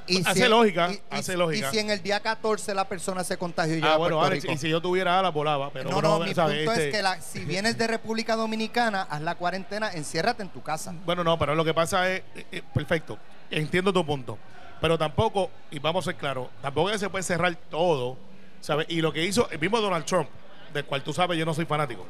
Y 0.06 0.26
Hace 0.26 0.48
lógica, 0.48 0.88
y- 0.90 0.94
y- 0.94 1.00
hace 1.10 1.36
lógica. 1.36 1.68
Y 1.68 1.70
si 1.70 1.78
en 1.80 1.90
el 1.90 2.02
día 2.02 2.20
14 2.20 2.72
la 2.72 2.88
persona 2.88 3.24
se 3.24 3.36
contagió 3.36 3.74
y 3.74 3.80
llega 3.82 3.92
Ah, 3.92 3.96
bueno, 3.98 4.22
Alex, 4.24 4.44
Rico. 4.44 4.54
y 4.54 4.56
si 4.56 4.70
yo 4.70 4.80
tuviera 4.80 5.18
alas, 5.18 5.34
volaba. 5.34 5.68
Pero 5.70 5.90
no, 5.90 6.00
no, 6.00 6.16
uno 6.16 6.24
mi 6.24 6.32
sabe, 6.34 6.64
punto 6.64 6.72
este- 6.72 6.88
es 6.88 6.96
que 6.96 7.02
la- 7.02 7.20
si 7.20 7.40
vienes 7.44 7.76
de 7.76 7.86
República 7.88 8.34
Dominicana, 8.34 9.02
haz 9.10 9.20
la 9.20 9.34
cuarentena, 9.34 9.92
enciérrate 9.92 10.44
en 10.44 10.48
tu 10.48 10.62
casa. 10.62 10.94
Bueno, 11.04 11.22
no, 11.22 11.38
pero 11.38 11.54
lo 11.54 11.62
que 11.62 11.74
pasa 11.74 12.10
es, 12.10 12.22
eh, 12.36 12.46
eh, 12.52 12.62
perfecto, 12.72 13.18
entiendo 13.50 13.92
tu 13.92 14.06
punto, 14.06 14.38
pero 14.80 14.96
tampoco, 14.96 15.50
y 15.70 15.78
vamos 15.78 16.06
a 16.06 16.12
ser 16.12 16.16
claros, 16.18 16.48
tampoco 16.62 16.90
que 16.90 16.98
se 16.98 17.10
puede 17.10 17.22
cerrar 17.22 17.54
todo, 17.68 18.16
¿sabes? 18.62 18.86
Y 18.88 19.02
lo 19.02 19.12
que 19.12 19.22
hizo 19.26 19.50
el 19.50 19.58
mismo 19.58 19.78
Donald 19.82 20.06
Trump, 20.06 20.28
del 20.72 20.84
cual 20.84 21.02
tú 21.02 21.12
sabes 21.12 21.38
yo 21.38 21.44
no 21.46 21.54
soy 21.54 21.64
fanático, 21.66 22.06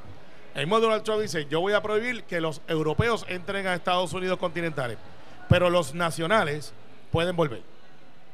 el 0.54 0.66
mismo 0.66 0.80
Donald 0.80 1.02
Trump 1.02 1.20
dice, 1.20 1.46
yo 1.50 1.60
voy 1.60 1.72
a 1.74 1.82
prohibir 1.82 2.24
que 2.24 2.40
los 2.40 2.62
europeos 2.68 3.26
entren 3.28 3.66
a 3.66 3.74
Estados 3.74 4.12
Unidos 4.14 4.38
continentales, 4.38 4.96
pero 5.48 5.68
los 5.70 5.94
nacionales 5.94 6.72
pueden 7.10 7.36
volver. 7.36 7.60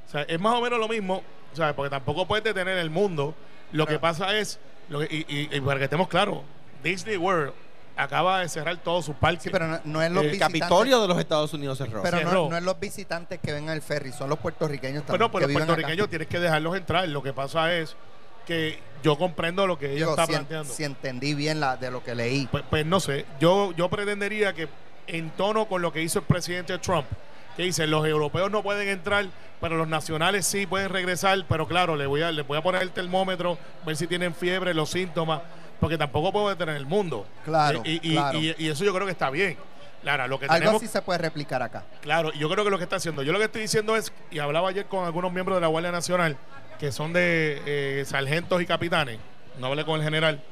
O 0.07 0.11
sea, 0.11 0.23
es 0.23 0.39
más 0.41 0.55
o 0.55 0.61
menos 0.61 0.79
lo 0.79 0.89
mismo, 0.89 1.23
¿sabes? 1.53 1.75
Porque 1.75 1.91
tampoco 1.91 2.27
puedes 2.27 2.45
detener 2.45 2.79
el 2.79 2.91
mundo. 2.91 3.35
Lo 3.73 3.87
que 3.87 3.99
pasa 3.99 4.37
es, 4.37 4.61
lo 4.89 5.01
que- 5.01 5.07
y, 5.11 5.25
y- 5.29 5.49
y 5.57 5.61
para 5.61 5.79
que 5.79 5.85
estemos 5.85 6.07
claros, 6.09 6.39
Disney 6.85 7.17
World 7.17 7.53
acaba 7.97 8.41
de 8.41 8.49
cerrar 8.49 8.77
todos 8.79 9.05
sus 9.05 9.17
parques. 9.17 9.43
Sí, 9.45 9.51
pero 9.51 9.67
no, 9.67 9.81
no 9.85 10.03
es 10.03 10.11
los 10.11 10.23
El 10.25 10.31
visitantes. 10.31 10.61
Capitolio 10.61 11.01
de 11.03 11.09
los 11.09 11.19
Estados 11.19 11.53
Unidos 11.55 11.77
cerró. 11.79 12.03
Pero 12.03 12.21
no, 12.21 12.29
cerró. 12.29 12.49
no 12.51 12.57
es 12.57 12.63
los 12.63 12.79
visitantes 12.79 13.39
que 13.41 13.53
ven 13.53 13.69
al 13.69 13.83
ferry, 13.83 14.13
son 14.13 14.29
los 14.31 14.39
puertorriqueños 14.39 15.05
también. 15.05 15.31
Bueno, 15.31 15.47
que 15.47 15.53
los 15.53 15.57
acá. 15.57 15.67
puertorriqueños 15.67 16.09
tienes 16.09 16.29
que 16.29 16.39
dejarlos 16.41 16.77
entrar. 16.77 17.09
Lo 17.09 17.23
que 17.23 17.33
pasa 17.33 17.73
es 17.75 17.97
que 18.47 18.79
yo 19.03 19.19
comprendo 19.19 19.67
lo 19.67 19.79
que 19.79 19.87
ella 19.87 19.97
Digo, 19.97 20.11
está 20.11 20.27
si, 20.27 20.33
en- 20.33 20.39
planteando. 20.39 20.73
si 20.73 20.85
entendí 20.85 21.35
bien 21.35 21.61
la, 21.61 21.77
de 21.77 21.91
lo 21.91 22.03
que 22.05 22.15
leí. 22.15 22.47
Pues, 22.51 22.65
pues 22.71 22.87
no 22.87 23.01
sé, 23.01 23.27
yo, 23.41 23.73
yo 23.77 23.89
pretendería 23.89 24.53
que 24.53 24.69
en 25.07 25.31
tono 25.31 25.67
con 25.67 25.83
lo 25.83 25.93
que 25.93 26.03
hizo 26.03 26.21
el 26.21 26.25
presidente 26.25 26.79
Trump, 26.79 27.07
que 27.57 27.65
dice, 27.65 27.87
los 27.87 28.07
europeos 28.07 28.51
no 28.51 28.63
pueden 28.63 28.89
entrar, 28.89 29.27
pero 29.61 29.77
los 29.77 29.89
nacionales 29.89 30.47
sí 30.47 30.67
pueden 30.67 30.89
regresar, 30.91 31.45
pero 31.49 31.67
claro, 31.67 31.97
le 31.97 32.07
voy 32.07 32.23
a, 32.23 32.31
le 32.33 32.43
voy 32.43 32.57
a 32.59 32.63
poner 32.63 32.83
el 32.83 32.91
termómetro, 32.93 33.59
ver 33.85 33.97
si 33.97 34.07
tienen 34.07 34.35
fiebre, 34.35 34.73
los 34.73 34.91
síntomas, 34.91 35.43
porque 35.81 35.99
tampoco 35.99 36.33
puedo 36.33 36.49
detener 36.49 36.77
el 36.77 36.87
mundo. 36.87 37.27
Claro, 37.45 37.83
Y, 37.85 38.01
y- 38.09 38.13
claro. 38.15 38.39
y- 38.39 38.55
y 38.57 38.69
eso 38.69 38.85
yo 38.85 38.95
creo 38.95 39.05
que 39.07 39.13
está 39.13 39.29
bien. 39.31 39.57
Claro, 40.03 40.27
lo 40.27 40.39
que 40.39 40.47
Algo 40.47 40.59
tenemos 40.59 40.83
así 40.83 40.89
se 40.91 41.01
puede 41.03 41.19
replicar 41.19 41.63
acá. 41.63 41.85
Claro, 42.01 42.33
yo 42.33 42.49
creo 42.51 42.65
que 42.65 42.71
lo 42.71 42.79
que 42.79 42.85
está 42.85 42.97
haciendo, 42.97 43.23
yo 43.23 43.33
lo 43.33 43.39
que 43.39 43.45
estoy 43.45 43.63
diciendo 43.63 43.97
es, 43.97 44.13
y 44.31 44.41
hablaba 44.41 44.69
ayer 44.69 44.87
con 44.87 45.05
algunos 45.05 45.33
miembros 45.33 45.57
de 45.57 45.61
la 45.61 45.69
Guardia 45.69 45.93
Nacional, 45.93 46.37
que 46.79 46.91
son 46.91 47.13
de 47.13 47.63
eh, 47.65 48.05
sargentos 48.05 48.61
y 48.61 48.67
capitanes, 48.67 49.19
no 49.59 49.69
hablé 49.69 49.85
con 49.85 50.01
el 50.01 50.05
general, 50.05 50.43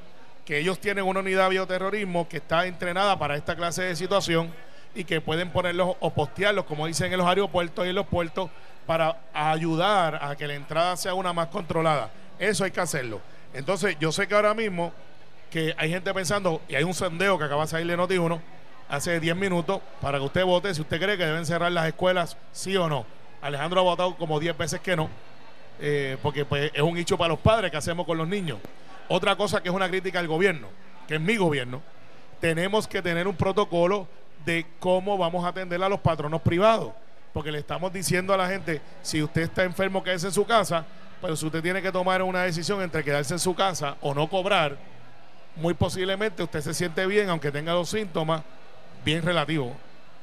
que 0.45 0.59
ellos 0.59 0.79
tienen 0.79 1.05
una 1.05 1.21
unidad 1.21 1.45
de 1.45 1.51
bioterrorismo 1.51 2.29
que 2.29 2.37
está 2.37 2.67
entrenada 2.67 3.19
para 3.19 3.37
esta 3.37 3.57
clase 3.57 3.83
de 3.83 3.97
situación 3.97 4.53
y 4.95 5.05
que 5.05 5.21
pueden 5.21 5.51
ponerlos 5.51 5.97
o 6.01 6.11
postearlos, 6.11 6.65
como 6.65 6.87
dicen 6.87 7.13
en 7.13 7.19
los 7.19 7.27
aeropuertos 7.27 7.85
y 7.87 7.91
en 7.91 7.95
los 7.95 8.07
puertos, 8.07 8.51
para 8.87 9.17
ayudar 9.33 10.19
a 10.23 10.37
que 10.37 10.47
la 10.47 10.55
entrada 10.55 10.97
sea 10.97 11.15
una 11.15 11.33
más 11.33 11.49
controlada. 11.49 12.11
Eso 12.39 12.65
hay 12.65 12.71
que 12.71 12.81
hacerlo. 12.81 13.21
Entonces, 13.53 13.97
yo 14.01 14.13
sé 14.13 14.27
que 14.27 14.35
ahora 14.35 14.55
mismo 14.55 14.93
que 15.51 15.75
hay 15.77 15.91
gente 15.91 16.15
pensando, 16.15 16.63
y 16.69 16.77
hay 16.77 16.85
un 16.85 16.95
sondeo 16.95 17.37
que 17.39 17.45
acaba 17.45 17.63
de 17.63 17.69
salir 17.69 17.87
de 17.87 17.99
Noti1 17.99 18.41
hace 18.90 19.20
10 19.20 19.37
minutos 19.37 19.81
para 20.00 20.18
que 20.18 20.24
usted 20.24 20.44
vote 20.44 20.74
si 20.74 20.81
usted 20.81 21.00
cree 21.00 21.16
que 21.16 21.24
deben 21.24 21.46
cerrar 21.46 21.70
las 21.72 21.87
escuelas, 21.87 22.37
sí 22.53 22.76
o 22.76 22.88
no. 22.88 23.07
Alejandro 23.40 23.81
ha 23.81 23.85
votado 23.85 24.16
como 24.16 24.38
10 24.40 24.59
veces 24.59 24.81
que 24.81 24.96
no, 24.96 25.09
eh, 25.81 26.18
porque 26.22 26.44
pues, 26.44 26.70
es 26.74 26.83
un 26.83 26.98
hecho 26.98 27.16
para 27.16 27.29
los 27.29 27.38
padres 27.38 27.70
que 27.70 27.76
hacemos 27.76 28.05
con 28.05 28.18
los 28.18 28.29
niños. 28.29 28.59
Otra 29.09 29.37
cosa 29.37 29.62
que 29.62 29.68
es 29.68 29.74
una 29.74 29.88
crítica 29.88 30.18
al 30.18 30.26
gobierno, 30.26 30.68
que 31.09 31.14
es 31.14 31.20
mi 31.20 31.37
gobierno, 31.37 31.81
tenemos 32.40 32.87
que 32.87 33.00
tener 33.00 33.26
un 33.29 33.37
protocolo 33.37 34.09
de 34.44 34.66
cómo 34.79 35.16
vamos 35.16 35.44
a 35.44 35.48
atender 35.48 35.83
a 35.83 35.88
los 35.88 36.00
patronos 36.00 36.42
privados. 36.42 36.92
Porque 37.33 37.53
le 37.53 37.59
estamos 37.59 37.92
diciendo 37.92 38.35
a 38.35 38.37
la 38.37 38.48
gente, 38.48 38.81
si 39.03 39.22
usted 39.22 39.42
está 39.42 39.62
enfermo, 39.62 40.03
quédese 40.03 40.26
en 40.26 40.33
su 40.33 40.44
casa, 40.44 40.85
pero 41.20 41.37
si 41.37 41.46
usted 41.46 41.62
tiene 41.62 41.81
que 41.81 41.92
tomar 41.92 42.22
una 42.22 42.42
decisión 42.42 42.83
entre 42.83 43.05
quedarse 43.05 43.35
en 43.35 43.38
su 43.38 43.55
casa 43.55 43.96
o 44.00 44.14
no 44.14 44.29
cobrar, 44.29 44.76
muy 45.55 45.74
posiblemente 45.74 46.42
usted 46.42 46.61
se 46.61 46.74
siente 46.74 47.07
bien, 47.07 47.29
aunque 47.29 47.53
tenga 47.53 47.72
los 47.72 47.88
síntomas, 47.88 48.42
bien 49.05 49.23
relativo. 49.23 49.77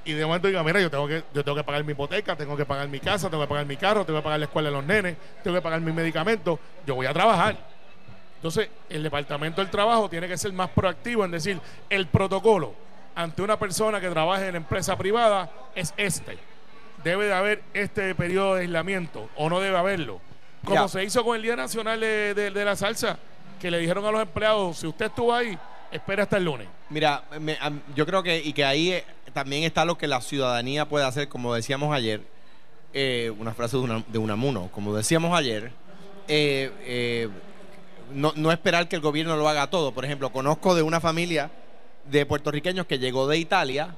Y 0.05 0.13
de 0.13 0.25
momento 0.25 0.47
diga, 0.47 0.63
mira, 0.63 0.79
yo 0.79 0.89
tengo 0.89 1.07
que, 1.07 1.23
yo 1.33 1.43
tengo 1.43 1.57
que 1.57 1.63
pagar 1.63 1.83
mi 1.83 1.91
hipoteca, 1.91 2.35
tengo 2.35 2.55
que 2.55 2.65
pagar 2.65 2.87
mi 2.87 2.99
casa, 2.99 3.29
tengo 3.29 3.43
que 3.43 3.49
pagar 3.49 3.65
mi 3.65 3.75
carro, 3.75 4.05
tengo 4.05 4.19
que 4.19 4.23
pagar 4.23 4.39
la 4.39 4.45
escuela 4.45 4.69
de 4.69 4.75
los 4.75 4.85
nenes, 4.85 5.17
tengo 5.43 5.55
que 5.57 5.61
pagar 5.61 5.81
mis 5.81 5.93
medicamentos, 5.93 6.59
yo 6.85 6.95
voy 6.95 7.05
a 7.07 7.13
trabajar. 7.13 7.57
Entonces, 8.37 8.69
el 8.89 9.03
Departamento 9.03 9.61
del 9.61 9.69
Trabajo 9.69 10.09
tiene 10.09 10.27
que 10.27 10.37
ser 10.37 10.53
más 10.53 10.69
proactivo 10.69 11.25
en 11.25 11.31
decir, 11.31 11.59
el 11.89 12.07
protocolo 12.07 12.73
ante 13.15 13.41
una 13.41 13.57
persona 13.57 13.99
que 13.99 14.09
trabaje 14.09 14.47
en 14.47 14.55
empresa 14.55 14.95
privada 14.97 15.49
es 15.75 15.93
este. 15.97 16.37
Debe 17.03 17.25
de 17.25 17.33
haber 17.33 17.63
este 17.73 18.13
periodo 18.15 18.55
de 18.55 18.61
aislamiento 18.61 19.29
o 19.35 19.49
no 19.49 19.59
debe 19.59 19.77
haberlo. 19.77 20.21
Como 20.63 20.81
Ya. 20.83 20.87
se 20.87 21.03
hizo 21.03 21.23
con 21.25 21.35
el 21.35 21.41
Día 21.41 21.55
Nacional 21.55 21.99
de, 21.99 22.33
de- 22.33 22.51
de 22.51 22.65
la 22.65 22.75
Salsa, 22.75 23.17
que 23.59 23.71
le 23.71 23.79
dijeron 23.79 24.05
a 24.05 24.11
los 24.11 24.21
empleados, 24.21 24.77
si 24.77 24.87
usted 24.87 25.07
estuvo 25.07 25.33
ahí, 25.33 25.57
espera 25.91 26.23
hasta 26.23 26.37
el 26.37 26.45
lunes. 26.45 26.67
Mira, 26.89 27.23
me- 27.39 27.57
yo 27.95 28.05
creo 28.05 28.23
que, 28.23 28.37
y 28.43 28.53
que 28.53 28.65
ahí 28.65 28.91
eh, 28.91 29.03
también 29.33 29.63
está 29.63 29.85
lo 29.85 29.97
que 29.97 30.07
la 30.07 30.21
ciudadanía 30.21 30.87
puede 30.87 31.05
hacer, 31.05 31.27
como 31.27 31.53
decíamos 31.53 31.93
ayer, 31.95 32.21
eh, 32.93 33.31
una 33.37 33.53
frase 33.53 33.77
de, 33.77 33.83
una, 33.83 34.03
de 34.07 34.17
Unamuno, 34.17 34.69
como 34.71 34.95
decíamos 34.95 35.37
ayer, 35.37 35.71
eh, 36.27 36.71
eh, 36.81 37.29
no, 38.13 38.33
no 38.35 38.51
esperar 38.51 38.87
que 38.87 38.95
el 38.95 39.01
gobierno 39.01 39.35
lo 39.35 39.47
haga 39.49 39.69
todo. 39.69 39.91
Por 39.93 40.05
ejemplo, 40.05 40.31
conozco 40.31 40.75
de 40.75 40.81
una 40.81 40.99
familia 40.99 41.51
de 42.09 42.25
puertorriqueños 42.25 42.85
que 42.85 42.99
llegó 42.99 43.27
de 43.27 43.37
Italia. 43.37 43.95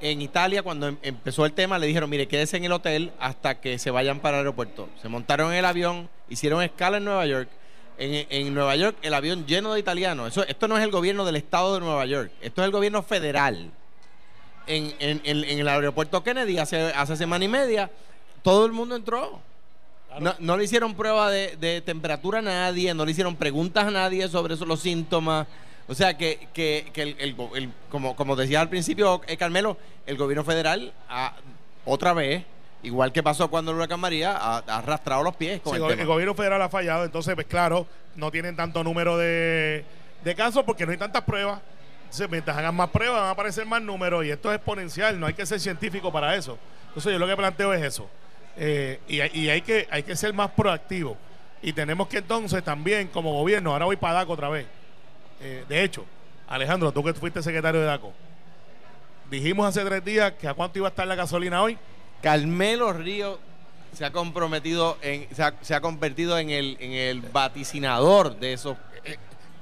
En 0.00 0.22
Italia, 0.22 0.62
cuando 0.62 0.88
em- 0.88 0.96
empezó 1.02 1.44
el 1.46 1.52
tema, 1.52 1.78
le 1.78 1.86
dijeron, 1.86 2.08
mire, 2.10 2.26
quédese 2.26 2.56
en 2.56 2.64
el 2.64 2.72
hotel 2.72 3.12
hasta 3.20 3.60
que 3.60 3.78
se 3.78 3.90
vayan 3.90 4.18
para 4.20 4.38
el 4.38 4.40
aeropuerto. 4.40 4.88
Se 5.02 5.08
montaron 5.08 5.52
en 5.52 5.58
el 5.58 5.64
avión, 5.64 6.08
hicieron 6.28 6.62
escala 6.62 6.96
en 6.96 7.04
Nueva 7.04 7.26
York. 7.26 7.48
En, 8.00 8.26
en 8.30 8.54
Nueva 8.54 8.74
York, 8.76 8.96
el 9.02 9.12
avión 9.14 9.44
lleno 9.46 9.74
de 9.74 9.80
italianos. 9.80 10.28
Eso, 10.28 10.42
esto 10.46 10.66
no 10.66 10.76
es 10.78 10.82
el 10.82 10.90
gobierno 10.90 11.24
del 11.24 11.36
estado 11.36 11.74
de 11.74 11.80
Nueva 11.80 12.06
York, 12.06 12.32
esto 12.40 12.62
es 12.62 12.66
el 12.66 12.72
gobierno 12.72 13.02
federal. 13.02 13.70
En, 14.66 14.94
en- 15.00 15.20
el 15.44 15.68
aeropuerto 15.68 16.22
Kennedy, 16.22 16.58
hace, 16.58 16.80
hace 16.94 17.16
semana 17.16 17.44
y 17.44 17.48
media, 17.48 17.90
todo 18.42 18.64
el 18.66 18.72
mundo 18.72 18.96
entró. 18.96 19.40
No, 20.18 20.34
no 20.40 20.56
le 20.56 20.64
hicieron 20.64 20.94
prueba 20.94 21.30
de, 21.30 21.56
de 21.56 21.80
temperatura 21.82 22.38
a 22.40 22.42
nadie, 22.42 22.92
no 22.94 23.04
le 23.04 23.12
hicieron 23.12 23.36
preguntas 23.36 23.84
a 23.86 23.90
nadie 23.90 24.28
sobre 24.28 24.54
eso, 24.54 24.64
los 24.66 24.80
síntomas. 24.80 25.46
O 25.86 25.94
sea 25.94 26.16
que, 26.16 26.48
que, 26.54 26.90
que 26.92 27.02
el, 27.02 27.16
el 27.18 27.34
go- 27.34 27.54
el- 27.54 27.70
como, 27.90 28.16
como 28.16 28.34
decía 28.34 28.60
al 28.60 28.68
principio 28.68 29.20
eh, 29.26 29.36
Carmelo, 29.36 29.76
el 30.06 30.16
gobierno 30.16 30.44
federal 30.44 30.92
ha- 31.08 31.34
otra 31.84 32.12
vez, 32.12 32.44
igual 32.82 33.12
que 33.12 33.22
pasó 33.22 33.48
cuando 33.48 33.70
el 33.72 33.76
huracán 33.78 34.00
María, 34.00 34.36
ha, 34.36 34.58
ha 34.66 34.78
arrastrado 34.78 35.22
los 35.22 35.36
pies 35.36 35.60
con 35.60 35.72
Sí, 35.74 35.76
el 35.78 35.82
el, 35.84 35.88
tema. 35.90 36.02
el 36.02 36.08
gobierno 36.08 36.34
federal 36.34 36.62
ha 36.62 36.68
fallado, 36.68 37.04
entonces, 37.04 37.34
pues 37.34 37.46
claro, 37.46 37.86
no 38.16 38.30
tienen 38.30 38.56
tanto 38.56 38.82
número 38.84 39.16
de, 39.18 39.84
de 40.24 40.34
casos 40.34 40.64
porque 40.64 40.86
no 40.86 40.92
hay 40.92 40.98
tantas 40.98 41.22
pruebas. 41.22 41.60
Entonces, 42.04 42.28
mientras 42.30 42.56
hagan 42.56 42.74
más 42.74 42.88
pruebas, 42.90 43.20
van 43.20 43.28
a 43.28 43.30
aparecer 43.30 43.64
más 43.66 43.80
números 43.82 44.24
y 44.24 44.30
esto 44.30 44.50
es 44.50 44.56
exponencial, 44.56 45.20
no 45.20 45.26
hay 45.26 45.34
que 45.34 45.46
ser 45.46 45.60
científico 45.60 46.10
para 46.10 46.34
eso. 46.34 46.58
Entonces, 46.88 47.12
yo 47.12 47.18
lo 47.20 47.26
que 47.28 47.36
planteo 47.36 47.72
es 47.72 47.82
eso. 47.82 48.08
Eh, 48.56 48.98
y 49.06 49.20
hay- 49.20 49.30
y 49.32 49.48
hay, 49.48 49.62
que, 49.62 49.86
hay 49.90 50.02
que 50.02 50.16
ser 50.16 50.32
más 50.34 50.50
proactivo. 50.50 51.16
Y 51.62 51.72
tenemos 51.72 52.08
que 52.08 52.18
entonces 52.18 52.64
también, 52.64 53.06
como 53.08 53.32
gobierno, 53.34 53.72
ahora 53.72 53.84
voy 53.84 53.96
para 53.96 54.14
DACO 54.14 54.32
otra 54.32 54.48
vez. 54.48 54.66
Eh, 55.40 55.64
de 55.68 55.84
hecho, 55.84 56.04
Alejandro, 56.48 56.90
tú 56.90 57.04
que 57.04 57.14
fuiste 57.14 57.42
secretario 57.42 57.80
de 57.80 57.86
DACO, 57.86 58.12
dijimos 59.30 59.66
hace 59.66 59.84
tres 59.84 60.04
días 60.04 60.32
que 60.32 60.48
a 60.48 60.54
cuánto 60.54 60.78
iba 60.78 60.88
a 60.88 60.90
estar 60.90 61.06
la 61.06 61.14
gasolina 61.14 61.62
hoy. 61.62 61.78
Carmelo 62.22 62.92
Río 62.92 63.38
se 63.94 64.04
ha 64.04 64.12
comprometido, 64.12 64.96
en, 65.02 65.26
se, 65.34 65.42
ha, 65.42 65.54
se 65.60 65.74
ha 65.74 65.80
convertido 65.80 66.38
en 66.38 66.50
el, 66.50 66.76
en 66.80 66.92
el 66.92 67.20
vaticinador 67.22 68.36
de 68.38 68.52
esos. 68.52 68.76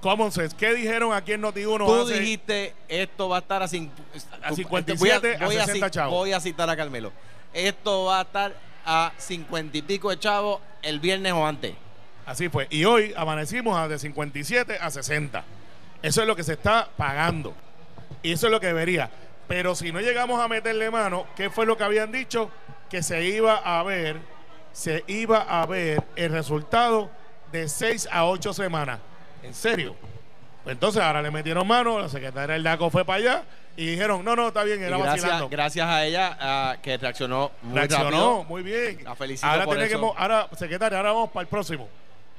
Common 0.00 0.30
sense, 0.30 0.54
¿qué 0.56 0.74
dijeron 0.74 1.12
aquí 1.12 1.32
en 1.32 1.42
Noti1? 1.42 1.78
Tú 1.86 2.02
hace- 2.02 2.20
dijiste, 2.20 2.74
esto 2.86 3.28
va 3.28 3.38
a 3.38 3.40
estar 3.40 3.62
a, 3.62 3.66
cin- 3.66 3.90
A 4.42 4.50
tú- 4.50 4.56
57, 4.56 5.36
a 5.40 5.44
voy 5.46 5.56
60 5.56 5.86
ci- 5.86 5.90
chavos. 5.90 6.14
Voy 6.14 6.32
a 6.32 6.38
citar 6.40 6.70
a 6.70 6.76
Carmelo. 6.76 7.12
Esto 7.52 8.04
va 8.04 8.20
a 8.20 8.22
estar 8.22 8.54
a 8.86 9.12
50 9.18 9.76
y 9.78 9.82
pico 9.82 10.10
de 10.10 10.18
chavos 10.20 10.60
el 10.82 11.00
viernes 11.00 11.32
o 11.32 11.44
antes. 11.44 11.74
Así 12.26 12.48
fue. 12.48 12.68
Y 12.70 12.84
hoy 12.84 13.12
amanecimos 13.16 13.76
a 13.76 13.88
de 13.88 13.98
57 13.98 14.78
a 14.80 14.88
60. 14.90 15.42
Eso 16.02 16.20
es 16.20 16.28
lo 16.28 16.36
que 16.36 16.44
se 16.44 16.52
está 16.52 16.88
pagando. 16.96 17.54
Y 18.22 18.32
eso 18.32 18.46
es 18.46 18.52
lo 18.52 18.60
que 18.60 18.68
debería. 18.68 19.10
Pero 19.48 19.74
si 19.74 19.90
no 19.92 20.00
llegamos 20.00 20.40
a 20.40 20.46
meterle 20.48 20.90
mano, 20.90 21.26
¿qué 21.34 21.48
fue 21.50 21.64
lo 21.66 21.76
que 21.76 21.84
habían 21.84 22.12
dicho? 22.12 22.50
Que 22.90 23.02
se 23.02 23.24
iba 23.24 23.56
a 23.56 23.82
ver, 23.82 24.18
se 24.72 25.04
iba 25.06 25.38
a 25.38 25.64
ver 25.66 26.02
el 26.16 26.30
resultado 26.32 27.10
de 27.50 27.68
6 27.68 28.08
a 28.12 28.26
8 28.26 28.52
semanas. 28.52 29.00
¿En 29.42 29.54
serio? 29.54 29.96
Pues 30.64 30.74
entonces 30.74 31.02
ahora 31.02 31.22
le 31.22 31.30
metieron 31.30 31.66
mano, 31.66 31.98
la 31.98 32.08
secretaria 32.10 32.52
del 32.54 32.62
DACO 32.62 32.90
fue 32.90 33.04
para 33.06 33.16
allá 33.18 33.42
y 33.74 33.86
dijeron, 33.86 34.22
no, 34.24 34.36
no, 34.36 34.48
está 34.48 34.64
bien, 34.64 34.82
era 34.82 34.98
gracias, 34.98 35.22
vacilando. 35.22 35.48
gracias 35.48 35.88
a 35.88 36.04
ella 36.04 36.78
que 36.82 36.98
reaccionó 36.98 37.52
muy 37.62 37.74
Reaccionó, 37.78 38.04
rápido. 38.10 38.44
muy 38.44 38.62
bien. 38.62 39.00
La 39.04 39.14
felicito 39.16 39.46
ahora 39.46 39.64
por 39.64 39.76
tiene 39.76 39.90
eso. 39.90 40.14
ahora, 40.18 40.48
secretaria, 40.58 40.98
ahora 40.98 41.12
vamos 41.12 41.30
para 41.30 41.42
el 41.42 41.48
próximo. 41.48 41.88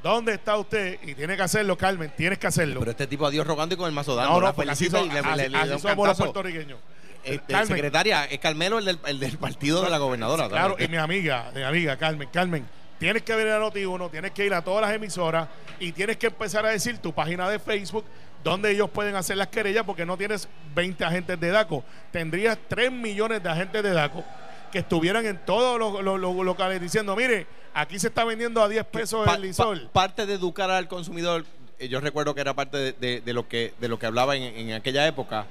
¿Dónde 0.03 0.33
está 0.35 0.57
usted? 0.57 0.99
Y 1.03 1.15
tiene 1.15 1.35
que 1.35 1.41
hacerlo, 1.41 1.75
Carmen, 1.77 2.11
tienes 2.15 2.37
que 2.37 2.47
hacerlo. 2.47 2.79
Pero 2.79 2.91
este 2.91 3.07
tipo 3.07 3.25
a 3.25 3.29
Dios 3.31 3.47
rogando 3.47 3.73
y 3.75 3.77
con 3.77 3.87
el 3.87 3.93
mazo 3.93 4.15
dando. 4.15 4.39
no, 4.39 4.47
no, 4.47 4.53
porque 4.53 4.69
así, 4.71 4.89
felicita 4.89 4.99
son- 4.99 5.09
y 5.09 5.13
le, 5.13 5.19
así- 5.19 5.37
le- 5.37 5.49
le 5.49 5.57
así 5.73 5.79
somos 5.81 6.07
los 6.07 6.17
puertorriqueños. 6.17 6.79
Este, 7.23 7.53
Carmen, 7.53 7.67
secretaria, 7.67 8.25
es 8.25 8.39
Carmelo 8.39 8.79
el 8.79 8.85
del, 8.85 8.99
el 9.05 9.19
del 9.19 9.37
partido 9.37 9.81
de 9.81 9.89
la 9.89 9.97
gobernadora. 9.97 10.47
Claro, 10.49 10.75
y 10.79 10.87
mi 10.87 10.97
amiga, 10.97 11.51
mi 11.53 11.61
amiga 11.63 11.97
Carmen, 11.97 12.29
Carmen, 12.31 12.65
tienes 12.97 13.23
que 13.23 13.35
venir 13.35 13.53
a 13.53 13.59
Noti1, 13.59 14.09
tienes 14.11 14.31
que 14.31 14.45
ir 14.45 14.53
a 14.53 14.61
todas 14.63 14.81
las 14.81 14.93
emisoras 14.93 15.47
y 15.79 15.91
tienes 15.91 16.17
que 16.17 16.27
empezar 16.27 16.65
a 16.65 16.69
decir 16.69 16.97
tu 16.99 17.13
página 17.13 17.49
de 17.49 17.59
Facebook 17.59 18.05
donde 18.43 18.71
ellos 18.71 18.89
pueden 18.89 19.15
hacer 19.15 19.35
las 19.37 19.47
querellas 19.49 19.83
porque 19.85 20.05
no 20.05 20.17
tienes 20.17 20.47
20 20.73 21.03
agentes 21.03 21.39
de 21.39 21.49
DACO. 21.51 21.83
Tendrías 22.11 22.57
3 22.69 22.91
millones 22.91 23.43
de 23.43 23.49
agentes 23.49 23.83
de 23.83 23.91
DACO 23.91 24.23
que 24.71 24.79
estuvieran 24.79 25.25
en 25.25 25.37
todos 25.45 25.77
los, 25.79 26.01
los- 26.03 26.19
los 26.19 26.35
locales 26.45 26.79
diciendo, 26.79 27.15
mire, 27.15 27.47
aquí 27.73 27.99
se 27.99 28.07
está 28.07 28.23
vendiendo 28.23 28.61
a 28.63 28.69
10 28.69 28.85
pesos 28.85 29.25
Pa- 29.25 29.35
el 29.35 29.41
lisol. 29.41 29.89
pa- 29.91 30.03
parte 30.05 30.25
de 30.25 30.35
educar 30.35 30.69
al 30.71 30.87
consumidor, 30.87 31.45
eh, 31.79 31.89
yo 31.89 31.99
recuerdo 31.99 32.33
que 32.35 32.41
era 32.41 32.53
parte 32.53 32.77
de, 32.77 32.93
de- 32.93 33.21
de 33.21 33.33
lo 33.33 33.47
que 33.49 33.73
de 33.79 33.87
lo 33.89 33.97
que 33.99 34.05
hablaba 34.05 34.35
en, 34.37 34.43
en 34.43 34.73
aquella 34.73 35.05
época. 35.07 35.47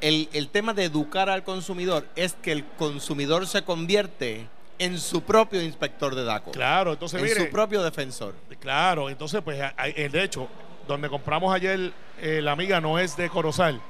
El, 0.00 0.28
el 0.32 0.48
tema 0.48 0.74
de 0.74 0.84
educar 0.84 1.28
al 1.28 1.42
consumidor 1.44 2.06
es 2.16 2.34
que 2.34 2.52
el 2.52 2.64
consumidor 2.64 3.46
se 3.46 3.62
convierte 3.62 4.46
en 4.78 4.98
su 4.98 5.22
propio 5.22 5.60
inspector 5.60 6.14
de 6.14 6.24
DACO, 6.24 6.52
Claro, 6.52 6.92
entonces 6.92 7.18
en 7.18 7.24
mire, 7.26 7.46
su 7.46 7.50
propio 7.50 7.82
defensor. 7.82 8.34
Claro, 8.60 9.10
entonces, 9.10 9.42
pues, 9.42 9.58
de 9.58 10.22
hecho, 10.22 10.48
donde 10.86 11.08
compramos 11.08 11.52
ayer, 11.52 11.92
eh, 12.20 12.40
la 12.42 12.52
amiga 12.52 12.80
no 12.80 12.98
es 12.98 13.16
de 13.16 13.28
Corozal, 13.28 13.80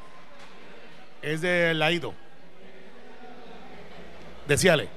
es 1.21 1.41
de 1.41 1.75
Laído. 1.75 2.15
De 4.47 4.57
Ciales. 4.57 4.89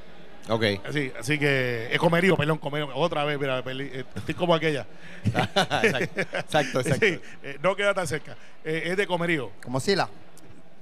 Ok. 0.49 0.63
Así, 0.85 1.11
así 1.19 1.37
que 1.37 1.89
es 1.91 1.99
comerío, 1.99 2.35
perdón, 2.35 2.57
comerío. 2.57 2.89
Otra 2.95 3.23
vez, 3.25 3.39
mira, 3.39 3.59
eh, 3.65 4.05
estoy 4.15 4.33
como 4.33 4.55
aquella. 4.55 4.87
exacto, 5.25 6.21
exacto, 6.21 6.79
exacto. 6.79 6.91
Sí, 7.05 7.19
eh, 7.43 7.57
no 7.61 7.75
queda 7.75 7.93
tan 7.93 8.07
cerca. 8.07 8.35
Eh, 8.63 8.83
es 8.85 8.97
de 8.97 9.05
comerío. 9.05 9.51
Como 9.63 9.79
Sila. 9.79 10.09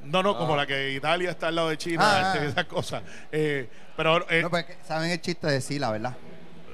No, 0.03 0.23
no, 0.23 0.37
como 0.37 0.55
la 0.55 0.65
que 0.65 0.91
Italia 0.93 1.29
está 1.29 1.47
al 1.47 1.55
lado 1.55 1.69
de 1.69 1.77
China, 1.77 2.03
Ah, 2.03 2.33
este, 2.33 2.45
ah. 2.45 2.49
esas 2.49 2.65
cosas. 2.65 3.03
Eh, 3.31 3.69
pero 3.97 4.29
eh, 4.29 4.41
No, 4.41 4.49
pues, 4.49 4.65
que 4.65 4.77
saben 4.87 5.11
el 5.11 5.21
chiste 5.21 5.47
de 5.47 5.61
Sila, 5.61 5.91
¿verdad? 5.91 6.15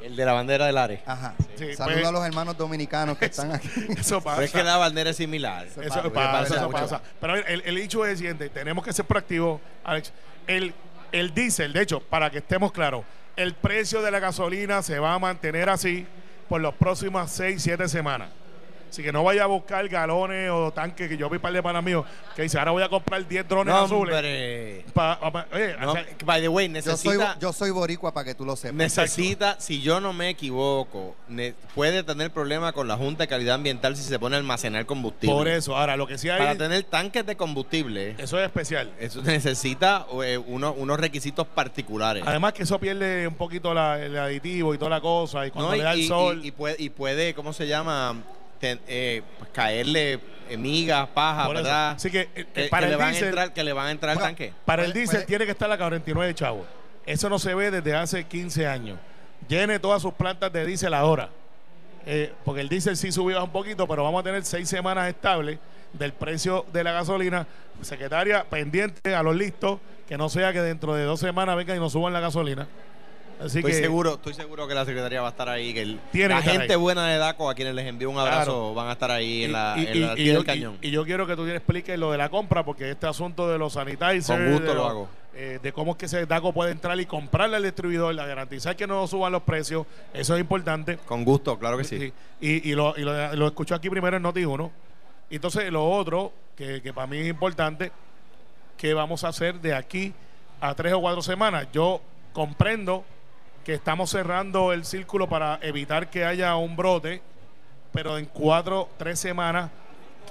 El 0.04 0.16
de 0.16 0.24
la 0.26 0.34
bandera 0.34 0.68
del 0.68 0.78
Are. 0.78 1.02
Ajá. 1.08 1.34
Sí, 1.58 1.74
Saludos 1.74 1.96
pues- 2.02 2.08
a 2.08 2.12
los 2.12 2.26
hermanos 2.26 2.56
dominicanos 2.58 3.18
que 3.18 3.26
están 3.26 3.52
aquí. 3.52 3.68
eso 3.98 4.22
pasa. 4.22 4.36
Pero 4.38 4.46
es 4.46 4.52
que 4.52 4.64
la 4.64 4.78
bandera 4.78 5.10
es 5.10 5.18
similar. 5.18 5.66
Eso 5.66 5.82
pasa, 5.82 6.04
pasa, 6.14 6.32
pasa 6.32 6.56
eso 6.56 6.66
mucho. 6.70 6.78
pasa. 6.84 7.02
Pero 7.20 7.36
el, 7.36 7.62
el 7.66 7.78
hecho 7.80 8.06
es 8.06 8.12
el 8.12 8.18
siguiente, 8.18 8.49
tenemos 8.49 8.86
que 8.86 8.93
ser 8.93 9.06
proactivos, 9.06 9.60
Alex. 9.84 10.14
El, 10.45 10.76
el 11.12 11.34
diésel, 11.34 11.74
de 11.74 11.82
hecho, 11.82 11.99
para 12.02 12.30
que 12.30 12.38
estemos 12.38 12.72
claros, 12.72 13.04
el 13.36 13.56
precio 13.56 14.04
de 14.04 14.12
la 14.12 14.20
gasolina 14.20 14.84
se 14.84 14.99
va 14.99 15.16
a 15.16 15.20
mantener 15.20 15.70
así 15.70 16.06
por 16.47 16.62
las 16.62 16.76
próximas 16.76 17.32
6, 17.32 17.62
7 17.64 17.89
semanas. 17.89 18.30
Así 18.96 19.04
que 19.04 19.12
no 19.12 19.26
vaya 19.26 19.43
a 19.43 19.48
buscar 19.48 19.86
galones 19.89 20.50
o 20.50 20.72
tanques, 20.72 21.10
que 21.10 21.18
yo 21.18 21.30
vi 21.30 21.36
un 21.36 21.41
par 21.41 21.52
de 21.52 21.62
panas 21.62 21.84
míos 21.84 22.06
que 22.34 22.43
dice, 22.43 22.58
ahora 22.58 22.72
voy 22.72 22.82
a 22.82 22.88
comprar 22.88 23.28
10 23.28 23.46
drones 23.46 23.74
No, 23.76 23.82
azules. 23.82 24.16
hombre. 24.16 24.86
pa- 24.93 25.20
pa- 25.20 25.48
oye, 25.54 25.76
No, 25.78 25.91
o 25.91 25.93
sea, 25.96 26.06
by 26.24 26.39
the 26.41 26.48
way, 26.48 26.68
Yo 26.70 26.82
soy, 26.82 26.91
necesita... 27.18 27.38
yo 27.38 27.52
soy 27.52 27.72
boricua 27.72 28.14
para 28.14 28.24
que 28.24 28.36
tú 28.36 28.46
lo 28.46 28.56
sepas. 28.56 28.78
Necesita, 28.78 29.60
si 29.60 29.82
yo 29.82 30.00
no 30.00 30.14
me 30.14 30.30
equivoco, 30.30 31.14
ne- 31.28 31.54
puede 31.76 32.04
tener 32.04 32.32
problema 32.32 32.72
con 32.72 32.88
la 32.88 32.96
Junta 32.96 33.24
de 33.24 33.28
Calidad 33.28 33.56
Ambiental 33.56 33.98
si 33.98 34.04
se 34.04 34.18
pone 34.18 34.38
a 34.38 34.39
almacenar 34.39 34.86
combustible. 34.86 35.36
por 35.36 35.50
eso, 35.50 35.76
ahora 35.76 35.98
lo 35.98 36.08
que 36.08 36.18
sí 36.18 36.30
hay, 36.30 36.39
Para 36.39 36.56
tener 36.56 36.84
tanques 36.84 37.26
de 37.26 37.36
combustible, 37.36 38.16
eso 38.18 38.39
es 38.39 38.46
especial. 38.46 38.93
eso 38.98 39.22
necesita 39.24 40.06
eh, 40.24 40.38
uno- 40.38 40.72
unos 40.72 40.98
requisitos 41.02 41.46
particulares. 41.48 42.24
Además 42.26 42.54
que 42.54 42.64
eso 42.64 42.80
pierde 42.80 43.28
un 43.28 43.36
poquito 43.36 43.74
la- 43.74 44.02
el 44.02 44.18
aditivo 44.18 44.74
y 44.74 44.78
toda 44.78 44.91
la 44.91 45.02
cosa, 45.02 45.46
y 45.46 45.52
cuando 45.52 45.72
¿no? 45.72 45.76
le 45.76 45.84
da 45.84 45.93
y, 45.98 46.00
el 46.00 46.06
y- 46.06 46.08
sol... 46.08 46.39
y 46.46 46.52
puede, 46.52 46.76
y 46.80 46.89
puede, 46.89 47.34
¿cómo 47.34 47.52
se 47.52 47.68
llama? 47.68 48.16
Te- 48.76 48.80
eh, 48.88 49.22
pues, 49.38 49.49
caerle 49.51 50.20
migas, 50.57 51.07
paja, 51.09 51.45
Por 51.47 51.55
eso. 51.55 51.63
¿verdad? 51.66 51.91
Así 51.91 52.09
que, 52.11 52.30
eh, 52.36 52.45
que, 52.53 52.66
para 52.70 52.88
que 52.88 52.93
el 52.93 52.97
le 52.99 53.03
van 53.03 53.09
a 53.13 53.18
diésel- 53.18 53.26
entrar, 53.28 53.53
que 53.53 53.63
le 53.63 53.74
van 53.74 53.88
a 53.88 53.91
entrar 53.91 54.09
al 54.11 54.16
Bueno, 54.18 54.28
tanque. 54.30 54.53
Para 54.66 54.84
el 54.84 54.89
Puede- 54.91 54.99
diésel 54.99 55.16
puede- 55.18 55.26
tiene 55.28 55.45
que 55.45 55.51
estar 55.51 55.70
la 55.70 55.78
49 55.78 56.34
chavos. 56.36 56.66
Eso 57.05 57.30
no 57.30 57.39
se 57.39 57.53
ve 57.53 57.72
desde 57.72 57.95
hace 57.95 58.24
15 58.26 58.68
años. 58.68 58.97
Llene 59.47 59.80
todas 59.80 60.01
sus 60.01 60.13
plantas 60.13 60.51
de 60.53 60.66
diésel 60.66 60.93
ahora. 60.93 61.30
Eh, 62.07 62.32
porque 62.43 62.61
el 62.61 62.70
diésel 62.70 62.95
sí 62.97 63.11
subió 63.11 63.43
un 63.43 63.49
poquito, 63.51 63.88
pero 63.88 64.03
vamos 64.03 64.22
a 64.22 64.24
tener 64.24 64.43
seis 64.45 64.70
semanas 64.70 65.07
estables 65.09 65.57
del 65.93 66.13
precio 66.13 66.66
de 66.72 66.84
la 66.84 66.91
gasolina. 66.91 67.47
Secretaria, 67.82 68.43
pendiente 68.43 69.16
a 69.16 69.24
los 69.24 69.36
listos, 69.36 69.80
que 70.07 70.18
no 70.18 70.30
sea 70.30 70.53
que 70.53 70.61
dentro 70.61 70.93
de 70.93 71.03
dos 71.03 71.20
semanas 71.20 71.55
vengan 71.57 71.78
y 71.78 71.80
nos 71.80 71.91
suban 71.93 72.13
la 72.13 72.20
gasolina. 72.20 72.68
Así 73.40 73.60
Estoy 73.60 73.74
que 73.74 73.78
seguro, 73.80 74.14
estoy 74.14 74.34
seguro 74.34 74.66
que 74.68 74.74
la 74.74 74.86
secretaría 74.86 75.20
va 75.22 75.28
a 75.28 75.32
estar 75.32 75.50
ahí, 75.50 75.74
que 75.74 75.82
el- 75.82 76.00
la 76.14 76.42
que 76.42 76.50
gente 76.52 76.74
ahí. 76.74 76.80
buena 76.80 77.06
de 77.08 77.18
DACO, 77.18 77.50
a 77.50 77.54
quienes 77.56 77.76
les 77.76 77.86
envío 77.86 78.10
un 78.10 78.18
abrazo, 78.18 78.46
Claro. 78.46 78.74
van 78.74 78.88
a 78.88 78.94
estar 78.94 79.12
ahí 79.12 79.42
y, 79.42 79.44
en 79.44 79.52
la, 79.52 79.76
y- 79.78 79.88
en 79.88 79.88
la 79.88 79.96
y- 79.98 80.04
al 80.10 80.16
pie 80.16 80.24
y 80.24 80.28
yo, 80.28 80.34
del 80.36 80.46
cañón. 80.46 80.78
y- 80.82 80.92
yo 80.92 81.04
quiero 81.04 81.28
que 81.28 81.36
tú 81.36 81.46
expliques 81.48 82.00
lo 82.00 82.12
de 82.12 82.18
la 82.18 82.30
compra, 82.30 82.64
porque 82.64 82.90
este 82.90 83.08
asunto 83.08 83.50
de 83.50 83.58
los 83.58 83.74
sanitizers, 83.74 84.26
Con 84.28 84.52
gusto 84.54 84.74
lo 84.74 84.86
hago. 84.88 85.10
eh, 85.34 85.60
de 85.62 85.74
cómo 85.74 85.92
es 85.92 85.98
que 85.98 86.06
ese 86.06 86.26
DACO 86.26 86.54
puede 86.54 86.72
entrar 86.72 86.98
y 86.98 87.06
comprarle 87.06 87.58
al 87.58 87.64
distribuidor, 87.64 88.16
la 88.16 88.26
garantizar 88.26 88.74
que 88.78 88.88
no 88.88 89.06
suban 89.06 89.34
los 89.34 89.44
precios, 89.44 89.86
eso 90.14 90.34
es 90.36 90.40
importante. 90.40 90.98
Con 91.06 91.26
gusto, 91.26 91.60
claro 91.60 91.78
que 91.78 91.84
sí. 91.84 92.00
Sí. 92.00 92.14
Y, 92.40 92.74
lo, 92.74 92.96
lo, 92.96 93.36
lo 93.36 93.48
escucho 93.48 93.76
aquí 93.76 93.90
primero 93.90 94.16
en 94.16 94.24
Noti1. 94.24 94.72
Entonces, 95.30 95.70
lo 95.74 95.90
otro, 95.90 96.32
que, 96.56 96.82
que 96.82 96.94
para 96.94 97.08
mí 97.08 97.18
es 97.18 97.28
importante, 97.28 97.92
que 98.78 98.94
vamos 98.94 99.26
a 99.26 99.28
hacer 99.28 99.56
de 99.60 99.74
aquí 99.74 100.14
a 100.62 100.74
tres 100.74 100.94
o 100.94 101.02
cuatro 101.02 101.22
semanas. 101.22 101.68
Yo 101.74 102.02
comprendo 102.32 103.04
que 103.66 103.74
estamos 103.74 104.11
cerrando 104.11 104.72
el 104.72 104.86
círculo 104.86 105.28
para 105.28 105.59
evitar 105.63 106.09
que 106.11 106.24
haya 106.24 106.55
un 106.55 106.76
brote, 106.76 107.22
pero 107.91 108.18
en 108.20 108.26
cuatro, 108.26 108.88
tres 108.97 109.20
semanas, 109.20 109.72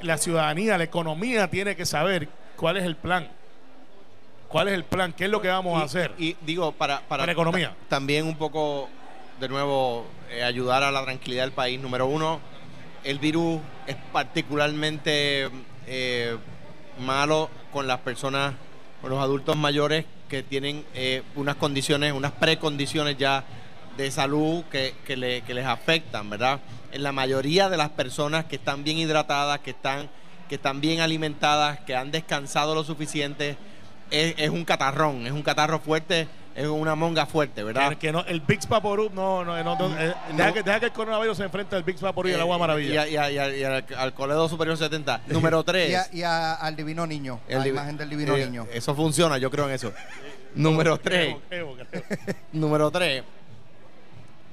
la 0.03 0.16
ciudadanía, 0.18 0.78
la 0.78 0.85
economía 0.85 1.51
tiene 1.51 1.74
que 1.74 1.85
saber 1.85 2.28
cuál 2.57 2.76
es 2.76 2.85
el 2.85 2.95
plan. 2.97 3.28
¿Cuál 4.49 4.68
es 4.68 4.74
el 4.74 4.85
plan? 4.85 5.12
¿Qué 5.12 5.24
es 5.24 5.30
lo 5.30 5.43
que 5.43 5.49
vamos 5.49 5.80
a 5.80 5.85
hacer? 5.85 6.12
Y 6.16 6.37
digo, 6.43 6.70
para, 6.72 7.01
para, 7.01 7.22
Para 7.22 7.32
economía. 7.32 7.70
ta- 7.70 7.97
también 7.97 8.24
un 8.24 8.37
poco, 8.37 8.89
de 9.41 9.49
nuevo, 9.49 10.07
eh, 10.30 10.45
ayudar 10.45 10.85
a 10.85 10.93
la 10.93 11.03
tranquilidad 11.03 11.43
del 11.43 11.53
país. 11.53 11.80
Número 11.80 12.07
uno, 12.07 12.39
el 13.03 13.18
virus 13.18 13.61
es 13.89 13.97
particularmente 14.12 15.51
eh, 15.89 16.37
malo 17.01 17.51
con 17.72 17.89
las 17.89 17.99
personas, 17.99 18.55
con 19.01 19.11
los 19.11 19.18
adultos 19.20 19.57
mayores 19.57 20.05
que 20.29 20.43
tienen 20.43 20.85
eh, 20.95 21.22
unas 21.35 21.57
condiciones, 21.57 22.12
unas 22.12 22.33
precondiciones 22.33 23.16
ya 23.18 23.45
de 23.97 24.11
salud 24.11 24.64
que, 24.70 24.95
que 25.07 25.16
le- 25.16 25.43
que 25.43 25.55
les 25.55 25.66
afectan, 25.66 26.29
¿verdad? 26.31 26.61
En 26.93 27.03
la 27.03 27.12
mayoría 27.12 27.68
de 27.68 27.77
las 27.77 27.91
personas 27.91 28.45
que 28.47 28.57
están 28.57 28.85
bien 28.85 28.99
hidratadas, 28.99 29.61
que 29.61 29.70
están, 29.70 30.09
que 30.49 30.57
están 30.57 30.81
bien 30.81 31.01
alimentadas, 31.01 31.81
que 31.81 31.95
han 31.97 32.11
descansado 32.11 32.75
lo 32.75 32.85
suficiente, 32.85 33.57
es, 34.11 34.35
es 34.39 34.51
un 34.51 34.64
catarrón, 34.64 35.27
es 35.27 35.33
un 35.33 35.43
catarro 35.43 35.79
fuerte, 35.81 36.27
es 36.55 36.67
una 36.69 36.95
monga 36.95 37.27
fuerte, 37.27 37.65
¿verdad? 37.65 37.91
Que, 37.91 37.97
que 37.97 38.13
no, 38.13 38.21
el 38.27 38.41
Big 38.41 38.67
Vaporub 38.69 39.13
no, 39.13 39.45
no, 39.45 39.63
no, 39.65 39.77
no, 39.77 39.99
eh, 39.99 40.15
deja, 40.37 40.53
que, 40.53 40.63
deja 40.63 40.79
que 40.81 40.87
el 40.87 40.93
coronavirus 40.93 41.37
se 41.37 41.43
enfrente 41.45 41.75
al 41.75 41.83
Big 41.83 41.99
Vaporub 41.99 42.31
y 42.31 42.35
el 42.35 42.41
agua 42.41 42.57
Eh, 42.57 42.59
maravilla. 42.61 43.09
Y, 43.09 43.17
a- 43.17 43.31
y 43.31 43.39
a- 43.39 43.49
y 43.51 43.55
a- 43.55 43.57
y 43.57 43.65
al, 43.65 43.85
al 43.97 44.15
Coledo 44.15 44.49
Superior 44.49 44.77
70. 44.77 45.23
Número 45.27 45.65
3. 45.65 45.91
Y, 45.91 45.95
a- 45.95 46.07
y 46.13 46.23
a- 46.23 46.55
al 46.55 46.77
divino 46.77 47.07
niño, 47.07 47.41
la 47.49 47.67
imagen 47.67 47.97
del 47.97 48.09
divino 48.11 48.37
niño. 48.37 48.67
Eso 48.73 48.95
funciona, 48.95 49.37
yo 49.39 49.51
creo 49.51 49.67
en 49.69 49.75
eso. 49.75 49.93
Número 50.55 50.97
3. 50.99 51.37
Creo, 51.49 51.75
creo, 51.77 51.87
creo. 51.91 52.03
Número 52.53 52.91
3. 52.91 53.25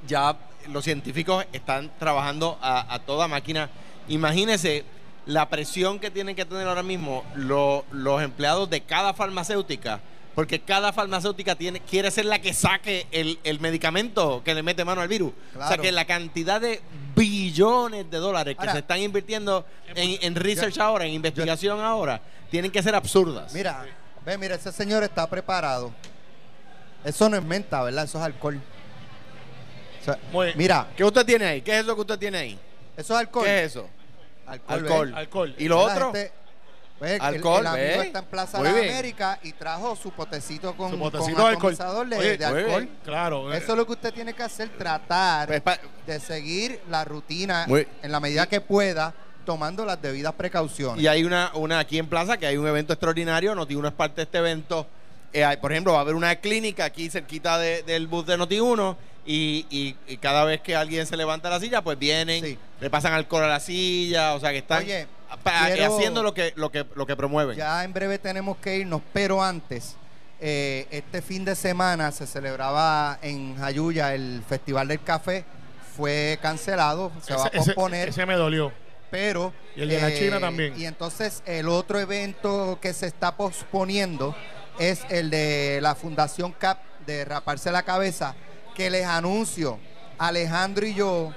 Ya 0.08 0.36
los 0.72 0.84
científicos 0.84 1.46
están 1.54 1.92
trabajando 2.00 2.58
a, 2.62 2.94
a 2.94 3.00
toda 3.00 3.28
máquina. 3.28 3.70
Imagínese 4.08 4.84
la 5.28 5.48
presión 5.50 6.00
que 6.00 6.10
tienen 6.10 6.36
que 6.36 6.46
tener 6.46 6.68
ahora 6.68 6.82
mismo 6.84 7.24
lo- 7.36 7.86
los 7.92 8.22
empleados 8.24 8.70
de 8.70 8.82
cada 8.82 9.14
farmacéutica. 9.14 10.00
Porque 10.42 10.60
cada 10.60 10.92
farmacéutica 10.92 11.54
tiene, 11.54 11.82
quiere 11.82 12.10
ser 12.10 12.26
la 12.26 12.40
que 12.42 12.52
saque 12.52 13.06
el, 13.12 13.38
el 13.44 13.60
medicamento 13.60 14.42
que 14.44 14.56
le 14.56 14.64
mete 14.64 14.84
mano 14.84 15.02
al 15.02 15.08
virus. 15.08 15.34
O 15.56 15.68
sea 15.68 15.78
que 15.78 15.92
la 15.92 16.06
cantidad 16.06 16.60
de 16.60 16.82
billones 17.16 18.10
de 18.10 18.18
dólares 18.18 18.56
que 18.56 18.62
Ahora- 18.62 18.72
se 18.72 18.80
están 18.80 19.00
invirtiendo 19.02 19.64
en, 19.94 20.18
en 20.24 20.34
research 20.34 20.80
ahora, 20.80 21.06
en 21.06 21.14
investigación 21.14 21.80
ahora, 21.80 22.20
tienen 22.50 22.72
que 22.72 22.82
ser 22.82 22.96
absurdas. 22.96 23.54
Mira, 23.54 23.86
ve, 24.26 24.36
mira, 24.40 24.56
ese 24.56 24.72
señor 24.72 25.04
está 25.04 25.30
preparado. 25.30 25.92
Eso 27.06 27.30
no 27.30 27.38
es 27.38 27.44
menta, 27.44 27.84
¿verdad? 27.84 28.06
Eso 28.06 28.18
es 28.18 28.24
alcohol. 28.24 28.60
O 30.02 30.06
sea, 30.06 30.18
Muy 30.32 30.48
bien. 30.48 30.58
mira, 30.58 30.88
¿Qué 30.98 31.04
usted 31.04 31.24
tiene 31.24 31.46
ahí? 31.46 31.62
¿Qué 31.62 31.78
es 31.78 31.84
eso 31.86 31.94
que 31.94 32.02
usted 32.02 32.18
tiene 32.18 32.38
ahí? 32.40 32.60
eso 32.98 33.14
es 33.14 33.20
alcohol. 33.20 33.46
¿Qué 33.46 33.60
es 33.64 33.72
eso? 33.74 33.88
Alcohol. 34.48 35.14
Alcohol. 35.16 35.54
¿Y 35.60 35.68
lo 35.68 35.76
La 35.88 35.94
otro? 35.94 36.06
gente- 36.14 36.32
el- 37.02 37.22
Alcohol, 37.22 37.62
el, 37.62 37.68
amigo 37.68 38.02
está 38.04 38.20
en 38.20 38.26
Plaza 38.26 38.58
Muy 38.60 38.72
de. 38.72 38.90
Américas 38.92 39.40
y 39.44 39.54
trajo 39.54 39.96
su 39.96 40.12
potecito 40.12 40.76
con, 40.76 40.92
Su 40.92 41.00
con 41.00 41.12
potecito 41.12 41.42
de 41.44 41.50
alcohol. 41.50 42.10
de, 42.10 42.18
Oye, 42.18 42.38
de 42.38 42.48
muy 42.50 42.60
alcohol. 42.62 42.90
Claro. 43.04 43.54
eh, 43.54 43.58
Eso 43.58 43.72
es 43.72 43.78
lo 43.78 43.86
que 43.86 43.92
usted 43.94 44.14
tiene 44.14 44.34
que 44.34 44.44
hacer, 44.44 44.70
tratar 44.78 45.48
Pues, 45.48 45.62
pa- 45.62 45.80
de 46.06 46.20
seguir 46.20 46.80
la 46.90 47.04
rutina 47.06 47.66
Muy- 47.68 47.88
en 48.02 48.12
la 48.12 48.20
medida 48.20 48.48
que 48.48 48.62
pueda, 48.62 49.14
tomando 49.46 49.86
las 49.86 50.02
debidas 50.02 50.34
precauciones. 50.34 51.02
Y 51.04 51.08
hay 51.08 51.24
una, 51.24 51.52
una 51.56 51.80
aquí 51.80 51.98
en 51.98 52.08
Plaza 52.08 52.38
que 52.38 52.46
hay 52.46 52.58
un 52.58 52.68
evento 52.68 52.94
extraordinario. 52.94 53.56
Noti1 53.56 53.88
es 53.88 53.94
parte 53.94 54.18
de 54.18 54.24
este 54.24 54.38
evento. 54.38 54.86
Eh, 55.34 55.44
hay- 55.44 55.58
por 55.58 55.72
ejemplo, 55.72 55.94
va 55.94 56.00
a 56.00 56.02
haber 56.02 56.14
una 56.16 56.36
clínica 56.36 56.86
aquí 56.86 57.10
cerquita 57.10 57.58
de- 57.58 57.84
del 57.84 58.08
bus 58.08 58.26
de 58.28 58.38
Noti1 58.38 58.96
y, 59.26 59.66
y- 59.70 59.96
y 60.08 60.18
cada 60.18 60.44
vez 60.46 60.62
que 60.62 60.76
alguien 60.76 61.06
se 61.06 61.16
levanta 61.18 61.50
de 61.50 61.56
la 61.56 61.60
silla, 61.62 61.82
pues 61.84 61.98
vienen, 62.00 62.44
Sí. 62.44 62.58
le 62.80 62.90
pasan 62.90 63.14
alcohol 63.14 63.44
a 63.44 63.48
la 63.48 63.60
silla, 63.60 64.34
o 64.34 64.40
sea 64.40 64.52
que 64.52 64.58
están 64.60 64.84
Oye, 64.84 65.08
pa- 65.44 65.68
quiero- 65.68 65.96
haciendo 65.96 66.24
lo 66.24 66.34
que, 66.34 66.54
lo 66.56 66.72
que, 66.72 66.86
lo 66.96 67.06
que 67.06 67.16
promueven. 67.16 67.56
Ya 67.58 67.84
en 67.84 67.94
breve 67.94 68.18
tenemos 68.20 68.58
que 68.58 68.78
irnos, 68.78 69.02
pero 69.14 69.44
antes, 69.44 69.96
eh, 70.40 70.88
este 70.90 71.22
fin 71.22 71.46
de 71.46 71.56
semana 71.56 72.12
se 72.12 72.26
celebraba 72.26 73.20
en 73.22 73.56
Jayuya 73.58 74.16
el 74.16 74.44
Festival 74.48 74.88
del 74.88 75.02
Café. 75.04 75.46
Fue 75.96 76.40
cancelado, 76.42 77.12
se 77.22 77.34
va 77.36 77.44
a 77.46 77.48
ese- 77.50 77.58
posponer, 77.58 78.10
ese 78.10 78.26
me 78.26 78.36
dolió. 78.36 78.72
pero... 79.12 79.54
Y 79.76 79.82
el 79.84 79.90
de 79.90 80.02
la 80.02 80.14
China 80.14 80.40
también. 80.40 80.74
Y 80.80 80.86
entonces 80.86 81.44
el 81.46 81.68
otro 81.70 82.00
evento 82.00 82.80
que 82.82 82.94
se 82.94 83.08
está 83.08 83.36
posponiendo 83.36 84.36
es 84.80 85.02
el 85.10 85.30
de 85.30 85.80
la 85.82 85.96
Fundación 85.96 86.54
CAP 86.54 86.80
de 87.06 87.24
Raparse 87.26 87.72
la 87.72 87.84
Cabeza, 87.84 88.36
que 88.82 88.90
les 88.90 89.06
anuncio, 89.06 89.78
Alejandro 90.18 90.86
y 90.88 90.94
yo, 90.96 91.32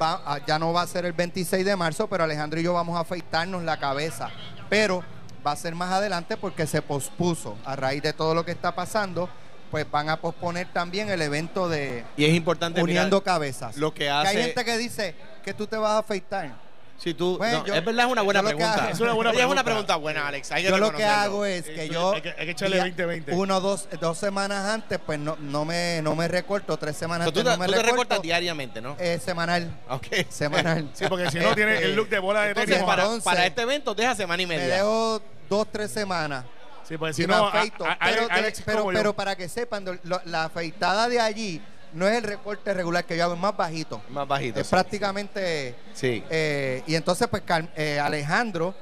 va- 0.00 0.22
ah, 0.24 0.38
ya 0.46 0.56
no 0.58 0.72
va 0.72 0.82
a 0.82 0.86
ser 0.86 1.04
el 1.04 1.12
26 1.12 1.64
de 1.64 1.74
marzo, 1.74 2.06
pero 2.08 2.22
Alejandro 2.22 2.60
y 2.60 2.62
yo 2.62 2.72
vamos 2.74 2.96
a 2.96 3.00
afeitarnos 3.00 3.64
la 3.64 3.76
cabeza. 3.78 4.30
Pero 4.68 5.02
va 5.44 5.52
a 5.52 5.56
ser 5.56 5.74
más 5.74 5.90
adelante 5.92 6.36
porque 6.36 6.66
se 6.66 6.82
pospuso. 6.82 7.56
A 7.64 7.74
raíz 7.74 8.02
de 8.02 8.12
todo 8.12 8.34
lo 8.34 8.44
que 8.44 8.52
está 8.52 8.72
pasando, 8.74 9.28
pues 9.72 9.84
van 9.90 10.08
a 10.10 10.20
posponer 10.20 10.72
también 10.72 11.08
el 11.10 11.20
evento 11.22 11.68
de 11.68 12.04
Y 12.16 12.24
es 12.24 12.34
importante 12.34 12.80
uniendo 12.82 13.16
mirar, 13.16 13.24
cabezas. 13.24 13.76
lo 13.76 13.92
que 13.92 14.04
Que 14.04 14.10
hace- 14.10 14.28
hay 14.28 14.44
gente 14.44 14.64
que 14.64 14.78
dice 14.78 15.14
que 15.44 15.54
tú 15.54 15.66
te 15.66 15.76
vas 15.76 15.90
a 15.92 15.98
afeitar. 15.98 16.54
Si 16.98 17.12
tú, 17.14 17.36
Bueno, 17.38 17.58
no, 17.58 17.66
yo- 17.66 17.74
es 17.74 17.84
verdad, 17.84 18.06
es 18.06 18.12
una 18.12 18.22
buena 18.22 18.40
yo 18.40 18.44
lo 18.44 18.48
que 18.50 18.56
pregunta. 18.56 18.82
hago- 18.84 18.92
Es 18.92 19.00
una 19.00 19.12
buena 19.12 19.30
Oye, 19.32 19.40
es 19.40 19.44
una 19.46 19.62
pregunta. 19.62 19.64
pregunta 19.64 19.96
buena, 19.96 20.28
Alex. 20.28 20.52
hay 20.52 20.62
que 20.64 20.70
Yo 20.70 20.78
lo 20.78 20.86
que 20.90 20.96
reconocerlo. 20.98 21.22
hago 21.22 21.44
es 21.46 21.64
que 21.64 21.88
yo 21.88 22.12
hay 22.14 22.22
que- 22.22 22.28
hay 22.38 22.44
que 22.46 22.50
echarle 22.50 22.76
día- 22.76 22.84
20-20. 22.84 23.32
uno 23.34 23.60
dos 23.60 23.88
dos 24.00 24.18
semanas 24.18 24.64
antes 24.66 24.98
pues 25.04 25.18
no, 25.18 25.36
no 25.38 25.64
me 25.64 26.00
no 26.02 26.14
me 26.16 26.26
recorto 26.26 26.76
tres 26.78 26.96
semanas 26.96 27.28
O 27.28 27.30
sea, 27.30 27.34
tú, 27.34 27.40
antes 27.40 27.52
te- 27.52 27.58
no 27.58 27.60
me 27.60 27.66
tú 27.66 27.72
te 27.72 27.78
recorto 27.78 27.92
recortas 28.02 28.22
diariamente, 28.22 28.80
¿no? 28.80 28.96
eh, 28.98 29.20
semanal 29.22 29.70
ok. 29.90 30.06
semanal 30.30 30.88
Sí, 30.94 31.04
porque 31.08 31.30
si 31.30 31.38
no 31.38 31.54
tiene 31.54 31.78
el 31.78 31.94
look 31.94 32.08
de 32.08 32.18
bola 32.18 32.42
de 32.42 32.48
Entonces, 32.48 32.70
tenis. 32.74 32.86
para, 32.86 33.02
entonces- 33.02 33.24
para 33.24 33.46
este 33.46 33.62
evento, 33.62 33.94
deja 33.94 34.14
semana 34.14 34.42
y 34.42 34.46
me 34.46 34.56
media. 34.56 34.76
dejo 34.76 35.20
dos 35.50 35.66
tres 35.70 35.90
semanas 35.90 36.44
Sí, 36.88 36.96
pues 36.96 37.18
y 37.18 37.22
si 37.22 37.28
me 37.28 37.34
no, 37.34 37.44
a- 37.46 37.48
afeito 37.48 37.84
a- 37.84 37.92
a- 37.92 37.98
pero, 37.98 38.26
de- 38.28 38.32
Alex 38.32 38.62
pero, 38.64 38.78
como 38.78 38.92
yo. 38.92 38.98
pero 38.98 39.12
para 39.12 39.36
que 39.36 39.48
sepan 39.48 39.84
lo- 40.04 40.20
la 40.24 40.44
afeitada 40.44 41.08
de 41.08 41.20
allí 41.20 41.60
no 41.96 42.06
es 42.06 42.16
el 42.16 42.22
recorte 42.24 42.72
regular 42.74 43.04
que 43.04 43.16
yo 43.16 43.24
hago 43.24 43.34
es 43.34 43.40
más 43.40 43.56
bajito 43.56 44.00
Más 44.10 44.28
bajito. 44.28 44.60
es 44.60 44.68
prácticamente 44.68 45.74
Sí. 45.94 46.22
eh, 46.30 46.82
y 46.86 46.94
entonces 46.94 47.26
pues 47.28 47.42
eh, 47.74 47.98
Alejandro 47.98 48.74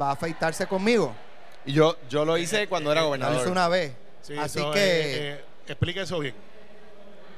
va 0.00 0.10
a 0.10 0.12
afeitarse 0.12 0.66
conmigo 0.66 1.14
Y 1.64 1.72
yo, 1.72 1.96
yo 2.08 2.24
lo 2.24 2.36
hice 2.38 2.68
cuando 2.68 2.92
era 2.92 3.00
lo 3.00 3.06
gobernador. 3.08 3.36
hice 3.40 3.48
una 3.50 3.68
vez 3.68 3.92
Sí, 4.22 4.36
así 4.38 4.58
eso, 4.58 4.70
que 4.72 4.80
eh, 4.80 5.32
eh, 5.34 5.44
explique 5.66 6.02
eso 6.02 6.18
bien. 6.18 6.34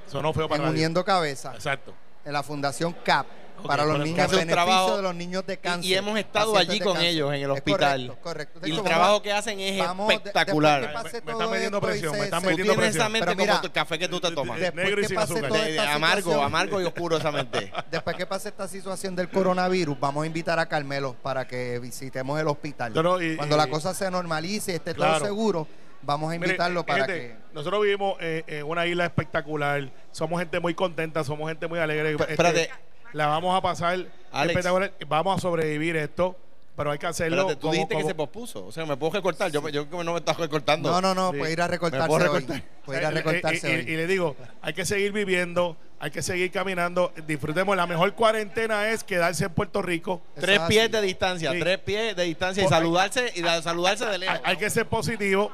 Eso 0.09 0.21
no 0.21 0.33
feo 0.33 0.49
para 0.49 0.65
en 0.65 0.71
uniendo 0.71 1.05
cabezas 1.05 1.55
Exacto. 1.55 1.95
en 2.25 2.33
la 2.33 2.43
Fundación 2.43 2.93
CAP 3.05 3.27
Para 3.63 3.85
los 3.85 3.99
niños, 3.99 4.15
que 4.17 4.23
hace 4.23 4.37
un 4.37 4.49
trabajo- 4.49 4.97
de 4.97 5.03
los 5.03 5.15
niños 5.15 5.47
de 5.47 5.59
cáncer. 5.59 5.91
y 5.91 5.95
hemos 5.95 6.19
estado 6.19 6.57
allí 6.57 6.79
con 6.81 6.95
cáncer. 6.95 7.11
ellos 7.11 7.29
en 7.33 7.43
el 7.43 7.51
Es 7.51 7.57
hospital. 7.59 8.07
correcto, 8.23 8.23
correcto. 8.23 8.67
Y 8.67 8.71
el 8.73 8.83
trabajo 8.83 9.23
que 9.23 9.33
hacen 9.33 9.61
es 9.61 9.79
vamos 9.79 10.13
espectacular. 10.13 10.81
Me- 10.81 10.89
me 11.23 11.33
están 11.33 11.51
metiendo 11.51 11.81
presión, 11.81 12.13
me 12.19 12.25
están 12.25 12.41
se- 12.41 12.47
Tú 12.47 12.51
metiendo 12.51 12.73
tienes 12.75 12.77
presión. 12.91 13.03
esa 13.03 13.09
mente 13.09 13.27
Pero 13.27 13.33
como 13.37 13.47
mira, 13.47 13.61
el 13.63 13.73
café 13.73 13.99
que 13.99 14.09
tú 14.09 14.21
te 14.21 14.31
tomas. 14.33 14.59
Negro 14.75 15.01
y 15.01 15.05
sin 15.05 15.19
azúcar. 15.19 15.53
amargo, 15.89 16.43
amargo 16.43 16.81
y 16.81 16.85
oscuro 16.85 17.17
esa 17.17 17.31
mente. 17.33 17.73
Después 17.91 18.17
que 18.17 18.27
pase 18.27 18.49
esta 18.49 18.67
situación 18.69 19.17
del 19.17 19.29
coronavirus, 19.31 19.99
vamos 19.99 20.25
a 20.25 20.27
invitar 20.27 20.59
a 20.59 20.67
Carmelo 20.67 21.15
para 21.23 21.47
que 21.47 21.79
visitemos 21.79 22.39
el 22.41 22.49
hospital. 22.49 22.93
Cuando 22.93 23.21
y- 23.21 23.37
la 23.59 23.67
cosa 23.69 23.95
se 23.95 24.11
normalice 24.11 24.73
y 24.73 24.75
esté 24.77 24.95
Claro. 24.95 25.19
todo 25.19 25.25
seguro, 25.27 25.67
vamos 26.03 26.33
a 26.33 26.35
invitarlo 26.35 26.85
para 26.87 27.05
gente, 27.07 27.21
que... 27.29 27.37
Nosotros 27.53 27.83
vivimos 27.83 28.17
eh, 28.21 28.45
en 28.47 28.65
una 28.67 28.87
isla 28.87 29.05
espectacular. 29.05 29.91
Somos 30.13 30.39
gente 30.41 30.59
muy 30.61 30.75
contenta, 30.75 31.23
somos 31.25 31.49
gente 31.49 31.67
muy 31.67 31.79
alegre. 31.79 32.17
P- 32.17 32.23
Este, 32.23 32.33
espérate. 32.33 32.71
La 33.13 33.27
vamos 33.27 33.57
a 33.57 33.61
pasar 33.61 33.95
Alex. 34.33 34.51
espectacular. 34.51 34.93
Vamos 35.09 35.39
a 35.39 35.41
sobrevivir 35.41 35.97
esto, 35.97 36.37
pero 36.77 36.91
hay 36.93 36.99
que 36.99 37.07
hacerlo. 37.07 37.37
Espérate, 37.43 37.57
tú 37.57 37.61
como- 37.63 37.73
dijiste 37.75 37.95
que 37.95 38.01
como- 38.03 38.09
se 38.09 38.15
pospuso. 38.15 38.67
O 38.67 38.73
sea, 38.73 38.87
me 38.87 38.97
puedo 38.97 39.13
recortar. 39.13 39.51
Yo, 39.51 39.69
yo 39.69 39.87
no 40.05 40.13
me 40.13 40.19
estás 40.19 40.37
recortando. 40.39 40.91
No, 40.91 41.01
no, 41.01 41.15
no, 41.15 41.33
Sí. 41.33 41.39
puede 41.39 41.53
ir 41.53 41.61
a 41.61 41.65
¿Me 41.67 41.71
recortarse 41.73 42.07
puedo 42.07 42.31
hoy. 42.33 42.41
recortar? 42.41 42.63
Puede 42.85 43.01
ir 43.01 43.05
a 43.07 43.09
Eh, 43.09 43.13
eh, 43.13 43.15
recortarse 43.15 43.69
y, 43.69 43.73
y- 43.73 43.75
hoy. 43.75 43.81
y 43.83 43.97
le 43.97 44.07
digo, 44.07 44.37
hay 44.63 44.73
que 44.73 44.85
seguir 44.87 45.13
viviendo, 45.13 45.77
hay 45.99 46.11
que 46.11 46.23
seguir 46.23 46.51
caminando. 46.51 47.13
Disfrutemos. 47.27 47.77
La 47.77 47.87
mejor 47.87 48.15
cuarentena 48.15 48.89
es 48.91 49.05
quedarse 49.05 49.45
en 49.45 49.53
Puerto 49.53 49.83
Rico. 49.83 50.23
Eso 50.37 50.47
Tres 50.47 50.61
es 50.61 50.67
pies 50.69 50.83
así. 50.85 50.93
de 50.93 51.03
distancia, 51.03 51.53
Sí. 51.53 51.59
tres 51.61 51.79
pies 51.79 52.17
de 52.17 52.23
distancia 52.25 52.63
y 52.63 52.65
Porque- 52.65 52.77
saludarse 52.77 53.33
y 53.35 53.43
de- 53.43 53.63
saludarse 53.63 54.07
de 54.07 54.19
lejos. 54.19 54.37
Hay, 54.45 54.53
hay 54.53 54.57
que 54.57 54.71
ser 54.71 54.87
positivo, 54.87 55.51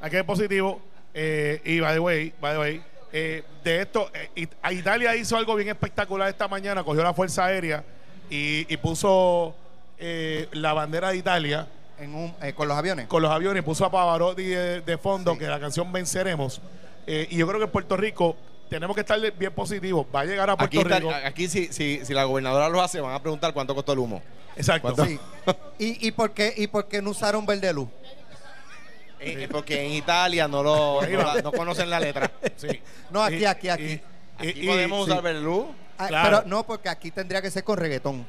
hay 0.00 0.10
que 0.10 0.16
ser 0.18 0.26
positivo. 0.26 0.80
eh, 1.14 1.60
y 1.64 1.80
by 1.80 1.94
the 1.94 1.98
way, 1.98 2.32
by 2.40 2.52
the 2.52 2.58
way, 2.60 2.82
eh, 3.12 3.42
de 3.64 3.82
esto, 3.82 4.10
eh, 4.14 4.30
It- 4.34 4.54
a 4.62 4.72
Italia 4.72 5.14
hizo 5.16 5.36
algo 5.36 5.54
bien 5.54 5.68
espectacular 5.68 6.28
esta 6.28 6.48
mañana, 6.48 6.84
cogió 6.84 7.02
la 7.02 7.14
Fuerza 7.14 7.44
Aérea 7.46 7.84
y, 8.30 8.72
y 8.72 8.76
puso 8.76 9.54
eh, 9.98 10.48
la 10.52 10.72
bandera 10.74 11.10
de 11.10 11.16
Italia 11.16 11.66
En 11.98 12.14
un, 12.14 12.34
eh, 12.42 12.52
con 12.52 12.68
los 12.68 12.76
aviones. 12.76 13.06
con 13.06 13.22
los 13.22 13.30
aviones, 13.30 13.62
puso 13.64 13.84
a 13.84 13.90
Pavarotti 13.90 14.44
de, 14.44 14.80
de 14.82 14.98
fondo, 14.98 15.32
Sí. 15.32 15.38
que 15.38 15.46
la 15.46 15.58
canción 15.60 15.90
Venceremos. 15.92 16.60
Eh, 17.06 17.26
y 17.30 17.36
yo 17.38 17.46
creo 17.46 17.58
que 17.58 17.64
en 17.64 17.70
Puerto 17.70 17.96
Rico 17.96 18.36
tenemos 18.68 18.94
que 18.94 19.00
estar 19.00 19.18
bien 19.32 19.52
positivos. 19.52 20.06
Va 20.14 20.20
a 20.20 20.24
llegar 20.26 20.50
a 20.50 20.52
Aquí, 20.58 20.76
Puerto 20.76 20.94
está- 20.94 20.98
Rico. 21.16 21.26
aquí 21.26 21.48
si, 21.48 21.72
si, 21.72 22.04
si 22.04 22.12
la 22.14 22.24
gobernadora 22.24 22.68
lo 22.68 22.82
hace, 22.82 23.00
van 23.00 23.14
a 23.14 23.20
preguntar 23.22 23.52
cuánto 23.54 23.74
costó 23.74 23.92
el 23.94 23.98
humo. 24.00 24.22
Exacto. 24.56 24.94
¿Y, 25.78 26.06
y, 26.06 26.10
por 26.12 26.32
qué, 26.32 26.52
¿Y 26.56 26.66
por 26.66 26.86
qué 26.88 27.00
no 27.00 27.10
usaron 27.10 27.46
verde 27.46 27.72
luz? 27.72 27.88
Eh, 29.20 29.36
eh, 29.44 29.48
porque 29.50 29.84
en 29.84 29.92
Italia 29.92 30.46
no 30.48 30.62
lo 30.62 31.02
no, 31.02 31.18
va. 31.18 31.34
la- 31.34 31.42
no 31.42 31.52
conocen 31.52 31.90
la 31.90 31.98
letra. 32.00 32.30
Sí. 32.56 32.68
No, 33.10 33.22
aquí, 33.22 33.36
Y- 33.36 33.44
aquí, 33.46 33.68
aquí. 33.68 33.84
y- 33.84 34.00
Aquí 34.48 34.60
y- 34.62 34.66
podemos 34.66 35.04
sí. 35.06 35.10
usar 35.10 35.22
Berlú. 35.22 35.74
Ah, 35.98 36.06
Claro. 36.08 36.38
Pero 36.38 36.48
no, 36.48 36.64
porque 36.64 36.88
aquí 36.88 37.10
tendría 37.10 37.42
que 37.42 37.50
ser 37.50 37.64
con 37.64 37.76
reggaetón. 37.78 38.24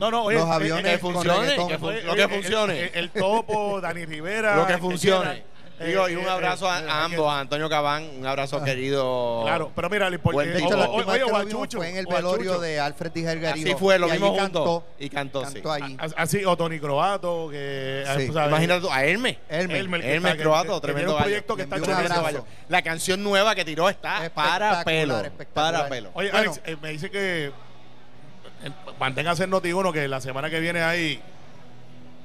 No, 0.00 0.10
no, 0.10 0.24
oye, 0.24 0.38
Los 0.38 0.48
eh, 0.48 0.52
aviones 0.52 0.86
eh, 0.86 0.90
que 0.92 0.98
funcione, 0.98 1.40
reggaetón. 1.40 1.68
que 1.68 1.78
fun- 1.78 2.04
lo 2.06 2.14
que 2.16 2.28
funcione. 2.28 2.80
El, 2.86 2.90
el 2.94 3.10
topo, 3.10 3.80
Dani 3.80 4.06
Rivera. 4.06 4.56
Lo 4.56 4.66
que 4.66 4.78
funcione. 4.78 5.44
Digo, 5.84 6.06
Eh, 6.08 6.12
y 6.12 6.16
un 6.16 6.26
eh, 6.26 6.28
abrazo 6.30 6.66
eh, 6.66 6.84
a, 6.88 7.04
ambos, 7.04 7.26
a 7.32 7.40
Antonio 7.40 7.68
Cabán, 7.70 8.08
un 8.18 8.26
abrazo 8.26 8.62
querido. 8.62 9.42
Claro, 9.44 9.72
pero 9.74 9.88
mira. 9.88 10.10
De 10.10 10.16
hecho, 10.16 10.76
la 10.76 10.84
Oh, 10.90 10.96
última 10.96 11.12
vez 11.14 11.22
que 11.24 11.30
lo 11.30 11.38
vimos 11.38 11.52
Guachucho, 11.54 11.78
fue 11.78 11.88
en 11.88 11.96
el 11.96 12.04
Guachucho. 12.04 12.26
velorio 12.32 12.60
de 12.60 12.80
Alfred 12.80 13.12
Di 13.12 13.22
Gergarijo. 13.22 13.66
Así 13.66 13.76
fue, 13.78 13.98
lo 13.98 14.06
allí 14.06 14.18
cantó, 14.20 14.40
juntos. 14.42 14.82
Y 14.98 15.08
cantó, 15.08 15.46
sí. 15.46 15.54
cantó 15.54 15.72
ahí. 15.72 15.96
A- 15.98 16.22
Así, 16.22 16.44
o 16.44 16.56
Tony 16.56 16.78
Croato, 16.78 17.48
que. 17.50 18.04
Sí. 18.18 18.26
tú 18.26 18.34
sabes, 18.34 18.48
Imagínate 18.50 18.80
tú, 18.82 18.90
a 18.92 19.04
Hermes. 19.04 19.36
Hermes 19.48 20.04
está- 20.04 20.32
que- 20.36 20.42
Croato, 20.42 20.74
que 20.74 20.86
tremendo 20.86 21.16
un 21.16 21.22
proyecto 21.22 21.56
que 21.56 21.62
está 21.62 21.76
tremendo. 21.80 22.46
La 22.68 22.82
canción 22.82 23.22
nueva 23.22 23.54
que 23.54 23.64
tiró 23.64 23.88
está 23.88 24.30
para 24.34 24.84
pelo. 24.84 25.22
Para 25.54 25.88
pelo. 25.88 26.10
Oye, 26.14 26.30
Bueno. 26.30 26.50
Alex, 26.50 26.60
eh, 26.66 26.76
me 26.82 26.90
dice 26.90 27.10
que. 27.10 27.46
eh, 27.46 28.70
manténgase 28.98 29.44
en 29.44 29.50
Noti1, 29.50 29.92
que 29.92 30.06
la 30.08 30.20
semana 30.20 30.50
que 30.50 30.60
viene 30.60 30.82
hay. 30.82 31.22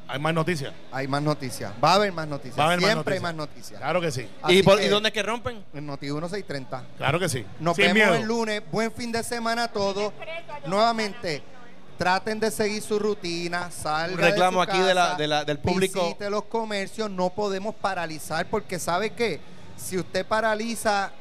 Hay 0.08 0.20
más 0.20 0.34
noticias. 0.34 0.74
Hay 0.92 1.08
más 1.08 1.22
noticias. 1.22 1.72
Va 1.84 1.94
a 1.94 1.96
haber 1.96 2.12
más 2.12 2.28
noticias. 2.28 2.60
Va 2.60 2.64
a 2.64 2.68
haber 2.68 2.82
más 2.82 2.92
Siempre 2.92 3.16
hay 3.16 3.20
más 3.22 3.36
noticias. 3.36 3.80
Claro 3.80 4.00
que 4.02 4.12
sí. 4.12 4.28
Así 4.42 4.60
¿Y, 4.60 4.64
por- 4.64 4.78
que 4.80 4.86
¿Y 4.86 4.90
dónde 4.90 5.10
es 5.10 5.14
que 5.14 5.24
rompen? 5.24 5.64
En 5.74 5.86
Noti 5.86 6.06
1630. 6.06 6.84
Claro 6.98 7.20
que 7.20 7.28
sí. 7.30 7.46
Nos 7.60 7.76
Sin 7.76 7.86
vemos 7.86 7.96
miedo. 7.96 8.16
el 8.16 8.28
lunes. 8.28 8.62
Buen 8.72 8.92
fin 8.92 9.12
de 9.12 9.24
semana 9.24 9.64
a 9.64 9.68
todos. 9.68 10.14
Nuevamente, 10.66 11.42
traten 11.98 12.40
de 12.40 12.52
seguir 12.52 12.82
su 12.82 13.00
rutina. 13.00 13.72
Salga 13.72 14.14
Un 14.16 14.20
reclamo 14.22 14.60
de 14.62 14.66
su 14.66 14.72
aquí 14.72 14.82
de 14.82 14.94
la- 14.94 15.06
casa, 15.06 15.18
de 15.18 15.28
la- 15.28 15.46
del 15.46 15.60
público. 15.60 16.02
Visite 16.04 16.30
los 16.30 16.44
comercios. 16.46 17.10
No 17.10 17.30
podemos 17.32 17.74
paralizar 17.76 18.46
porque 18.48 18.80
sabe 18.80 19.12
que 19.12 19.40
si 19.78 19.98
usted 19.98 20.26
paraliza 20.26 21.12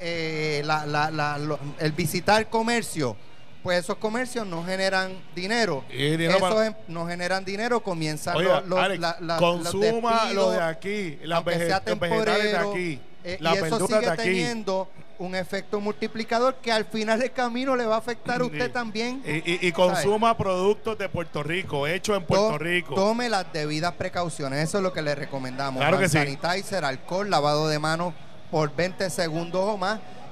eh, 0.00 0.60
la- 0.64 0.84
la- 0.84 1.10
la- 1.10 1.38
lo- 1.38 1.58
el 1.78 1.92
visitar 1.92 2.50
comercio, 2.50 3.16
pues 3.64 3.78
esos 3.80 3.96
comercios 3.96 4.46
no 4.46 4.62
generan 4.62 5.18
dinero. 5.34 5.82
Esos 5.90 6.40
para- 6.40 6.66
em- 6.66 6.74
no 6.86 7.06
generan 7.06 7.44
dinero, 7.44 7.80
comienzan 7.82 8.36
Oiga, 8.36 8.60
los, 8.60 8.68
los- 8.68 8.78
Alex, 8.78 9.00
la- 9.00 9.16
la- 9.20 9.36
consuma 9.38 9.72
los 9.72 9.80
despidos, 9.82 10.34
lo 10.34 10.50
de 10.52 10.62
aquí, 10.62 11.18
las 11.24 11.42
vege- 11.44 11.68
los 11.88 11.98
vegetales 11.98 12.52
de 12.52 12.56
aquí, 12.58 13.00
eh, 13.24 13.38
las 13.40 13.54
y 13.54 13.58
eso 13.58 13.86
sigue 13.86 14.00
de 14.00 14.10
aquí. 14.10 14.22
teniendo 14.22 14.88
un 15.16 15.34
efecto 15.34 15.80
multiplicador 15.80 16.56
que 16.56 16.70
al 16.72 16.84
final 16.84 17.20
del 17.20 17.32
camino 17.32 17.74
le 17.74 17.86
va 17.86 17.94
a 17.94 17.98
afectar 17.98 18.42
a 18.42 18.44
usted 18.44 18.66
Sí. 18.66 18.72
también. 18.72 19.22
Y, 19.24 19.50
y- 19.52 19.58
y 19.68 19.72
consuma 19.72 20.36
productos 20.36 20.98
de 20.98 21.08
Puerto 21.08 21.42
Rico, 21.42 21.86
hechos 21.86 22.18
en 22.18 22.24
Puerto 22.26 22.50
To- 22.50 22.58
Rico. 22.58 22.94
Tome 22.94 23.30
las 23.30 23.50
debidas 23.52 23.94
precauciones, 23.94 24.58
eso 24.68 24.76
es 24.78 24.82
lo 24.82 24.92
que 24.92 25.00
le 25.00 25.14
recomendamos. 25.14 25.80
Claro 25.80 25.98
que 25.98 26.08
sí. 26.10 26.18
sanitizer, 26.18 26.84
alcohol, 26.84 27.30
lavado 27.30 27.66
de 27.68 27.78
manos 27.78 28.12
por 28.50 28.76
20 28.76 29.08
segundos 29.08 29.62
o 29.64 29.78
más 29.78 30.00